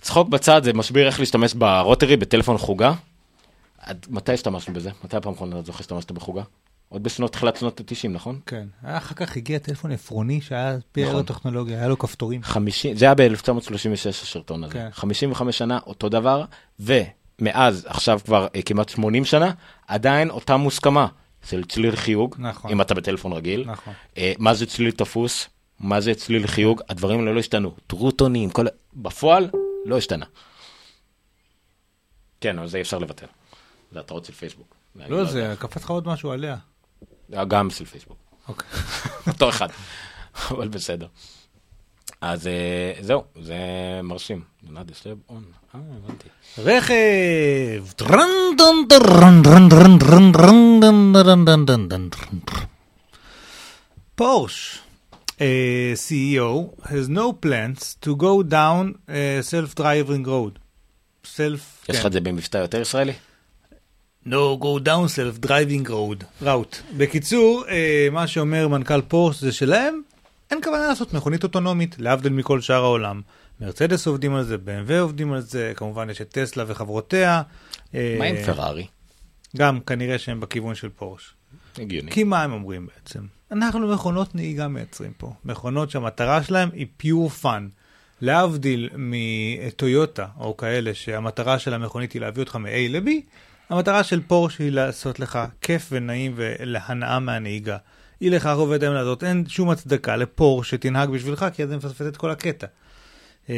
[0.01, 2.93] צחוק בצד, זה מסביר איך להשתמש ב rotary בטלפון חוגה.
[3.77, 4.89] עד מתי השתמשנו בזה?
[5.03, 6.41] מתי הפעם האחרונה זוכר שהשתמשת בחוגה?
[6.91, 8.39] עוד בשנות, תחילת שנות ה-90, נכון?
[8.45, 8.67] כן.
[8.83, 11.19] אחר כך הגיע טלפון עפרוני שהיה פאר נכון.
[11.19, 12.43] הטכנולוגיה, היה לו כפתורים.
[12.43, 14.73] 50, זה היה ב-1936 הסרטון הזה.
[14.73, 14.89] כן.
[14.91, 16.45] 55 שנה, אותו דבר,
[16.79, 19.51] ומאז, עכשיו כבר אה, כמעט 80 שנה,
[19.87, 21.07] עדיין אותה מוסכמה
[21.49, 22.71] של צליל חיוג, נכון.
[22.71, 23.63] אם אתה בטלפון רגיל.
[23.67, 23.93] נכון.
[24.17, 25.49] אה, מה זה צליל תפוס?
[25.79, 26.81] מה זה צליל חיוג?
[26.89, 27.75] הדברים האלה לא השתנו.
[27.87, 28.65] טרוטונים, כל...
[28.93, 29.49] בפועל,
[29.85, 30.25] לא השתנה.
[32.41, 33.25] כן, אבל זה אי אפשר לבטל.
[33.91, 34.75] זה התראות של פייסבוק.
[34.95, 35.23] לא.
[35.23, 36.55] זה קפץ לך עוד משהו עליה.
[37.47, 38.17] גם של פייסבוק.
[38.47, 38.69] אוקיי.
[39.27, 39.67] אותו אחד,
[40.51, 41.07] אבל בסדר.
[42.21, 43.55] אז אה, זהו, זה
[44.03, 44.41] מרשים.
[44.63, 45.43] נולד יושב און,
[45.75, 46.27] אה, הבנתי.
[46.57, 46.93] רכב!
[54.15, 54.79] פורש,
[55.25, 55.41] uh,
[55.95, 60.59] CEO, has no plans to go down uh, self-driving road.
[61.23, 63.13] Self, יש לך את זה במבטא יותר ישראלי?
[64.25, 66.43] No go down self-driving road.
[66.43, 66.95] route.
[66.97, 70.01] בקיצור, אה, מה שאומר מנכ"ל פורש זה שלהם
[70.51, 73.21] אין כוונה לעשות מכונית אוטונומית, להבדיל מכל שאר העולם.
[73.61, 77.41] מרצדס עובדים על זה, BMW עובדים על זה, כמובן יש את טסלה וחברותיה.
[77.95, 78.87] אה, מה עם פרארי?
[79.57, 81.33] גם כנראה שהם בכיוון של פורש.
[81.77, 82.11] הגיוני.
[82.11, 83.19] כי מה הם אומרים בעצם?
[83.51, 85.33] אנחנו מכונות נהיגה מייצרים פה.
[85.45, 87.61] מכונות שהמטרה שלהם היא pure fun.
[88.21, 93.09] להבדיל מטויוטה או כאלה שהמטרה של המכונית היא להביא אותך מ-A ל-B,
[93.71, 97.77] המטרה של פורש היא לעשות לך כיף ונעים ולהנאה מהנהיגה.
[98.21, 102.07] אי לכך עובד העמדה הזאת, אין שום הצדקה לפורש שתנהג בשבילך, כי אז זה מפספס
[102.07, 102.67] את כל הקטע.
[103.49, 103.55] אה,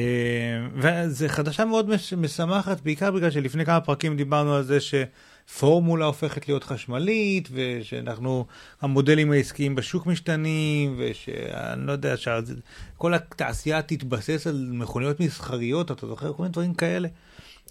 [0.75, 6.47] וזו חדשה מאוד מש- משמחת, בעיקר בגלל שלפני כמה פרקים דיברנו על זה שפורמולה הופכת
[6.47, 8.45] להיות חשמלית, ושאנחנו,
[8.81, 16.33] המודלים העסקיים בשוק משתנים, ושאני לא יודע, שכל התעשייה תתבסס על מכוניות מסחריות, אתה זוכר
[16.33, 17.07] כל מיני דברים כאלה.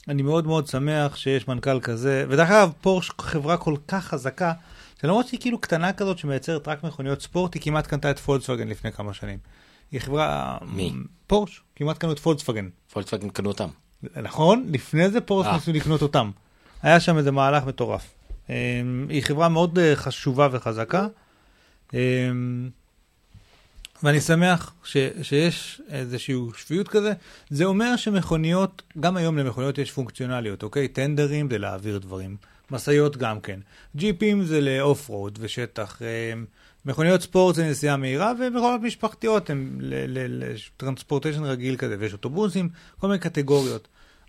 [0.08, 4.52] אני מאוד מאוד שמח שיש מנכ"ל כזה, ודרך אגב, פורש חברה כל כך חזקה,
[5.00, 8.92] שלמרות שהיא כאילו קטנה כזאת שמייצרת רק מכוניות ספורט, היא כמעט קנתה את פולקסווגן לפני
[8.92, 9.38] כמה שנים.
[9.92, 10.58] היא חברה...
[10.62, 10.92] מי?
[11.26, 12.68] פורש, כמעט קנו את פולקסווגן.
[12.92, 13.68] פולקסווגן קנו אותם.
[14.22, 15.54] נכון, לפני זה פורש אה.
[15.54, 16.30] ניסו לקנות אותם.
[16.82, 18.14] היה שם איזה מהלך מטורף.
[18.48, 18.54] אמ,
[19.08, 21.06] היא חברה מאוד אה, חשובה וחזקה,
[21.94, 21.98] אמ,
[24.02, 27.12] ואני שמח ש, שיש איזושהי שפיות כזה.
[27.50, 30.88] זה אומר שמכוניות, גם היום למכוניות יש פונקציונליות, אוקיי?
[30.88, 32.36] טנדרים זה להעביר דברים,
[32.70, 33.60] משאיות גם כן.
[33.96, 36.02] ג'יפים זה לאוף רוד ושטח.
[36.02, 36.44] אמ,
[36.84, 43.18] מכוניות ספורט זה נסיעה מהירה, ומכוניות משפחתיות הן לטרנספורטיישן רגיל כזה, ויש אוטובוסים, כל מיני
[43.18, 43.88] קטגוריות.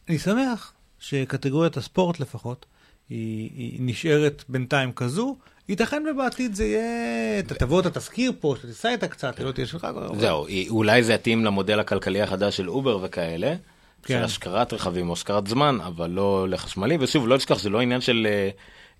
[0.09, 2.65] אני שמח שקטגוריית הספורט לפחות,
[3.13, 5.35] היא, היא נשארת בינתיים כזו.
[5.69, 9.87] ייתכן ובעתיד זה יהיה, אתה תבוא, אתה תזכיר פה, שתיסע איתה קצת, לא תהיה שלך.
[10.19, 13.55] זהו, אולי זה יתאים למודל הכלכלי החדש של אובר וכאלה,
[14.03, 14.17] כן.
[14.17, 18.01] של השכרת רכבים או השכרת זמן, אבל לא לחשמלי, ושוב, לא לשכח, זה לא עניין
[18.01, 18.49] של אה,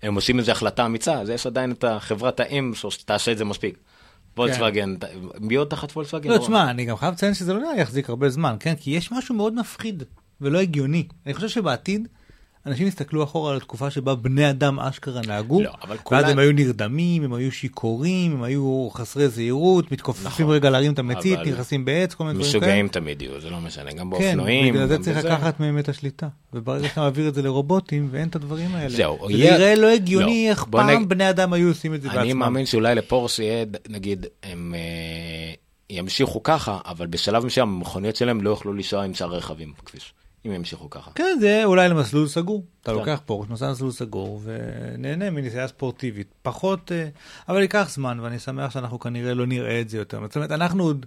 [0.02, 3.78] הם עושים איזו החלטה אמיצה, אז יש עדיין את החברת האם שתעשה את זה מספיק.
[4.36, 4.94] וולקסווגן,
[5.40, 6.30] מי עוד תחת וולקסווגן?
[6.30, 8.74] לא, תשמע, אני גם חייב לציין שזה לא יחזיק הרבה זמן, כן?
[8.74, 10.02] כי יש משהו מאוד מפחיד
[10.40, 11.06] ולא הגיוני.
[11.26, 12.08] אני חושב שבעתיד
[12.66, 16.38] אנשים יסתכלו אחורה על התקופה שבה בני אדם אשכרה נהגו, לא, אבל ואז כולם- הם
[16.38, 20.54] היו נרדמים, הם היו שיכורים, הם היו חסרי זהירות, מתכופפים נכון.
[20.54, 22.60] רגע להרים את המצית, אבל נכנסים בעץ, כל מיני דברים כאלה.
[22.62, 24.74] משוגעים תמיד יהיו, זה לא משנה, גם כן, באופנועים.
[24.74, 25.28] בגלל זה צריך בזה.
[25.28, 26.28] לקחת מהם את השליטה.
[26.52, 28.96] וברגע שאתה מעביר את זה לרובוטים ואין את הדברים האלה.
[28.96, 32.02] זהו, זה יהיה- נראה לא הגיוני לא, איך פעם נג- בני אדם היו עושים את
[32.02, 32.22] זה בעצמם.
[32.22, 35.54] אני מאמין שאולי לפורס יהיה, נגיד, הם אה,
[35.90, 40.14] ימשיכו ככה, אבל בשלב מסוים המכוניות שלהם לא יוכלו לנסוע עם שאר הרכבים בכביש,
[40.46, 41.10] אם ימשיכו ככה.
[41.14, 42.64] כן, זה אולי למסלול סגור.
[42.82, 42.96] אתה כן.
[42.98, 46.26] לוקח פורש, נוסע למסלול סגור, ונהנה מנסיעה ספורטיבית.
[46.42, 47.08] פחות, אה,
[47.48, 50.20] אבל ייקח זמן, ואני שמח שאנחנו כנראה לא נראה את זה יותר.
[50.22, 51.06] זאת אומרת, אנחנו עוד,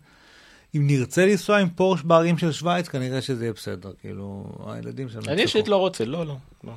[0.76, 3.92] אם נרצה לנסוע עם פורש בערים של שווייץ, כנראה שזה יהיה בסדר.
[4.02, 5.26] כאילו, הילדים שלנו...
[5.28, 6.36] אני אישית לא רוצה, לא, לא.
[6.64, 6.72] לא.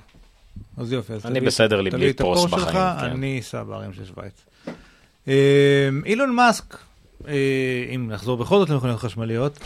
[0.76, 3.16] אז יופי, אז אני תביא- בסדר לי בלי את פורש הפורש שלך, בחיים, כן.
[3.16, 4.44] אני אסע בערים של שווייץ.
[5.28, 5.34] אה,
[6.06, 6.76] אילון מאסק,
[7.28, 7.34] אה,
[7.94, 9.58] אם נחזור בכל זאת למכוניות חשמליות,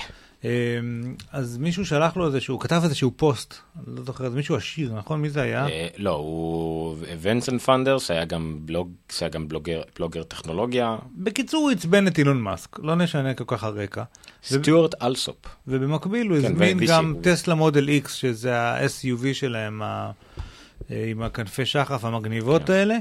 [1.33, 5.21] אז מישהו שלח לו איזשהו, כתב איזשהו פוסט, אני לא זוכר, זה מישהו עשיר, נכון?
[5.21, 5.69] מי זה היה?
[5.69, 7.57] אה, לא, הוא ונסן
[8.25, 13.35] גם בלוג, שהיה גם בלוגר, בלוגר טכנולוגיה, בקיצור, הוא עצבן את אילון מאסק, לא נשנה
[13.35, 14.03] כל כך הרקע.
[14.45, 15.37] סטיוארט אלסופ.
[15.69, 17.15] ובמקביל הוא כן, הזמין גם.
[17.23, 20.11] טסלה מודל X, שזה ה-SUV שלהם, אה,
[20.91, 22.97] עם הכנפי שחף המגניבות האלה,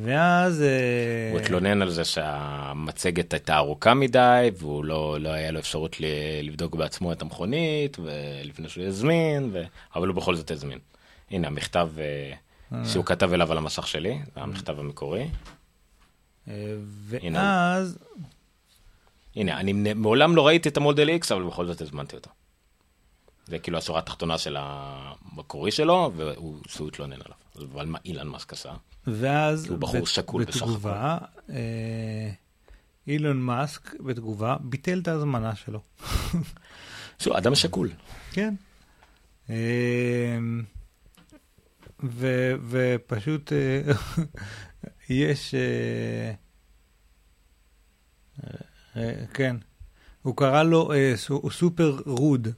[0.00, 0.62] ואז...
[0.62, 6.00] אה, הוא התלונן על זה שהמצגת הייתה ארוכה מדי, והוא לא, לא היה לו אפשרות
[6.00, 6.04] ל-
[6.42, 9.62] לבדוק בעצמו את המכונית, ולפני שהוא יזמין, ו...
[9.94, 10.78] אבל הוא בכל זאת הזמין.
[11.30, 15.28] הנה המכתב אה, שהוא כתב אליו על המסך שלי, זה המכתב המקורי.
[16.48, 16.74] אה.
[17.08, 17.98] ואז...
[19.36, 22.30] הנה, אני מעולם לא ראיתי את המודל X, אבל בכל זאת הזמנתי אותו.
[23.46, 27.36] זה כאילו השורה התחתונה של המקורי שלו, והוא התלונן עליו.
[27.58, 28.72] אבל מה אילן מאסק עשה?
[29.06, 31.18] ואז הוא בחור בת- שקול בסך בתגובה,
[31.50, 32.30] אה,
[33.06, 35.80] אילון מאסק בתגובה ביטל את ההזמנה שלו.
[37.18, 37.90] שהוא אדם שקול.
[38.32, 38.54] כן.
[39.50, 40.38] אה,
[42.04, 43.82] ו- ופשוט אה,
[45.08, 45.54] יש...
[45.54, 46.32] אה,
[48.96, 49.56] אה, כן.
[50.22, 52.48] הוא קרא לו אה, סו- סופר רוד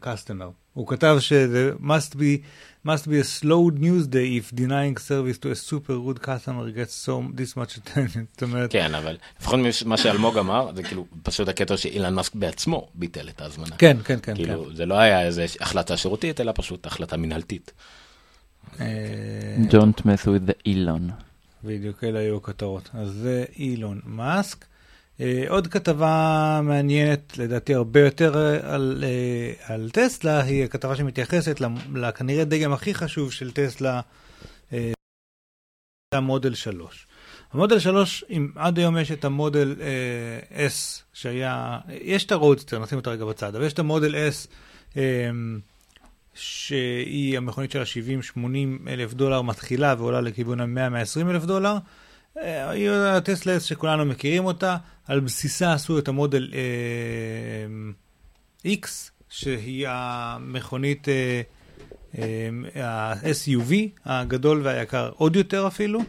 [0.00, 0.50] קסטומר.
[0.74, 2.38] הוא כתב שזה must be,
[2.86, 7.06] must be a slow news day if denying service to a super rude customer gets
[7.06, 8.24] so this much attention.
[8.32, 12.88] זאת אומרת, כן, אבל לפחות מה שאלמוג אמר, זה כאילו פשוט הקטע שאילן מאסק בעצמו
[12.94, 13.76] ביטל את ההזמנה.
[13.76, 14.34] כן, כן, כן.
[14.34, 14.74] כאילו, כן.
[14.74, 17.72] זה לא היה איזה החלטה שירותית, אלא פשוט החלטה מנהלתית.
[18.80, 18.86] אה,
[19.70, 21.12] Don't mess with the Elon.
[21.64, 22.90] בדיוק, אלה היו הכותרות.
[22.94, 24.64] אז זה אילון מאסק.
[25.20, 31.60] אה, עוד כתבה מעניינת, לדעתי הרבה יותר אה, על, אה, על טסלה, היא הכתבה שמתייחסת
[31.94, 34.00] לכנראה דגם הכי חשוב של טסלה,
[36.14, 37.06] המודל 3.
[37.52, 42.98] המודל 3, אם עד היום יש את המודל אה, S שהיה, יש את הרודסטר, נשים
[42.98, 44.48] אותה רגע בצד, אבל יש את המודל S
[44.96, 45.30] אה,
[46.34, 51.76] שהיא המכונית של ה-70-80 אלף דולר מתחילה ועולה לכיוון ה-100-120 אלף דולר.
[52.38, 54.76] אה, היא הטסלה S שכולנו מכירים אותה,
[55.06, 58.86] על בסיסה עשו את המודל אה, X,
[59.28, 61.42] שהיא המכונית אה,
[62.18, 63.74] אה, ה-SUV
[64.04, 66.00] הגדול והיקר עוד יותר אפילו.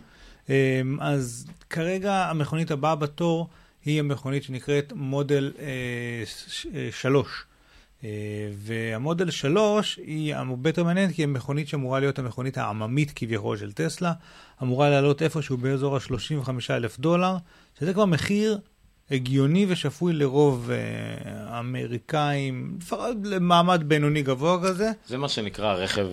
[0.50, 3.50] אה, אז כרגע המכונית הבאה בתור
[3.86, 5.54] היא המכונית שנקראת מודל
[6.92, 7.28] 3.
[8.04, 8.10] אה,
[8.54, 13.72] והמודל 3 היא הרבה יותר מעניינת כי היא מכונית שאמורה להיות המכונית העממית כביכול של
[13.72, 14.14] טסלה,
[14.64, 17.38] אמורה לעלות איפשהו באזור ה-35 אלף דולר,
[17.80, 18.60] שזה כבר מחיר
[19.12, 20.78] הגיוני ושפוי לרוב אה,
[21.56, 24.92] האמריקאים, לפחות למעמד בינוני גבוה כזה.
[25.08, 26.08] זה מה שנקרא רכב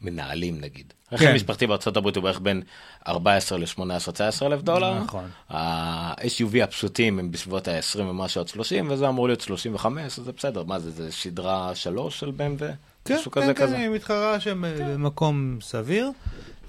[0.00, 0.92] מנהלים נגיד.
[1.10, 1.16] כן.
[1.16, 2.62] רכב משפחתי בארצות הברית הוא בערך בין
[3.08, 5.02] 14 ל-18-19 אלף דולר.
[5.02, 5.28] נכון.
[5.50, 10.64] ה-SUV הפשוטים הם בסביבות ה-20 ומשהו עד 30 וזה אמור להיות 35 אז זה בסדר
[10.64, 12.64] מה זה זה סדרה 3 של BMW?
[13.04, 13.76] כן, כן, כזה כן, כזה.
[13.76, 16.10] היא מתחרה שם במקום סביר.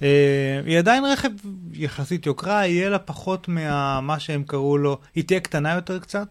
[0.02, 1.30] אה, היא עדיין רכב
[1.72, 3.48] יחסית יוקרה, יהיה לה פחות
[4.02, 6.28] מה שהם קראו לו, היא תהיה קטנה יותר קצת,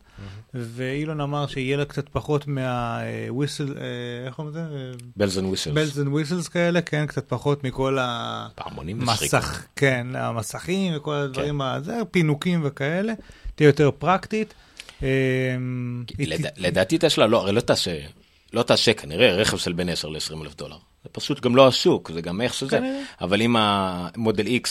[0.53, 3.73] ואילון אמר שיהיה לה קצת פחות מהוויסל,
[4.25, 4.65] איך קוראים לזה?
[5.15, 5.73] bells and whistles.
[5.75, 7.97] bells and whistles כאלה, כן, קצת פחות מכל.
[9.01, 13.13] המסך, כן, המסכים וכל הדברים, הזה, פינוקים וכאלה,
[13.55, 14.53] תהיה יותר פרקטית.
[15.03, 15.55] אה,
[16.57, 17.99] לדעתי טסלה לא, הרי לא תעשה,
[18.53, 20.77] לא תעשה כנראה רכב של בין 10 ל-20 אלף דולר.
[21.03, 22.79] זה פשוט גם לא השוק, זה גם איך שזה.
[23.21, 24.67] אבל אם המודל X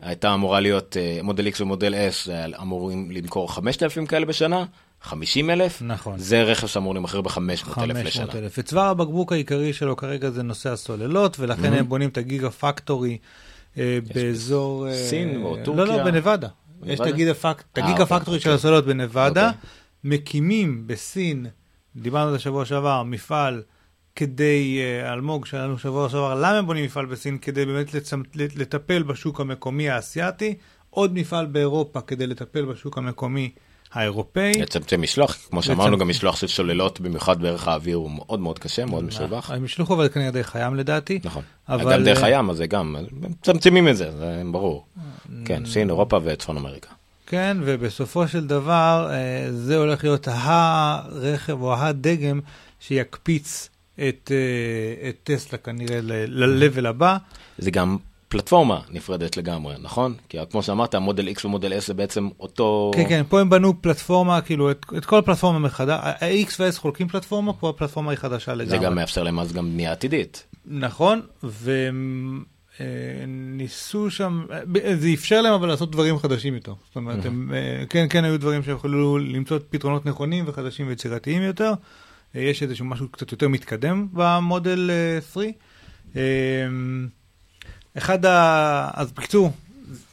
[0.00, 2.30] הייתה אמורה להיות, אה, מודל X ומודל S
[2.62, 4.64] אמורים למכור 5,000 כאלה בשנה,
[5.02, 6.18] 50 אלף, נכון.
[6.18, 8.26] זה רכב שאמור למכר ב-500 אלף 500 לשנה.
[8.34, 8.54] אלף.
[8.58, 13.18] וצוואר הבקבוק העיקרי שלו כרגע זה נושא הסוללות, ולכן הם בונים את הגיגה פקטורי
[13.78, 14.88] אה, באזור...
[14.88, 15.84] אה, סין או לא, טורקיה?
[15.84, 16.48] לא, בנבדה.
[16.48, 17.04] יש את בנבדה?
[17.14, 18.54] הגיגה פק- את אה, הגיגה אוקיי, פקטורי של אוקיי.
[18.54, 19.60] הסוללות בנבדה, אוקיי.
[20.04, 21.46] מקימים בסין,
[21.96, 23.62] דיברנו על זה שבוע שעבר, מפעל
[24.16, 27.38] כדי, אה, אלמוג שהיה לנו שבוע שעבר, למה הם בונים מפעל בסין?
[27.38, 30.54] כדי באמת לצמ- לטפל בשוק המקומי האסייתי,
[30.90, 33.50] עוד מפעל באירופה כדי לטפל בשוק המקומי
[33.92, 34.52] האירופאי.
[34.62, 35.98] לצמצם משלוח, כמו שאמרנו.
[35.98, 39.04] גם משלוח של שוללות, במיוחד בערך האוויר, הוא מאוד מאוד קשה, מאוד.
[39.48, 41.20] הם ישלחו אבל כנראה דרך הים לדעתי.
[41.24, 41.42] נכון.
[41.68, 44.86] אבל, גם דרך אה, הים, אז זה גם, מצמצמים את זה, זה ברור.
[45.44, 46.88] כן, סין, אירופה וצפון אמריקה.
[47.26, 52.40] כן, ובסופו של דבר אה, זה הולך להיות הרכב או הדגם
[52.80, 57.16] שיקפיץ את, אה, את טסלה כנראה ל-level הבא.
[57.58, 57.96] זה גם
[58.28, 60.14] פלטפורמה נפרדת לגמרי, נכון?
[60.28, 62.90] כי כמו שאמרת, המודל X ומודל S זה בעצם אותו...
[62.94, 66.00] כן, כן, פה הם בנו פלטפורמה, כאילו, את, את כל הפלטפורמה מחדש.
[66.02, 68.78] ה-X וה-S חולקים פלטפורמה, פה הפלטפורמה היא חדשה לגמרי.
[68.78, 70.46] זה גם מאפשר להם אז גם בנייה עתידית.
[70.66, 72.42] נכון, והם
[72.80, 72.86] אה,
[73.26, 74.44] ניסו שם,
[74.98, 76.74] זה אפשר להם אבל לעשות דברים חדשים יותר.
[76.86, 81.72] זאת אומרת, הם, אה, כן, כן היו דברים שיכולו למצוא פתרונות נכונים וחדשים ויצירתיים יותר.
[82.34, 85.46] יש איזשהו משהו קצת יותר מתקדם במודל אה, 3.
[86.16, 86.22] אה,
[87.98, 88.90] אחד ה...
[88.94, 89.52] אז בקיצור,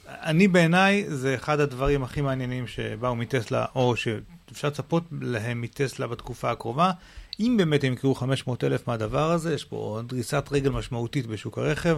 [0.08, 6.52] אני בעיניי זה אחד הדברים הכי מעניינים שבאו מטסלה, או שאפשר לצפות להם מטסלה בתקופה
[6.52, 6.92] הקרובה.
[7.40, 11.98] אם באמת הם יקראו 500 אלף מהדבר הזה, יש פה דריסת רגל משמעותית בשוק הרכב.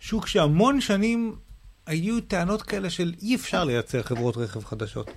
[0.00, 1.34] שוק שהמון שנים
[1.86, 5.10] היו טענות כאלה של אי אפשר לייצר חברות רכב חדשות.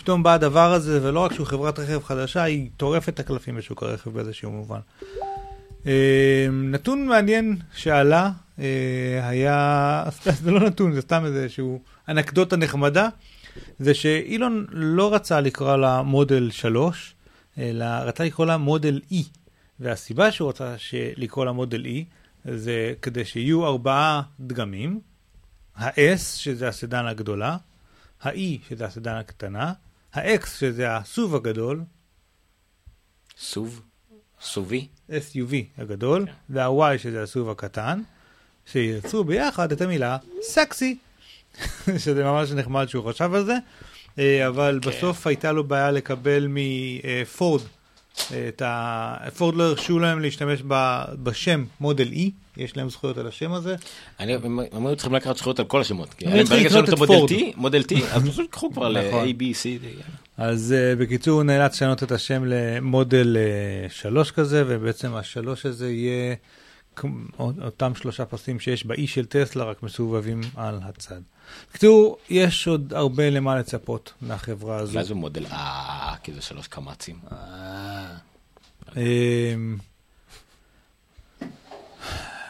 [0.00, 3.82] פתאום בא הדבר הזה, ולא רק שהוא חברת רכב חדשה, היא טורפת את הקלפים בשוק
[3.82, 4.78] הרכב באיזשהו מובן.
[5.86, 10.04] אה, נתון מעניין שעלה אה, היה,
[10.42, 13.08] זה לא נתון, זה סתם איזשהו אנקדוטה נחמדה,
[13.78, 17.14] זה שאילון לא רצה לקרוא לה מודל 3,
[17.58, 19.16] אלא רצה לקרוא לה מודל E.
[19.80, 20.74] והסיבה שהוא רצה
[21.16, 22.04] לקרוא לה מודל E
[22.44, 25.00] זה כדי שיהיו ארבעה דגמים,
[25.76, 27.56] ה-S שזה הסדן הגדולה,
[28.22, 29.72] ה-E שזה הסדן הקטנה,
[30.14, 31.82] ה-X שזה הסוב הגדול,
[33.38, 33.82] סוב?
[34.42, 34.88] סובי?
[35.10, 38.02] SUV הגדול, וה-Y שזה הסוב הקטן,
[38.66, 40.98] שיצרו ביחד את המילה סקסי,
[42.04, 43.56] שזה ממש נחמד שהוא חשב על זה,
[44.18, 47.62] אה, אבל בסוף הייתה לו בעיה לקבל מפורד
[48.48, 49.16] את ה...
[49.36, 50.62] פורד לא הרשו להם להשתמש
[51.22, 52.30] בשם מודל E,
[52.60, 53.76] יש להם זכויות על השם הזה.
[54.20, 54.32] אני,
[54.72, 56.14] היו צריכים לקחת זכויות על כל השמות.
[56.48, 57.30] ברגע המודל פורד.
[57.30, 59.24] T, מודל T, אז פשוט קחו כבר נכון.
[59.28, 59.68] ל-A, B, C.
[59.68, 60.02] יאללה.
[60.36, 63.36] אז uh, בקיצור הוא נאלץ לשנות את השם למודל
[63.88, 66.34] uh, 3 כזה, ובעצם השלוש הזה יהיה
[67.38, 71.20] אותם שלושה פסים שיש באי של טסלה, רק מסובבים על הצד.
[71.70, 74.92] בקיצור, יש עוד הרבה למה לצפות מהחברה הזו.
[74.92, 77.16] אולי זה מודל אה, כי זה שלוש קמצים.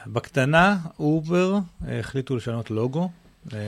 [0.07, 1.59] בקטנה, אובר
[1.89, 3.09] אה, החליטו לשנות לוגו.
[3.53, 3.59] אה,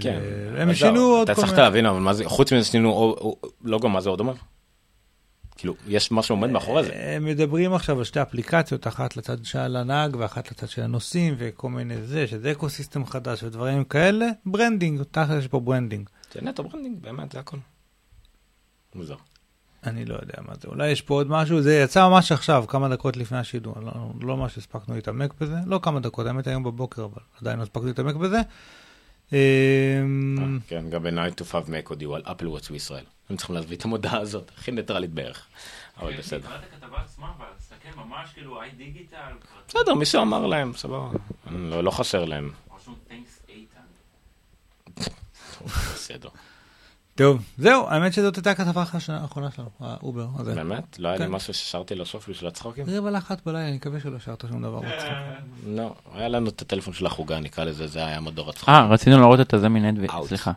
[0.00, 0.20] כן.
[0.56, 1.62] הם שינו עוד אתה כל צריך מיני...
[1.62, 3.16] להבין, אבל מה זה, חוץ מזה שינו
[3.64, 4.34] לוגו, מה זה עוד אומר?
[5.56, 6.92] כאילו, יש משהו עומד מאחורי זה.
[6.94, 11.70] הם מדברים עכשיו על שתי אפליקציות, אחת לצד של הנהג ואחת לצד של הנוסעים וכל
[11.70, 16.08] מיני זה, שזה ecosystem חדש ודברים כאלה, branding, תכל'ס יש פה branding.
[16.32, 17.56] זה נטו branding, באמת, זה הכל.
[18.94, 19.16] מוזר.
[19.86, 22.88] אני לא יודע מה זה, אולי יש פה עוד משהו, זה יצא ממש עכשיו, כמה
[22.88, 27.04] דקות לפני השידור, לא, לא ממש הספקנו להתעמק בזה, לא כמה דקות, האמת היום בבוקר,
[27.04, 28.40] אבל עדיין לא הספקנו להתעמק בזה.
[29.32, 33.04] אמ, כן, גם ב-9 to 5 Mac הודיעו על אפל וואטס בישראל.
[33.30, 35.46] הם צריכים להביא את המודעה הזאת, הכי ניטרלית בערך.
[36.00, 36.38] אבל בסדר.
[36.40, 39.32] תקרא את הכתבה עצמה, אבל תסתכל ממש כאילו איי דיגיטל,
[39.68, 41.08] בסדר, מישהו אמר להם, סבבה.
[41.50, 42.50] לא לא חסר להם.
[42.76, 43.80] רשום תנקס איתן.
[45.94, 46.28] בסדר.
[47.14, 50.54] טוב, זהו, האמת שזאת הייתה הכתבה האחרונה- האחרונה שלנו, האובר הזה.
[50.54, 50.98] באמת?
[50.98, 51.30] לא היה לי כן.
[51.30, 52.84] משהו ששרתי לסוף בשביל הצחוקים?
[52.88, 54.80] רבע לאחת בלילה, אני מקווה שלא שרת שום דבר.
[55.66, 58.68] לא, היה לנו את הטלפון של החוגה, נקרא לזה, זה היה מדור הצחוק.
[58.68, 59.68] אה, רצינו להראות את הזה
[60.10, 60.26] Out.
[60.26, 60.52] סליחה.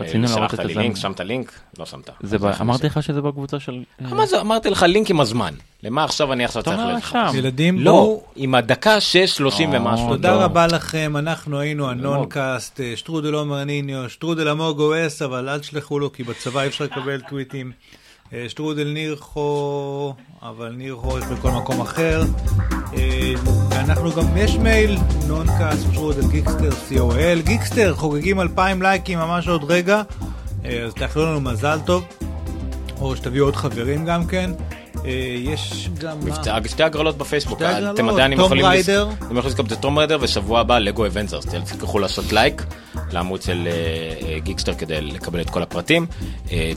[0.00, 0.76] אה, רצינו להראות שלחת את.
[0.76, 1.52] לינק, שמת לינק?
[1.78, 2.10] לא שמת.
[2.20, 2.86] זה ב- אמרתי.
[2.86, 3.82] לך שזה בקבוצה של...
[4.04, 5.54] אה, מה זה, אמרתי לך לינק עם הזמן.
[5.82, 7.10] למה עכשיו אני עכשיו אתה צריך אומר ללכת?
[7.12, 7.38] שם.
[7.38, 10.08] ילדים, לא, עם הדקה 6, 30 או, ומשהו.
[10.08, 10.42] תודה טוב.
[10.42, 15.98] רבה לכם, אנחנו היינו הנונקאסט, אה, שטרודל עומר ניניו, שטרודל המוגו אס, אבל אל תשלחו
[15.98, 17.72] לו, כי בצבא אי אפשר לקבל טוויטים.
[18.34, 22.22] אה, שטרודל ניר חו, אבל ניר חו יש בכל מקום אחר.
[22.94, 23.34] אה,
[23.70, 30.02] ואנחנו גם, יש מייל, נונקאסט, שטרודל גיקסטר, co.il, גיקסטר, חוגגים 2,000 לייקים ממש עוד רגע,
[30.64, 32.04] אה, אז תאחלו לנו מזל טוב,
[33.00, 34.50] או שתביאו עוד חברים גם כן.
[35.04, 36.18] אה, יש גם...
[36.66, 38.64] שתי הגרלות בפייסבוק, שתי הגרלות, אתם עדיין טום יכולים...
[38.64, 39.08] Raider.
[39.18, 42.64] אתם יכולים לזכות את Tomb Raider, ושבוע הבא Lego Avengers, תצטרכו לעשות לייק
[43.12, 43.72] לעמוד של אה,
[44.28, 46.06] אה, גיקסטר כדי לקבל את כל הפרטים.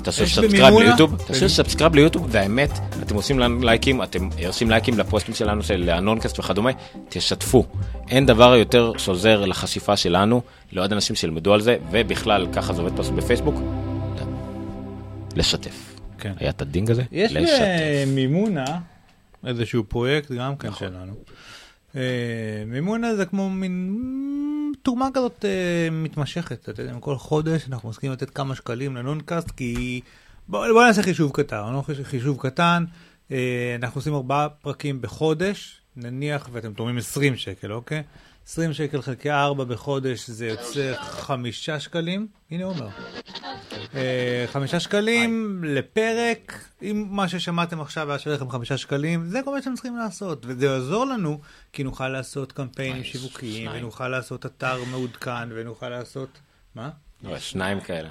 [0.03, 0.79] תעשו subscribe?
[0.79, 2.71] ליוטיוב, תעשו subscribe ליוטיוב, והאמת,
[3.01, 6.71] אתם עושים לייקים, אתם עושים לייקים לפוסטים שלנו של הנונקאסט וכדומה,
[7.09, 7.65] תשתפו.
[8.09, 10.41] אין דבר יותר שעוזר לחשיפה שלנו,
[10.71, 13.55] לעוד אנשים שילמדו על זה, ובכלל, ככה זה עובד פשוט בפייסבוק,
[15.35, 15.84] לשתף.
[16.17, 16.33] כן.
[16.37, 17.03] היה את הדינג הזה?
[17.11, 17.65] יש לשתף.
[18.07, 18.79] למימונה
[19.45, 21.13] איזשהו פרויקט גם כן שלנו.
[21.95, 28.13] אה, מימונה זה כמו מין תרומה כזאת אה, מתמשכת, אתה יודע, כל חודש אנחנו מסכימים
[28.13, 30.01] לתת כמה שקלים לנונקאסט, כי
[30.47, 31.63] בואו בוא נעשה חישוב קטן,
[32.03, 32.85] חישוב קטן,
[33.31, 38.03] אה, אנחנו עושים ארבעה פרקים בחודש, נניח ואתם תורמים 20 שקל, אוקיי?
[38.47, 42.87] 20 שקל חלקי 4 בחודש זה יוצא חמישה שקלים, הנה עומר.
[43.95, 49.51] אה, חמישה שקלים לפרק, אם מה ששמעתם עכשיו היה שווה לכם חמישה שקלים, זה כל
[49.51, 51.39] מה שאתם צריכים לעשות, וזה יעזור לנו,
[51.73, 53.71] כי נוכל לעשות קמפיינים וואי, שיווקיים.
[53.73, 56.39] ונוכל לעשות אתר מעודכן, ונוכל לעשות...
[56.75, 56.89] מה?
[57.23, 58.09] לא, שניים כאלה.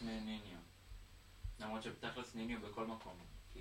[0.00, 0.40] שני ניניו.
[1.60, 3.12] למרות שבתכלס ניניו בכל מקום.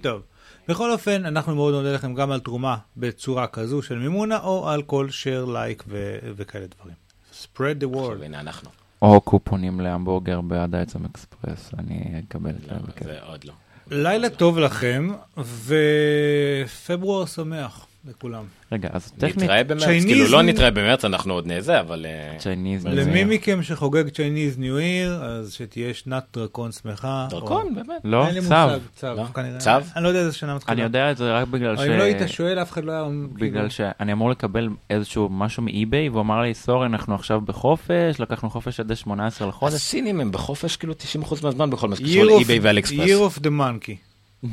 [0.01, 0.21] טוב.
[0.67, 4.81] בכל אופן, אנחנו מאוד נודה לכם גם על תרומה בצורה כזו של מימונה, או על
[4.81, 6.95] כל share, לייק ו- וכאלה דברים.
[7.31, 8.25] spread the עכשיו word.
[8.25, 8.69] הנה אנחנו.
[9.01, 12.71] או קופונים להמבורגר בעד העצם אקספרס, אני אקבל את זה.
[12.71, 12.77] לא.
[13.03, 13.53] זה עוד לא.
[13.91, 18.43] לילה טוב לכם, ופברואר שמח לכולם.
[18.71, 22.05] רגע, אז טכנית, נתראה במרץ, Chinese כאילו לא נתראה במרץ, אנחנו עוד נזה, אבל...
[22.05, 22.85] אה, צ'ייניז.
[22.85, 27.27] למי מכם שחוגג Chinese New Year, אז שתהיה שנת דרקון שמחה.
[27.29, 28.01] דרכון, או- באמת.
[28.03, 28.55] לא, צו.
[28.95, 29.25] צו, לא?
[29.25, 29.57] כנראה.
[29.59, 29.71] צו?
[29.95, 30.73] אני לא יודע איזה שנה מתחילה.
[30.73, 31.79] אני יודע את זה רק בגלל ש...
[31.79, 33.03] אם לא היית שואל, אף אחד לא היה...
[33.33, 38.19] בגלל כאילו- שאני אמור לקבל איזשהו משהו מאי-ביי, והוא אמר לי, סורי, אנחנו עכשיו בחופש,
[38.19, 39.73] לקחנו חופש עד ה-18 לחודש.
[39.73, 43.09] הסינים הם בחופש כאילו 90% מהזמן בכל מה שקשור לאי-ביי ואל אקספרס.
[43.09, 43.95] Year of the monkey.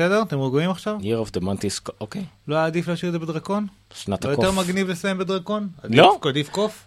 [0.00, 0.22] בסדר?
[0.22, 0.96] אתם רגועים עכשיו?
[1.00, 1.90] year of the month is...
[2.00, 3.66] אוקיי, לא היה עדיף להשאיר את זה בדרקון?
[3.94, 4.44] שנת לא הקוף.
[4.44, 5.68] יותר מגניב לסיים בדרקון?
[5.84, 6.12] לא.
[6.16, 6.86] עדיף- עדיף קוף?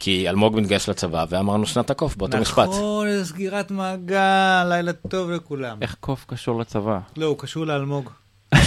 [0.00, 2.68] כי אלמוג מתגייס לצבא ואמרנו שנת הקוף באותו משפט.
[2.68, 5.78] נכון, איזה סגירת מעגל, לילה טוב לכולם.
[5.82, 6.98] איך קוף קשור לצבא?
[7.16, 8.10] לא, הוא קשור לאלמוג.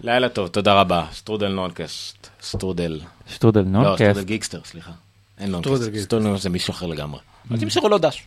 [0.00, 1.06] לילה טוב, תודה רבה.
[1.12, 2.28] סטרודל נונקסט.
[2.42, 3.00] סטרודל.
[3.28, 4.02] שטרודל לא, נונקאסט.
[4.10, 4.90] סטרודל גיקסטר, סליחה.
[5.38, 5.90] אין סטרודל נונקסט.
[5.90, 6.04] גיקסטר.
[6.20, 7.20] סטרודל זה מישהו אחר לגמרי.
[7.52, 8.22] אל תמסרו לו דש.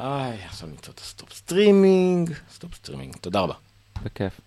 [0.00, 2.30] איי, עכשיו נמצא את ה stop streaming.
[2.54, 3.16] Stop streaming.
[3.16, 3.54] תודה רבה.
[4.02, 4.40] בכיף.